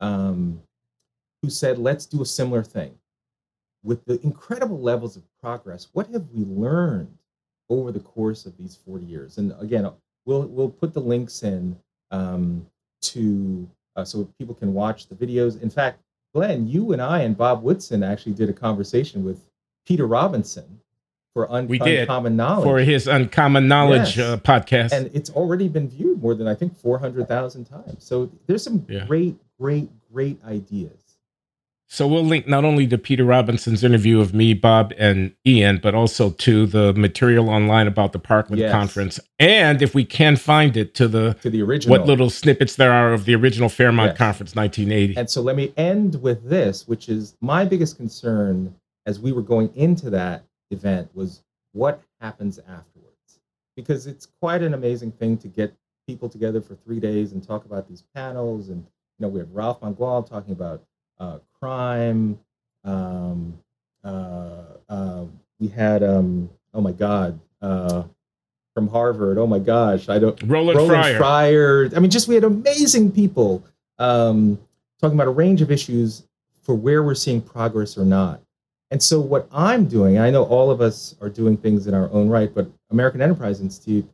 um, 0.00 0.60
who 1.40 1.50
said, 1.50 1.78
"Let's 1.78 2.04
do 2.04 2.20
a 2.20 2.26
similar 2.26 2.64
thing." 2.64 2.98
With 3.84 4.04
the 4.06 4.20
incredible 4.24 4.80
levels 4.80 5.16
of 5.16 5.22
progress, 5.40 5.86
what 5.92 6.08
have 6.08 6.28
we 6.32 6.44
learned? 6.44 7.16
Over 7.68 7.92
the 7.92 8.00
course 8.00 8.46
of 8.46 8.56
these 8.56 8.78
40 8.86 9.04
years. 9.04 9.38
And 9.38 9.54
again, 9.60 9.90
we'll 10.24 10.46
we'll 10.46 10.70
put 10.70 10.94
the 10.94 11.00
links 11.00 11.42
in 11.42 11.76
um, 12.10 12.66
to 13.02 13.68
uh, 13.96 14.04
so 14.04 14.28
people 14.38 14.54
can 14.54 14.74
watch 14.74 15.08
the 15.08 15.14
videos. 15.14 15.60
In 15.60 15.70
fact, 15.70 16.00
Glenn, 16.34 16.68
you 16.68 16.92
and 16.92 17.00
I 17.00 17.22
and 17.22 17.36
Bob 17.36 17.62
Woodson 17.62 18.02
actually 18.02 18.32
did 18.32 18.50
a 18.50 18.52
conversation 18.52 19.24
with 19.24 19.40
Peter 19.86 20.06
Robinson 20.06 20.80
for 21.32 21.50
Un- 21.52 21.68
we 21.68 21.78
did, 21.78 22.00
Uncommon 22.00 22.36
Knowledge 22.36 22.64
for 22.64 22.78
his 22.78 23.06
Uncommon 23.06 23.68
Knowledge 23.68 24.16
yes. 24.16 24.26
uh, 24.26 24.36
podcast, 24.38 24.92
and 24.92 25.10
it's 25.14 25.30
already 25.30 25.68
been 25.68 25.88
viewed 25.88 26.22
more 26.22 26.34
than 26.34 26.48
I 26.48 26.54
think 26.54 26.76
400,000 26.76 27.64
times. 27.64 28.04
So 28.04 28.30
there's 28.46 28.62
some 28.62 28.84
yeah. 28.88 29.06
great, 29.06 29.36
great, 29.60 29.90
great 30.12 30.42
ideas. 30.44 31.05
So 31.88 32.08
we'll 32.08 32.24
link 32.24 32.48
not 32.48 32.64
only 32.64 32.86
to 32.88 32.98
Peter 32.98 33.24
Robinson's 33.24 33.84
interview 33.84 34.20
of 34.20 34.34
me, 34.34 34.54
Bob, 34.54 34.92
and 34.98 35.34
Ian, 35.46 35.78
but 35.80 35.94
also 35.94 36.30
to 36.30 36.66
the 36.66 36.92
material 36.94 37.48
online 37.48 37.86
about 37.86 38.12
the 38.12 38.18
Parkland 38.18 38.58
yes. 38.58 38.72
conference, 38.72 39.20
and 39.38 39.80
if 39.80 39.94
we 39.94 40.04
can 40.04 40.36
find 40.36 40.76
it, 40.76 40.94
to 40.96 41.06
the 41.06 41.34
to 41.42 41.50
the 41.50 41.62
original 41.62 41.96
what 41.96 42.06
little 42.06 42.28
snippets 42.28 42.74
there 42.74 42.92
are 42.92 43.12
of 43.12 43.24
the 43.24 43.36
original 43.36 43.68
Fairmont 43.68 44.10
yes. 44.10 44.18
conference, 44.18 44.56
1980. 44.56 45.16
And 45.16 45.30
so 45.30 45.40
let 45.40 45.54
me 45.54 45.72
end 45.76 46.20
with 46.20 46.48
this, 46.48 46.88
which 46.88 47.08
is 47.08 47.36
my 47.40 47.64
biggest 47.64 47.96
concern 47.96 48.74
as 49.06 49.20
we 49.20 49.30
were 49.30 49.42
going 49.42 49.72
into 49.76 50.10
that 50.10 50.44
event 50.72 51.08
was 51.14 51.42
what 51.72 52.02
happens 52.20 52.58
afterwards, 52.58 53.38
because 53.76 54.08
it's 54.08 54.26
quite 54.40 54.62
an 54.62 54.74
amazing 54.74 55.12
thing 55.12 55.36
to 55.38 55.46
get 55.46 55.72
people 56.08 56.28
together 56.28 56.60
for 56.60 56.74
three 56.74 56.98
days 56.98 57.30
and 57.30 57.46
talk 57.46 57.64
about 57.64 57.88
these 57.88 58.02
panels, 58.12 58.70
and 58.70 58.78
you 58.80 59.22
know 59.22 59.28
we 59.28 59.38
have 59.38 59.52
Ralph 59.52 59.80
Mangual 59.80 60.28
talking 60.28 60.52
about 60.52 60.82
uh, 61.18 61.38
crime. 61.60 62.38
Um, 62.84 63.58
uh, 64.04 64.62
uh, 64.88 65.24
we 65.58 65.68
had, 65.68 66.02
um, 66.02 66.48
oh 66.74 66.80
my 66.80 66.92
God, 66.92 67.38
uh, 67.62 68.04
from 68.74 68.88
Harvard. 68.88 69.38
Oh 69.38 69.46
my 69.46 69.58
gosh, 69.58 70.08
I 70.08 70.18
don't. 70.18 70.40
Roland, 70.42 70.78
Roland 70.78 71.02
Fryer. 71.02 71.18
Fryer. 71.18 71.90
I 71.96 71.98
mean, 71.98 72.10
just 72.10 72.28
we 72.28 72.34
had 72.34 72.44
amazing 72.44 73.10
people 73.10 73.64
um, 73.98 74.58
talking 75.00 75.16
about 75.16 75.28
a 75.28 75.32
range 75.32 75.62
of 75.62 75.70
issues 75.70 76.24
for 76.60 76.74
where 76.74 77.02
we're 77.02 77.14
seeing 77.14 77.40
progress 77.40 77.96
or 77.96 78.04
not. 78.04 78.40
And 78.90 79.02
so, 79.02 79.18
what 79.18 79.48
I'm 79.50 79.86
doing, 79.86 80.18
I 80.18 80.30
know 80.30 80.44
all 80.44 80.70
of 80.70 80.80
us 80.80 81.16
are 81.20 81.28
doing 81.28 81.56
things 81.56 81.86
in 81.86 81.94
our 81.94 82.10
own 82.12 82.28
right, 82.28 82.54
but 82.54 82.70
American 82.90 83.20
Enterprise 83.20 83.60
Institute, 83.60 84.08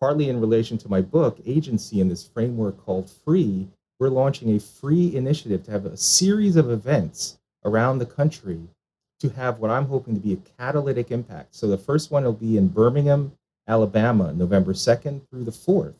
partly 0.00 0.30
in 0.30 0.40
relation 0.40 0.78
to 0.78 0.88
my 0.88 1.00
book, 1.00 1.38
Agency, 1.44 2.00
in 2.00 2.08
this 2.08 2.26
framework 2.26 2.78
called 2.78 3.10
Free, 3.10 3.68
we're 3.98 4.08
launching 4.08 4.54
a 4.54 4.60
free 4.60 5.14
initiative 5.16 5.64
to 5.64 5.70
have 5.70 5.86
a 5.86 5.96
series 5.96 6.56
of 6.56 6.70
events 6.70 7.38
around 7.64 7.98
the 7.98 8.06
country 8.06 8.60
to 9.20 9.28
have 9.30 9.58
what 9.58 9.70
I'm 9.70 9.86
hoping 9.86 10.14
to 10.14 10.20
be 10.20 10.34
a 10.34 10.58
catalytic 10.58 11.10
impact. 11.10 11.54
So 11.54 11.66
the 11.66 11.78
first 11.78 12.10
one 12.10 12.24
will 12.24 12.32
be 12.32 12.58
in 12.58 12.68
Birmingham, 12.68 13.32
Alabama, 13.66 14.32
November 14.32 14.74
2nd 14.74 15.22
through 15.28 15.44
the 15.44 15.50
4th, 15.50 15.94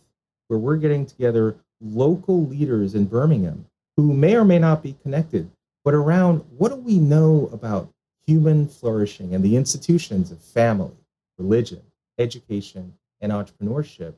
where 0.48 0.58
we're 0.58 0.76
getting 0.76 1.06
together 1.06 1.56
local 1.80 2.46
leaders 2.46 2.94
in 2.94 3.06
Birmingham 3.06 3.66
who 3.96 4.12
may 4.12 4.36
or 4.36 4.44
may 4.44 4.58
not 4.58 4.82
be 4.82 4.96
connected, 5.02 5.50
but 5.84 5.94
around 5.94 6.44
what 6.58 6.68
do 6.68 6.76
we 6.76 6.98
know 6.98 7.48
about 7.52 7.88
human 8.26 8.68
flourishing 8.68 9.34
and 9.34 9.44
the 9.44 9.56
institutions 9.56 10.30
of 10.30 10.38
family, 10.38 10.96
religion, 11.38 11.80
education, 12.18 12.92
and 13.20 13.32
entrepreneurship 13.32 14.14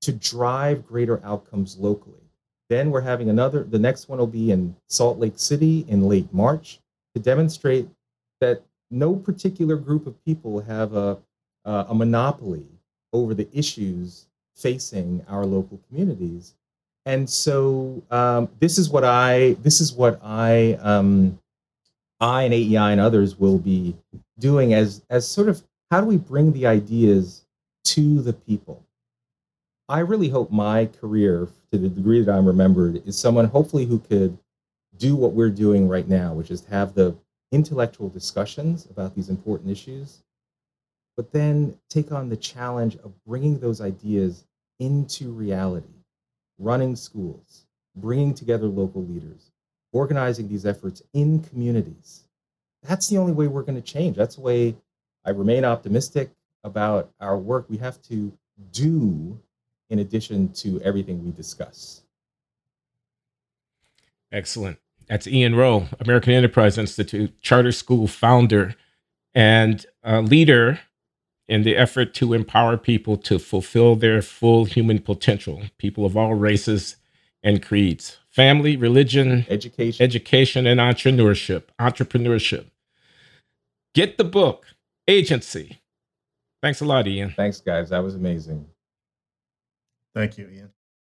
to 0.00 0.12
drive 0.12 0.86
greater 0.86 1.20
outcomes 1.24 1.76
locally. 1.78 2.16
Then 2.70 2.92
we're 2.92 3.00
having 3.00 3.28
another, 3.28 3.64
the 3.64 3.80
next 3.80 4.08
one 4.08 4.20
will 4.20 4.28
be 4.28 4.52
in 4.52 4.76
Salt 4.86 5.18
Lake 5.18 5.32
City 5.36 5.84
in 5.88 6.08
late 6.08 6.32
March 6.32 6.78
to 7.14 7.20
demonstrate 7.20 7.88
that 8.40 8.62
no 8.92 9.16
particular 9.16 9.74
group 9.74 10.06
of 10.06 10.24
people 10.24 10.60
have 10.60 10.94
a, 10.94 11.18
uh, 11.64 11.86
a 11.88 11.94
monopoly 11.94 12.64
over 13.12 13.34
the 13.34 13.48
issues 13.52 14.26
facing 14.54 15.24
our 15.28 15.44
local 15.44 15.80
communities. 15.88 16.54
And 17.06 17.28
so 17.28 18.04
um, 18.08 18.48
this 18.60 18.78
is 18.78 18.88
what 18.88 19.02
I, 19.02 19.56
this 19.62 19.80
is 19.80 19.92
what 19.92 20.20
I, 20.22 20.74
um, 20.74 21.40
I 22.20 22.44
and 22.44 22.54
AEI 22.54 22.92
and 22.92 23.00
others 23.00 23.36
will 23.36 23.58
be 23.58 23.96
doing 24.38 24.74
as, 24.74 25.02
as 25.10 25.26
sort 25.26 25.48
of 25.48 25.60
how 25.90 26.00
do 26.00 26.06
we 26.06 26.18
bring 26.18 26.52
the 26.52 26.66
ideas 26.66 27.44
to 27.86 28.22
the 28.22 28.32
people? 28.32 28.84
I 29.88 30.00
really 30.00 30.28
hope 30.28 30.52
my 30.52 30.86
career, 30.86 31.48
to 31.72 31.78
the 31.78 31.88
degree 31.88 32.22
that 32.22 32.34
I'm 32.34 32.46
remembered, 32.46 33.02
is 33.06 33.18
someone 33.18 33.46
hopefully 33.46 33.86
who 33.86 33.98
could 33.98 34.36
do 34.96 35.16
what 35.16 35.32
we're 35.32 35.50
doing 35.50 35.88
right 35.88 36.08
now, 36.08 36.34
which 36.34 36.50
is 36.50 36.64
have 36.66 36.94
the 36.94 37.16
intellectual 37.52 38.08
discussions 38.08 38.86
about 38.90 39.14
these 39.14 39.28
important 39.28 39.70
issues, 39.70 40.22
but 41.16 41.32
then 41.32 41.78
take 41.88 42.12
on 42.12 42.28
the 42.28 42.36
challenge 42.36 42.96
of 42.96 43.12
bringing 43.24 43.58
those 43.58 43.80
ideas 43.80 44.44
into 44.78 45.30
reality, 45.30 45.86
running 46.58 46.96
schools, 46.96 47.66
bringing 47.96 48.34
together 48.34 48.66
local 48.66 49.04
leaders, 49.04 49.50
organizing 49.92 50.48
these 50.48 50.66
efforts 50.66 51.02
in 51.12 51.40
communities. 51.40 52.24
That's 52.82 53.08
the 53.08 53.18
only 53.18 53.32
way 53.32 53.46
we're 53.46 53.62
going 53.62 53.80
to 53.80 53.92
change. 53.92 54.16
That's 54.16 54.36
the 54.36 54.42
way 54.42 54.76
I 55.24 55.30
remain 55.30 55.64
optimistic 55.64 56.30
about 56.64 57.10
our 57.20 57.36
work. 57.36 57.66
We 57.68 57.76
have 57.78 58.00
to 58.02 58.32
do 58.72 59.38
in 59.90 59.98
addition 59.98 60.52
to 60.54 60.80
everything 60.82 61.22
we 61.24 61.30
discuss. 61.32 62.02
Excellent. 64.32 64.78
That's 65.08 65.26
Ian 65.26 65.56
Rowe, 65.56 65.86
American 65.98 66.32
Enterprise 66.32 66.78
Institute, 66.78 67.40
charter 67.42 67.72
school 67.72 68.06
founder 68.06 68.76
and 69.34 69.84
leader 70.04 70.80
in 71.48 71.64
the 71.64 71.76
effort 71.76 72.14
to 72.14 72.32
empower 72.32 72.76
people 72.76 73.16
to 73.16 73.40
fulfill 73.40 73.96
their 73.96 74.22
full 74.22 74.66
human 74.66 75.00
potential, 75.00 75.62
people 75.78 76.06
of 76.06 76.16
all 76.16 76.34
races 76.34 76.94
and 77.42 77.60
creeds, 77.60 78.18
family, 78.28 78.76
religion, 78.76 79.44
education, 79.48 80.04
education 80.04 80.66
and 80.66 80.78
entrepreneurship. 80.78 81.64
Entrepreneurship. 81.80 82.66
Get 83.94 84.16
the 84.16 84.24
book, 84.24 84.66
Agency. 85.08 85.80
Thanks 86.62 86.80
a 86.80 86.84
lot, 86.84 87.08
Ian. 87.08 87.34
Thanks, 87.36 87.60
guys. 87.60 87.88
That 87.88 88.04
was 88.04 88.14
amazing. 88.14 88.66
Thank 90.14 90.38
you, 90.38 90.48
Ian. 90.48 90.72